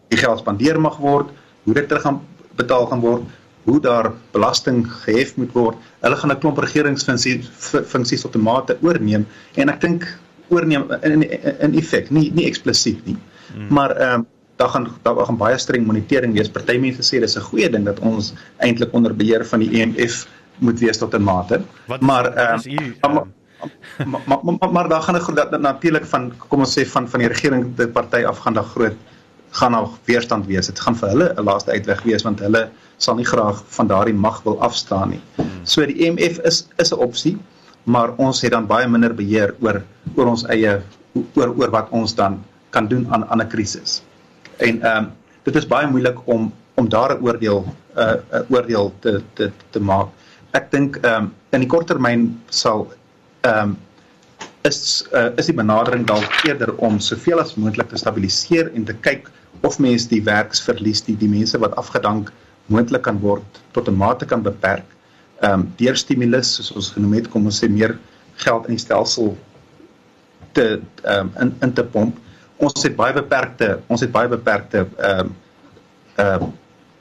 die 0.08 0.18
geld 0.18 0.40
spandeer 0.40 0.80
mag 0.82 0.98
word, 0.98 1.30
hoe 1.64 1.74
dit 1.74 1.88
terug 1.88 2.02
gaan 2.02 2.22
betaal 2.56 2.86
gaan 2.92 3.00
word, 3.00 3.24
hoe 3.64 3.80
daar 3.80 4.12
belasting 4.32 4.86
gehef 5.04 5.36
moet 5.38 5.54
word. 5.54 5.78
Hulle 6.02 6.16
gaan 6.16 6.32
'n 6.32 6.40
klomp 6.40 6.58
regeringsfunksies 6.58 7.50
funksies 7.94 8.26
op 8.26 8.34
die 8.34 8.42
mate 8.42 8.78
oorneem 8.82 9.26
en 9.56 9.70
ek 9.70 9.82
dink 9.82 10.08
oorneem 10.50 10.86
in 11.02 11.24
in, 11.24 11.60
in 11.60 11.74
effek, 11.80 12.10
nie 12.10 12.32
nie 12.34 12.46
eksplisiet 12.46 13.06
nie. 13.06 13.18
Hmm. 13.54 13.68
Maar 13.70 13.96
ehm 13.96 14.20
um, 14.20 14.28
daar 14.56 14.70
gaan 14.70 14.88
daar 15.02 15.26
gaan 15.26 15.38
baie 15.38 15.58
streng 15.58 15.86
monitering 15.86 16.34
wees. 16.34 16.50
Party 16.50 16.78
mense 16.78 17.02
sê 17.02 17.20
dis 17.20 17.38
'n 17.38 17.42
goeie 17.50 17.70
ding 17.70 17.86
dat 17.86 18.00
ons 18.00 18.34
eintlik 18.58 18.94
onder 18.94 19.16
beheer 19.16 19.46
van 19.46 19.60
die 19.60 19.82
EMF 19.82 20.28
moet 20.60 20.80
wees 20.80 20.98
tot 20.98 21.14
'n 21.14 21.24
mate. 21.24 21.62
Maar 22.00 22.26
ehm 22.34 22.60
um, 23.10 23.34
maar, 24.12 24.22
maar, 24.26 24.40
maar 24.44 24.72
maar 24.72 24.90
daar 24.90 25.02
gaan 25.02 25.16
'n 25.16 25.62
natuurlik 25.62 26.06
van 26.06 26.34
kom 26.38 26.60
ons 26.60 26.80
sê 26.80 26.86
van 26.86 27.10
van 27.10 27.20
die 27.20 27.28
regering 27.28 27.76
die 27.76 27.88
party 27.88 28.24
af 28.26 28.38
gaan 28.38 28.54
daar 28.54 28.64
groot 28.64 28.96
gaan 29.52 29.72
nog 29.72 29.98
weerstand 30.06 30.46
wees. 30.46 30.66
Dit 30.66 30.80
gaan 30.80 30.96
vir 30.96 31.10
hulle 31.10 31.28
'n 31.36 31.44
laaste 31.44 31.72
uitweg 31.72 32.04
wees 32.04 32.24
want 32.24 32.40
hulle 32.40 32.70
sal 32.98 33.16
nie 33.16 33.26
graag 33.26 33.64
van 33.68 33.88
daardie 33.88 34.14
mag 34.14 34.42
wil 34.44 34.62
afstaan 34.62 35.10
nie. 35.10 35.22
Hmm. 35.36 35.50
So 35.64 35.86
die 35.86 36.06
EMF 36.06 36.40
is 36.40 36.68
is 36.78 36.92
'n 36.92 37.00
opsie, 37.00 37.38
maar 37.84 38.16
ons 38.18 38.42
het 38.42 38.52
dan 38.52 38.68
baie 38.68 38.88
minder 38.88 39.14
beheer 39.14 39.56
oor 39.60 39.84
oor 40.16 40.26
ons 40.26 40.46
eie 40.46 40.82
oor 41.36 41.54
oor 41.58 41.70
wat 41.70 41.90
ons 41.90 42.16
dan 42.16 42.44
kan 42.70 42.88
doen 42.88 43.08
aan 43.10 43.26
aan 43.30 43.42
'n 43.42 43.48
krisis. 43.48 44.02
En 44.58 44.82
ehm 44.82 44.98
um, 44.98 45.12
dit 45.44 45.56
is 45.56 45.68
baie 45.68 45.88
moeilik 45.88 46.28
om 46.28 46.54
om 46.76 46.90
daar 46.90 47.16
'n 47.16 47.24
oordeel 47.24 47.66
'n 47.96 48.00
uh, 48.00 48.40
'n 48.40 48.46
oordeel 48.50 48.94
te 49.00 49.22
te 49.34 49.52
te 49.70 49.80
maak. 49.80 50.08
Ek 50.52 50.72
dink 50.72 50.96
ehm 50.96 51.16
um, 51.16 51.34
in 51.50 51.60
die 51.60 51.70
korttermyn 51.70 52.42
sal 52.50 52.92
ehm 53.42 53.60
um, 53.70 53.78
is 54.62 55.04
uh, 55.14 55.30
is 55.36 55.46
die 55.46 55.56
benadering 55.56 56.06
dalk 56.08 56.44
eerder 56.46 56.76
om 56.76 57.00
soveel 57.00 57.40
as 57.40 57.56
moontlik 57.56 57.90
te 57.90 57.98
stabiliseer 57.98 58.72
en 58.76 58.86
te 58.86 58.94
kyk 58.94 59.30
of 59.62 59.80
mense 59.80 60.10
die 60.10 60.24
werksverlies 60.24 61.04
die 61.08 61.18
die 61.18 61.30
mense 61.30 61.60
wat 61.60 61.76
afgedank 61.76 62.32
moontlik 62.72 63.04
kan 63.08 63.20
word 63.20 63.62
tot 63.72 63.88
'n 63.88 63.98
mate 63.98 64.26
kan 64.26 64.42
beperk. 64.42 64.86
Ehm 65.42 65.54
um, 65.54 65.74
deur 65.78 65.96
stimulus 65.96 66.56
soos 66.56 66.72
ons 66.72 66.92
genoem 66.92 67.14
het, 67.14 67.30
kom 67.30 67.46
ons 67.46 67.64
sê 67.64 67.70
meer 67.70 67.98
geld 68.36 68.68
in 68.68 68.76
die 68.78 68.86
stelsel 68.86 69.38
te 70.52 70.82
ehm 71.04 71.20
um, 71.20 71.32
in 71.42 71.56
in 71.62 71.74
te 71.74 71.84
pomp 71.84 72.18
ons 72.58 72.84
het 72.84 72.96
baie 72.96 73.14
beperkte 73.14 73.80
ons 73.88 74.02
het 74.02 74.12
baie 74.12 74.30
beperkte 74.30 74.86
ehm 74.98 75.30
uh, 75.30 76.26
ehm 76.26 76.44
uh, 76.44 76.50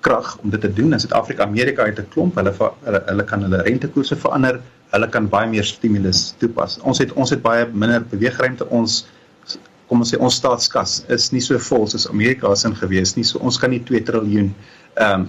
krag 0.01 0.39
om 0.43 0.51
dit 0.51 0.61
te 0.61 0.73
doen. 0.73 0.93
In 0.93 1.01
Suid-Afrika, 1.01 1.45
Amerika 1.45 1.85
het 1.85 1.99
'n 2.01 2.09
klomp, 2.09 2.35
hulle 2.35 2.53
hulle 2.85 3.03
hulle 3.07 3.25
kan 3.25 3.43
hulle 3.43 3.63
rentekoerse 3.63 4.17
verander. 4.17 4.61
Hulle 4.91 5.09
kan 5.09 5.29
baie 5.29 5.49
meer 5.49 5.65
stimulus 5.65 6.35
toepas. 6.39 6.79
Ons 6.83 6.99
het 6.99 7.13
ons 7.13 7.31
het 7.31 7.43
baie 7.43 7.67
minder 7.73 8.05
beweegruimte. 8.05 8.69
Ons 8.69 9.07
kom 9.91 10.05
ons 10.05 10.15
sê 10.15 10.19
ons 10.23 10.41
staatskas 10.43 11.01
is 11.11 11.31
nie 11.35 11.43
so 11.45 11.59
vol 11.69 11.89
soos 11.91 12.07
Amerika 12.11 12.55
se 12.55 12.71
in 12.71 12.79
gewees 12.79 13.17
nie. 13.17 13.27
So 13.27 13.43
ons 13.43 13.59
kan 13.59 13.75
nie 13.75 13.83
2 13.93 14.07
triljoen 14.09 14.55
ehm 14.97 15.27
um, 15.27 15.29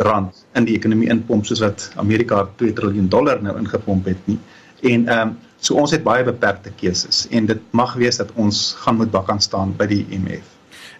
rand 0.00 0.38
in 0.56 0.64
die 0.64 0.72
ekonomie 0.78 1.10
inpomp 1.12 1.44
soos 1.44 1.60
wat 1.60 1.90
Amerika 2.00 2.46
2 2.62 2.72
triljoen 2.78 3.10
dollar 3.12 3.42
nou 3.44 3.52
ingepomp 3.60 4.06
het 4.08 4.30
nie. 4.30 4.38
En 4.82 5.04
ehm 5.04 5.34
um, 5.34 5.34
So 5.66 5.78
ons 5.80 5.92
het 5.94 6.04
baie 6.04 6.24
beperkte 6.26 6.70
keuses 6.78 7.24
en 7.34 7.48
dit 7.48 7.62
mag 7.76 7.96
wees 7.98 8.20
dat 8.20 8.32
ons 8.38 8.68
gaan 8.84 9.00
moet 9.00 9.10
bak 9.10 9.30
aan 9.32 9.40
staan 9.40 9.72
by 9.78 9.88
die 9.90 10.04
IMF. 10.14 10.55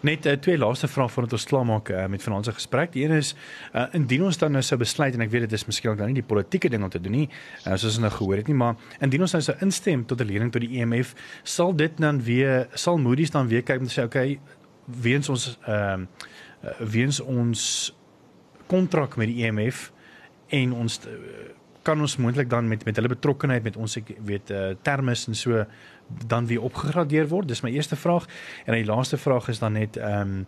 Net 0.06 0.26
uh, 0.26 0.36
twee 0.42 0.58
laaste 0.58 0.88
vrae 0.90 1.08
voordat 1.10 1.34
ons 1.38 1.46
klaarmaak 1.50 1.90
uh, 1.90 2.04
met 2.12 2.22
vanaand 2.22 2.46
se 2.46 2.54
gesprek. 2.54 2.92
Die 2.94 3.04
een 3.04 3.14
is 3.16 3.32
uh, 3.72 3.86
indien 3.96 4.22
ons 4.28 4.38
dan 4.38 4.54
nou 4.54 4.62
sou 4.62 4.78
besluit 4.78 5.16
en 5.16 5.24
ek 5.24 5.32
weet 5.32 5.46
dit 5.46 5.56
is 5.58 5.66
miskien 5.66 5.90
ook 5.92 5.98
dan 5.98 6.12
nie 6.12 6.20
die 6.20 6.26
politieke 6.26 6.70
ding 6.70 6.84
om 6.86 6.92
te 6.92 7.00
doen 7.02 7.16
nie, 7.16 7.26
uh, 7.64 7.74
soos 7.74 7.96
ons 7.96 8.04
nou 8.04 8.12
gehoor 8.14 8.42
het 8.42 8.50
nie, 8.50 8.58
maar 8.58 8.76
indien 9.02 9.26
ons 9.26 9.34
nou 9.34 9.42
sou 9.42 9.56
instem 9.66 10.04
tot 10.06 10.20
'n 10.22 10.28
lening 10.30 10.52
tot 10.52 10.62
die 10.62 10.78
IMF, 10.78 11.14
sal 11.42 11.74
dit 11.74 11.98
dan 11.98 12.22
weer 12.22 12.68
sal 12.74 12.98
Moody's 12.98 13.34
dan 13.34 13.48
weer 13.48 13.62
kyk 13.62 13.80
en 13.80 13.90
sê 13.90 14.04
okay, 14.04 14.38
weens 14.86 15.28
ons 15.28 15.58
ehm 15.66 16.06
uh, 16.62 16.80
weens 16.80 17.20
ons 17.20 17.60
kontrak 18.66 19.16
met 19.16 19.28
die 19.28 19.46
IMF 19.46 19.92
en 20.48 20.72
ons 20.72 21.00
uh, 21.06 21.12
kan 21.86 22.00
ons 22.00 22.16
moontlik 22.16 22.48
dan 22.50 22.68
met 22.68 22.84
met 22.84 22.96
hulle 22.96 23.12
betrokkeheid 23.12 23.62
met 23.62 23.76
ons 23.76 23.96
ek 24.00 24.14
weet 24.26 24.50
uh, 24.50 24.74
termes 24.82 25.26
en 25.30 25.38
so 25.38 25.64
dan 26.26 26.46
weer 26.46 26.62
opgegradeer 26.62 27.28
word. 27.28 27.48
Dis 27.48 27.60
my 27.60 27.70
eerste 27.70 27.96
vraag. 27.96 28.26
En 28.64 28.74
die 28.74 28.84
laaste 28.84 29.18
vraag 29.18 29.48
is 29.48 29.58
dan 29.58 29.72
net 29.72 29.96
ehm 29.96 30.20
um, 30.20 30.46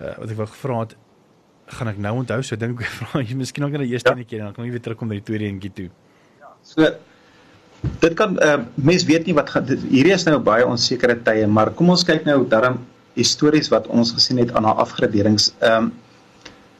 uh, 0.00 0.12
wat 0.18 0.30
ek 0.30 0.36
wou 0.36 0.46
gevra 0.46 0.78
het 0.84 0.96
gaan 1.66 1.88
ek 1.90 1.98
nou 1.98 2.12
onthou 2.20 2.42
so 2.46 2.56
dink 2.60 2.80
ek 2.80 2.90
vra 3.00 3.22
jy 3.24 3.36
miskien 3.38 3.64
ook 3.66 3.74
net 3.74 3.86
die 3.86 3.94
eerste 3.96 4.12
ja. 4.12 4.24
keer 4.28 4.42
en 4.42 4.50
dan 4.50 4.56
kan 4.56 4.66
ek 4.66 4.74
weer 4.76 4.84
terugkom 4.84 5.10
by 5.10 5.20
die 5.20 5.26
tweede 5.26 5.48
enetjie 5.48 5.72
toe. 5.80 5.86
Ja. 6.42 6.52
So 6.62 6.90
dit 8.02 8.14
kan 8.18 8.36
uh, 8.42 8.58
mens 8.74 9.06
weet 9.08 9.26
nie 9.28 9.34
wat 9.36 9.50
gaan 9.54 9.66
hierdie 9.68 10.14
is 10.14 10.26
nou 10.28 10.38
baie 10.42 10.66
onsekere 10.66 11.18
tye, 11.26 11.46
maar 11.46 11.72
kom 11.78 11.90
ons 11.94 12.04
kyk 12.06 12.26
nou 12.28 12.42
daarom 12.50 12.78
histories 13.16 13.70
wat 13.72 13.88
ons 13.88 14.12
gesien 14.12 14.40
het 14.42 14.52
aan 14.52 14.68
haar 14.68 14.84
afgraderings. 14.86 15.52
Ehm 15.60 15.90
um, 15.90 15.94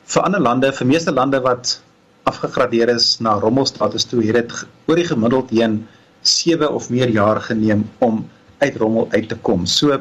vir 0.07 0.23
ander 0.23 0.39
lande, 0.39 0.69
vir 0.71 0.87
meeste 0.87 1.11
lande 1.11 1.41
wat 1.43 1.81
afgegradeer 2.31 2.93
is 2.93 3.17
na 3.19 3.33
rommelstatus 3.43 4.05
toe, 4.07 4.21
het 4.23 4.37
dit 4.39 4.53
oor 4.87 5.01
die 5.01 5.07
gemiddeld 5.09 5.51
heen 5.51 5.81
7 6.27 6.69
of 6.73 6.91
meer 6.91 7.09
jaar 7.09 7.41
geneem 7.41 7.87
om 7.99 8.27
uit 8.59 8.77
rommel 8.77 9.09
uit 9.11 9.29
te 9.29 9.37
kom. 9.49 9.67
So 9.67 10.01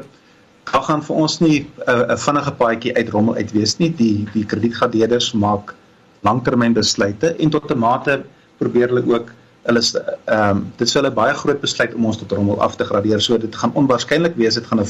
daar 0.66 0.82
gaan 0.82 1.02
vir 1.02 1.16
ons 1.16 1.38
nie 1.40 1.58
'n 1.60 1.90
uh, 1.90 2.12
'n 2.12 2.18
vinnige 2.18 2.52
paadjie 2.52 2.94
uit 2.96 3.08
rommel 3.08 3.34
uit 3.34 3.52
wees 3.52 3.76
nie. 3.78 3.90
Die 3.90 4.26
die 4.32 4.44
kredietgradeerders 4.44 5.32
maak 5.32 5.74
langtermynbesluite 6.20 7.34
en 7.36 7.50
tot 7.50 7.70
'n 7.70 7.78
mate 7.78 8.24
probeer 8.58 8.88
hulle 8.88 9.04
ook 9.14 9.32
hulle 9.66 9.80
ehm 10.24 10.56
um, 10.56 10.72
dit 10.76 10.88
sou 10.88 11.02
hulle 11.02 11.14
baie 11.14 11.34
groot 11.34 11.60
besluit 11.60 11.94
om 11.94 12.06
ons 12.06 12.18
tot 12.18 12.32
rommel 12.32 12.60
af 12.60 12.76
te 12.76 12.84
gradeer. 12.84 13.20
So 13.20 13.38
dit 13.38 13.56
gaan 13.56 13.74
onwaarskynlik 13.74 14.36
wees 14.36 14.54
dit 14.54 14.66
gaan 14.66 14.80
'n 14.80 14.86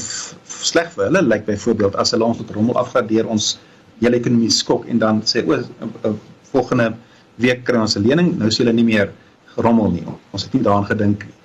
sleg 0.47 0.91
vir 0.91 1.03
hulle 1.05 1.21
lyk 1.21 1.29
like 1.29 1.45
byvoorbeeld 1.45 1.95
as 1.95 2.11
hulle 2.11 2.25
ons 2.25 2.37
tot 2.37 2.51
rommel 2.51 2.75
afgradeer 2.75 3.27
ons 3.27 3.59
hele 3.99 4.15
ekonomie 4.15 4.51
skok 4.51 4.85
en 4.85 4.99
dan 4.99 5.21
sê 5.25 5.43
o 5.45 6.15
volgende 6.51 6.93
week 7.37 7.63
kry 7.65 7.79
ons 7.81 7.97
'n 7.97 8.03
lening, 8.03 8.37
nou 8.37 8.47
is 8.47 8.57
hulle 8.57 8.73
nie 8.73 8.83
meer 8.83 9.11
gerommel 9.57 9.91
nie. 9.91 10.05
Ons 10.31 10.45
het 10.47 10.53
nie 10.53 10.63
daaraan 10.65 10.89
gedink 10.89 11.25
nie. 11.25 11.37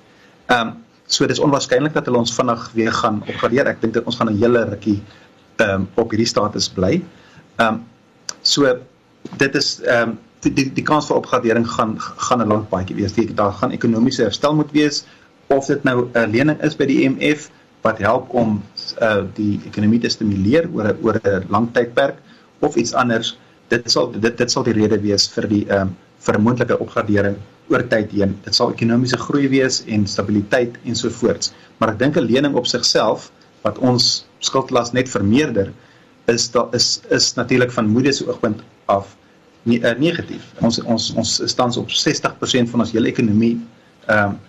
Ehm 0.47 0.67
um, 0.67 0.73
so 1.13 1.27
dis 1.27 1.41
onwaarskynlik 1.43 1.93
dat 1.93 2.07
hulle 2.07 2.21
ons 2.23 2.33
vinnig 2.33 2.61
weer 2.73 2.93
gaan 2.95 3.19
opgradeer. 3.27 3.67
Ek 3.69 3.81
dink 3.81 3.93
dit 3.93 4.05
ons 4.07 4.15
gaan 4.17 4.29
'n 4.31 4.39
hele 4.39 4.63
rukkie 4.69 4.99
ehm 5.57 5.69
um, 5.69 5.87
op 5.95 6.11
hierdie 6.11 6.29
status 6.29 6.69
bly. 6.69 7.01
Ehm 7.57 7.67
um, 7.67 7.83
so 8.41 8.77
dit 9.37 9.55
is 9.55 9.81
ehm 9.81 10.09
um, 10.09 10.19
die 10.43 10.53
die, 10.53 10.67
die 10.79 10.83
kans 10.83 11.07
vir 11.07 11.17
opgradering 11.17 11.67
gaan 11.67 11.97
gaan 11.99 12.41
'n 12.41 12.47
lang 12.47 12.63
paadjie 12.69 12.95
wees. 12.95 13.13
Die, 13.13 13.27
daar 13.33 13.53
gaan 13.53 13.71
ekonomiese 13.71 14.23
herstel 14.23 14.55
moet 14.55 14.71
wees 14.71 15.05
of 15.47 15.65
dit 15.65 15.83
nou 15.83 16.09
'n 16.13 16.31
lening 16.31 16.61
is 16.61 16.75
by 16.75 16.85
die 16.85 17.03
IMF 17.03 17.49
wat 17.81 17.97
help 17.99 18.29
om 18.29 18.61
uh 19.01 19.23
die 19.35 19.59
ekonomie 19.65 19.99
te 19.99 20.09
stimuleer 20.09 20.69
oor 20.73 20.87
'n 20.93 20.97
oor 21.03 21.19
'n 21.23 21.45
lang 21.49 21.71
tydperk 21.73 22.17
of 22.59 22.75
iets 22.75 22.93
anders. 22.93 23.37
Dit 23.67 23.91
sal 23.91 24.11
dit 24.11 24.37
dit 24.37 24.51
sal 24.51 24.63
die 24.63 24.73
rede 24.73 24.99
wees 25.01 25.27
vir 25.27 25.47
die 25.47 25.65
ehm 25.67 25.81
um, 25.81 25.95
vir 26.19 26.37
'n 26.37 26.41
moontlike 26.41 26.79
opgradering 26.79 27.37
oor 27.71 27.83
tyd 27.87 28.11
heen. 28.11 28.35
Dit 28.43 28.55
sal 28.55 28.73
ekonomiese 28.73 29.17
groei 29.17 29.47
wees 29.51 29.81
en 29.87 30.07
stabiliteit 30.07 30.77
en 30.83 30.95
so 30.95 31.09
voort. 31.09 31.51
Maar 31.79 31.93
ek 31.93 31.99
dink 31.99 32.17
'n 32.17 32.27
lening 32.27 32.55
op 32.55 32.67
sigself 32.67 33.31
wat 33.63 33.77
ons 33.77 34.25
skuldlas 34.39 34.91
net 34.91 35.09
vermeerder 35.09 35.71
is 36.27 36.51
daar 36.51 36.67
is 36.75 37.01
is 37.09 37.33
natuurlik 37.33 37.71
van 37.71 37.87
Moody's 37.87 38.17
se 38.17 38.27
oogpunt 38.27 38.61
af 38.85 39.15
ne 39.63 39.79
uh, 39.79 39.93
negatief. 39.99 40.43
Ons 40.59 40.81
ons 40.81 41.13
ons 41.13 41.41
staan 41.45 41.75
op 41.75 41.89
60% 41.89 42.69
van 42.69 42.79
ons 42.79 42.91
hele 42.91 43.07
ekonomie 43.07 43.59
ehm 44.05 44.29
um, 44.29 44.39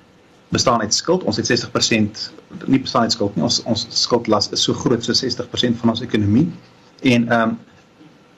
bestaan 0.54 0.80
uit 0.80 0.94
skuld. 0.94 1.22
Ons 1.22 1.36
het 1.36 1.50
60% 1.50 2.30
nie 2.66 2.80
bestaan 2.80 3.02
uit 3.02 3.12
skuld 3.12 3.34
nie. 3.34 3.42
Ons 3.42 3.62
ons 3.62 3.86
skuldlas 3.90 4.50
is 4.50 4.62
so 4.62 4.72
groot 4.72 5.04
so 5.04 5.12
60% 5.12 5.80
van 5.80 5.90
ons 5.90 6.00
ekonomie. 6.00 6.50
En 7.02 7.28
ehm 7.28 7.48
um, 7.48 7.58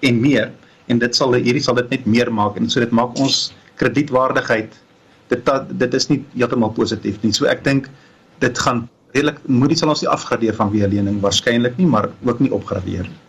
en 0.01 0.21
meer 0.21 0.53
en 0.87 0.99
dit 0.99 1.17
sal 1.17 1.33
hierdie 1.35 1.63
sal 1.63 1.75
dit 1.75 1.91
net 1.91 2.07
meer 2.07 2.33
maak 2.33 2.57
en 2.61 2.69
so 2.71 2.81
dit 2.81 2.91
maak 2.91 3.19
ons 3.19 3.53
kredietwaardigheid 3.77 4.75
dit 5.29 5.51
dit 5.79 5.95
is 5.95 6.09
nie 6.09 6.21
heeltemal 6.35 6.73
positief 6.75 7.19
nie. 7.23 7.33
So 7.35 7.49
ek 7.51 7.65
dink 7.67 7.89
dit 8.43 8.59
gaan 8.59 8.87
redelik 9.15 9.41
moedig 9.49 9.79
sal 9.81 9.93
ons 9.95 10.03
nie 10.05 10.11
afgradeer 10.13 10.55
van 10.55 10.71
wie 10.71 10.87
lening 10.87 11.21
waarskynlik 11.25 11.79
nie, 11.81 11.87
maar 11.87 12.11
ook 12.25 12.43
nie 12.45 12.53
opgradeer 12.53 13.09
nie. 13.09 13.23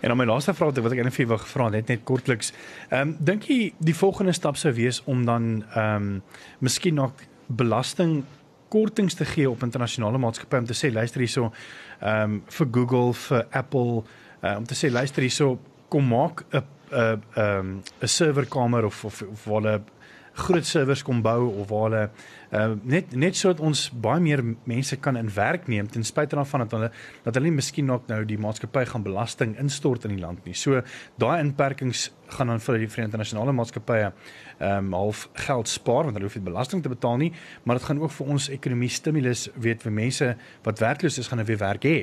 En 0.00 0.12
dan 0.12 0.20
my 0.20 0.26
laaste 0.28 0.54
vraag 0.54 0.76
wat 0.84 0.92
ek 0.92 1.02
net 1.04 1.14
vir 1.16 1.28
wou 1.32 1.38
gevra 1.40 1.68
net 1.72 1.88
net 1.90 2.04
kortliks. 2.04 2.52
Ehm 2.90 3.00
um, 3.00 3.16
dink 3.18 3.48
jy 3.50 3.72
die 3.78 3.96
volgende 3.96 4.32
stap 4.36 4.56
sou 4.56 4.72
wees 4.76 5.02
om 5.04 5.24
dan 5.26 5.64
ehm 5.74 5.94
um, 5.96 6.22
miskien 6.60 6.94
nog 6.94 7.12
belasting 7.46 8.24
kortings 8.68 9.14
te 9.14 9.24
gee 9.24 9.50
op 9.50 9.62
internasionale 9.62 10.18
maatskappye 10.18 10.58
om 10.58 10.66
te 10.66 10.76
sê 10.76 10.92
luister 10.92 11.20
hierso 11.20 11.50
ehm 12.00 12.22
um, 12.22 12.42
vir 12.58 12.68
Google, 12.72 13.12
vir 13.14 13.46
Apple 13.50 14.02
uh, 14.42 14.56
om 14.56 14.66
te 14.66 14.78
sê 14.78 14.92
luister 14.92 15.22
hierso 15.22 15.58
kom 15.88 16.08
maak 16.08 16.44
'n 16.52 16.62
'n 16.90 17.22
ehm 17.34 17.82
'n 18.02 18.08
serverkamer 18.08 18.84
of 18.84 19.04
of, 19.04 19.22
of 19.22 19.44
waar 19.44 19.62
hulle 19.62 19.80
groot 20.36 20.66
servers 20.66 21.02
kom 21.02 21.22
bou 21.24 21.48
of 21.60 21.68
waar 21.68 21.84
hulle 21.86 22.02
uh, 22.52 22.74
net 22.84 23.14
net 23.16 23.36
sodat 23.38 23.60
ons 23.64 23.86
baie 23.90 24.20
meer 24.20 24.42
mense 24.68 24.98
kan 25.00 25.16
in 25.16 25.30
werk 25.34 25.68
neem 25.72 25.88
ten 25.88 26.04
spyte 26.04 26.36
daarvan 26.36 26.66
dat 26.66 26.74
hulle 26.76 26.90
dat 27.24 27.38
hulle 27.38 27.48
nie 27.48 27.56
miskien 27.56 27.88
nog 27.88 28.04
nou 28.10 28.20
die 28.28 28.38
maatskappy 28.40 28.84
gaan 28.90 29.06
belasting 29.06 29.56
instort 29.62 30.04
in 30.04 30.16
die 30.16 30.22
land 30.22 30.44
nie. 30.44 30.54
So 30.54 30.82
daai 31.20 31.40
inperkings 31.40 32.10
gaan 32.36 32.52
dan 32.52 32.60
vir 32.60 32.78
die 32.82 32.90
Verenigde 32.90 33.16
Internasionale 33.16 33.56
Maatskappye 33.56 34.12
ehm 34.58 34.92
um, 34.92 34.92
half 34.96 35.28
geld 35.46 35.68
spaar 35.68 36.04
want 36.04 36.16
hulle 36.16 36.28
hoef 36.28 36.38
nie 36.38 36.48
belasting 36.50 36.82
te 36.82 36.92
betaal 36.92 37.16
nie, 37.16 37.32
maar 37.64 37.80
dit 37.80 37.88
gaan 37.88 38.00
ook 38.02 38.12
vir 38.20 38.36
ons 38.36 38.50
ekonomie 38.52 38.92
stimulus 38.92 39.48
weet 39.54 39.82
vir 39.82 39.92
mense 39.92 40.30
wat 40.62 40.84
werkloos 40.84 41.18
is 41.18 41.28
gaan 41.32 41.44
weer 41.44 41.64
werk 41.64 41.84
hê. 41.84 41.98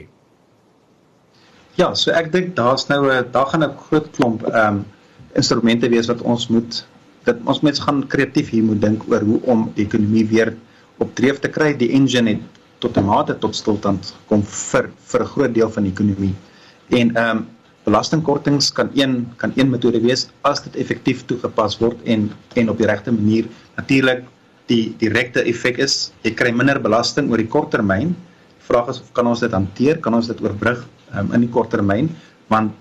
Ja, 1.73 1.87
so 1.97 2.11
ek 2.13 2.27
dink 2.33 2.51
daar's 2.57 2.85
nou 2.85 3.09
'n 3.09 3.31
daar 3.33 3.47
gaan 3.49 3.63
'n 3.63 3.77
groot 3.85 4.07
klomp 4.15 4.43
ehm 4.45 4.75
um, 4.75 4.85
instrumente 5.33 5.89
wees 5.89 6.07
wat 6.07 6.21
ons 6.21 6.47
moet 6.47 6.85
dat 7.25 7.37
ons 7.45 7.61
mense 7.61 7.81
gaan 7.81 8.07
kreatief 8.07 8.49
hier 8.49 8.63
moet 8.63 8.81
dink 8.81 9.01
oor 9.09 9.23
hoe 9.25 9.39
om 9.41 9.71
die 9.75 9.85
ekonomie 9.85 10.25
weer 10.27 10.53
op 10.97 11.15
dreef 11.15 11.39
te 11.39 11.49
kry. 11.49 11.73
Die 11.73 11.89
engine 11.89 12.29
het 12.29 12.43
tot 12.79 12.97
'n 12.97 13.05
mate 13.05 13.39
tot 13.39 13.55
stilstand 13.55 14.13
gekom 14.21 14.43
vir 14.43 14.89
vir 15.11 15.21
'n 15.21 15.31
groot 15.33 15.53
deel 15.53 15.69
van 15.69 15.83
die 15.83 15.91
ekonomie. 15.91 16.35
En 16.89 17.15
ehm 17.15 17.37
um, 17.37 17.47
belastingkortings 17.83 18.71
kan 18.71 18.89
een 18.93 19.27
kan 19.37 19.51
een 19.55 19.69
metode 19.69 19.99
wees 20.01 20.27
as 20.41 20.63
dit 20.63 20.75
effektief 20.75 21.25
toegepas 21.25 21.79
word 21.79 21.97
en 22.03 22.31
en 22.55 22.69
op 22.69 22.77
die 22.77 22.87
regte 22.87 23.11
manier. 23.11 23.45
Natuurlik 23.75 24.23
die 24.67 24.95
direkte 24.97 25.41
effek 25.41 25.77
is 25.77 26.11
jy 26.21 26.33
kry 26.33 26.51
minder 26.51 26.79
belasting 26.79 27.31
oor 27.31 27.37
die 27.37 27.47
kort 27.47 27.71
termyn. 27.71 28.15
Vraag 28.59 28.89
is 28.89 29.01
of 29.01 29.11
kan 29.11 29.27
ons 29.27 29.39
dit 29.39 29.51
hanteer? 29.51 29.97
Kan 29.97 30.13
ons 30.13 30.27
dit 30.27 30.41
oorbrug 30.41 30.85
um, 31.17 31.33
in 31.33 31.41
die 31.41 31.49
kort 31.49 31.69
termyn? 31.69 32.09
Want 32.47 32.71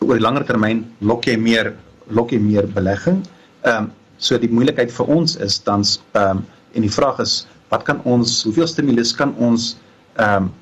oor 0.00 0.14
die 0.14 0.22
langer 0.22 0.44
termyn 0.44 0.84
lok 1.00 1.26
jy 1.26 1.36
meer 1.36 1.74
lok 2.08 2.30
jy 2.30 2.38
meer 2.38 2.66
belegging 2.66 3.24
Ehm 3.66 3.84
um, 3.84 3.92
so 4.18 4.38
die 4.40 4.48
moeilikheid 4.48 4.92
vir 4.96 5.08
ons 5.12 5.34
is 5.44 5.58
dan 5.66 5.82
ehm 5.84 6.38
um, 6.38 6.44
en 6.76 6.84
die 6.84 6.92
vraag 6.92 7.18
is 7.24 7.32
wat 7.72 7.82
kan 7.88 7.98
ons 8.12 8.42
hoeveel 8.46 8.68
stimulus 8.70 9.10
kan 9.16 9.32
ons 9.48 9.72
ehm 10.14 10.46
um, 10.46 10.52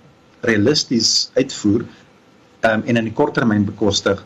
realisties 0.48 1.10
uitvoer 1.36 1.84
ehm 1.84 2.80
um, 2.80 2.86
en 2.88 3.00
in 3.02 3.10
die 3.10 3.16
kort 3.20 3.36
termyn 3.38 3.66
bekostig 3.68 4.24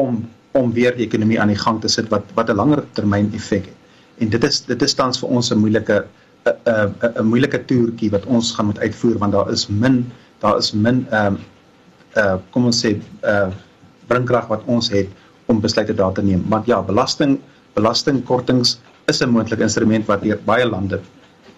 om 0.00 0.24
om 0.58 0.72
weer 0.72 0.96
die 0.96 1.06
ekonomie 1.06 1.38
aan 1.40 1.52
die 1.54 1.60
gang 1.62 1.78
te 1.80 1.92
sit 1.92 2.10
wat 2.14 2.34
wat 2.38 2.50
'n 2.50 2.58
langer 2.62 2.82
termyn 2.98 3.30
effek 3.38 3.70
het. 3.70 3.76
En 4.18 4.28
dit 4.34 4.44
is 4.50 4.60
dit 4.72 4.82
is 4.82 4.94
tans 4.94 5.22
vir 5.22 5.28
ons 5.38 5.52
'n 5.52 5.62
moeilike 5.62 6.02
'n 6.46 6.56
'n 6.74 7.12
'n 7.22 7.26
moeilike 7.30 7.64
toertjie 7.70 8.10
wat 8.10 8.26
ons 8.26 8.52
gaan 8.56 8.66
moet 8.72 8.78
uitvoer 8.78 9.18
want 9.18 9.32
daar 9.32 9.52
is 9.52 9.68
min 9.68 10.06
daar 10.40 10.58
is 10.58 10.72
min 10.72 11.06
ehm 11.10 11.26
um, 11.26 11.38
uh 12.16 12.36
kom 12.50 12.68
ons 12.70 12.84
sê 12.84 12.96
uh 13.22 13.50
bringkrag 14.08 14.48
wat 14.48 14.62
ons 14.66 14.88
het 14.90 15.08
om 15.46 15.60
besluite 15.60 15.94
daar 15.94 16.12
te 16.14 16.22
neem. 16.22 16.44
Want 16.50 16.66
ja, 16.66 16.82
belasting 16.82 17.38
belastingkortings 17.74 18.78
is 19.06 19.22
'n 19.22 19.30
moontlike 19.30 19.62
instrument 19.62 20.06
wat 20.06 20.22
deur 20.22 20.38
baie 20.44 20.64
lande 20.64 21.00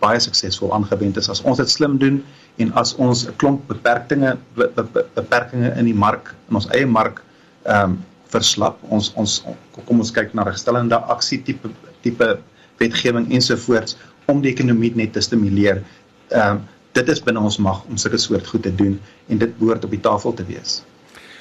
baie 0.00 0.20
suksesvol 0.20 0.72
aangewend 0.72 1.16
is 1.16 1.28
as 1.28 1.42
ons 1.42 1.58
dit 1.58 1.70
slim 1.70 1.98
doen 1.98 2.20
en 2.62 2.72
as 2.82 2.94
ons 2.96 3.26
'n 3.26 3.34
klomp 3.36 3.60
beperktinge 3.68 4.36
be, 4.54 4.68
be, 4.74 4.82
be, 4.82 5.04
beperkings 5.14 5.78
in 5.78 5.84
die 5.84 5.94
mark 5.94 6.34
in 6.50 6.54
ons 6.60 6.68
eie 6.70 6.86
mark 6.86 7.22
ehm 7.64 7.90
um, 7.90 7.98
verslap 8.28 8.76
ons 8.92 9.12
ons 9.16 9.42
kom 9.86 10.00
ons 10.00 10.12
kyk 10.12 10.34
na 10.34 10.44
regstellende 10.44 10.96
aksie 11.14 11.42
tipe 11.42 11.70
tipe 12.02 12.38
wetgewing 12.78 13.30
ensovoorts 13.32 13.96
om 14.28 14.42
die 14.44 14.52
ekonomie 14.52 14.92
net 14.94 15.12
te 15.12 15.20
stimuleer. 15.20 15.82
Ehm 16.30 16.58
um, 16.58 16.66
dit 16.98 17.08
is 17.14 17.22
binne 17.22 17.40
ons 17.40 17.58
mag 17.62 17.82
om 17.88 17.98
sulke 18.00 18.18
soort 18.18 18.46
goed 18.46 18.62
te 18.66 18.74
doen 18.74 19.00
en 19.28 19.38
dit 19.38 19.58
behoort 19.58 19.84
op 19.84 19.90
die 19.94 20.04
tafel 20.04 20.34
te 20.34 20.46
wees. 20.48 20.80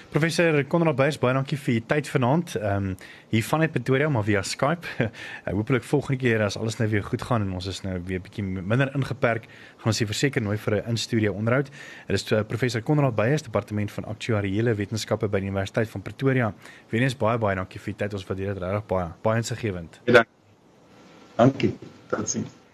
Professor 0.07 0.55
Konrad 0.71 0.95
Beyers, 0.95 1.17
baie 1.19 1.33
dankie 1.35 1.57
vir 1.59 1.73
u 1.73 1.81
tyd 1.91 2.07
vanaand. 2.07 2.53
Ehm 2.55 2.91
um, 2.91 2.91
hier 3.33 3.43
vanuit 3.43 3.71
Pretoria 3.73 4.07
maar 4.09 4.23
via 4.23 4.41
Skype. 4.41 4.87
Ek 5.49 5.51
hooplik 5.51 5.83
volgende 5.83 6.21
keer 6.21 6.43
as 6.45 6.55
alles 6.57 6.77
nou 6.79 6.87
weer 6.89 7.03
goed 7.03 7.25
gaan 7.27 7.43
en 7.43 7.51
ons 7.57 7.65
is 7.67 7.81
nou 7.83 7.97
weer 8.07 8.21
bietjie 8.23 8.45
minder 8.45 8.93
ingeperk, 8.95 9.49
gaan 9.81 9.91
ons 9.91 9.99
hier 9.99 10.07
verseker 10.07 10.41
nooi 10.41 10.55
vir 10.63 10.77
'n 10.77 10.93
in-studio 10.93 11.33
onderhoud. 11.33 11.71
Dit 12.07 12.15
is 12.15 12.31
uh, 12.31 12.39
Professor 12.47 12.81
Konrad 12.81 13.15
Beyers, 13.15 13.43
departement 13.43 13.91
van 13.91 14.07
aktuariële 14.13 14.75
wetenskappe 14.75 15.27
by 15.27 15.41
die 15.43 15.51
Universiteit 15.51 15.89
van 15.89 16.01
Pretoria. 16.01 16.53
Weens 16.89 17.17
baie 17.17 17.37
baie 17.37 17.55
dankie 17.55 17.79
vir 17.79 17.93
u 17.93 17.95
tyd. 17.97 18.13
Ons 18.13 18.25
waardeer 18.25 18.53
dit 18.53 18.63
regtig 18.63 18.87
baie. 18.87 19.11
Baie 19.21 19.43
insiggewend. 19.43 19.99
Ja, 20.05 20.23
dankie. 21.35 21.75
Totsiens. 22.07 22.66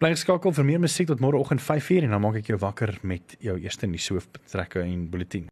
Bly 0.00 0.14
geskakel 0.14 0.54
vir 0.56 0.64
meer 0.64 0.78
musiek 0.80 1.10
tot 1.10 1.20
môre 1.20 1.36
oggend 1.36 1.60
5:00 1.60 2.06
en 2.06 2.14
dan 2.14 2.22
maak 2.24 2.38
ek 2.40 2.46
jou 2.48 2.56
wakker 2.58 2.98
met 3.02 3.34
jou 3.44 3.58
eerste 3.60 3.86
nuushoof 3.86 4.30
betrekke 4.32 4.80
en 4.80 5.10
bulletin. 5.12 5.50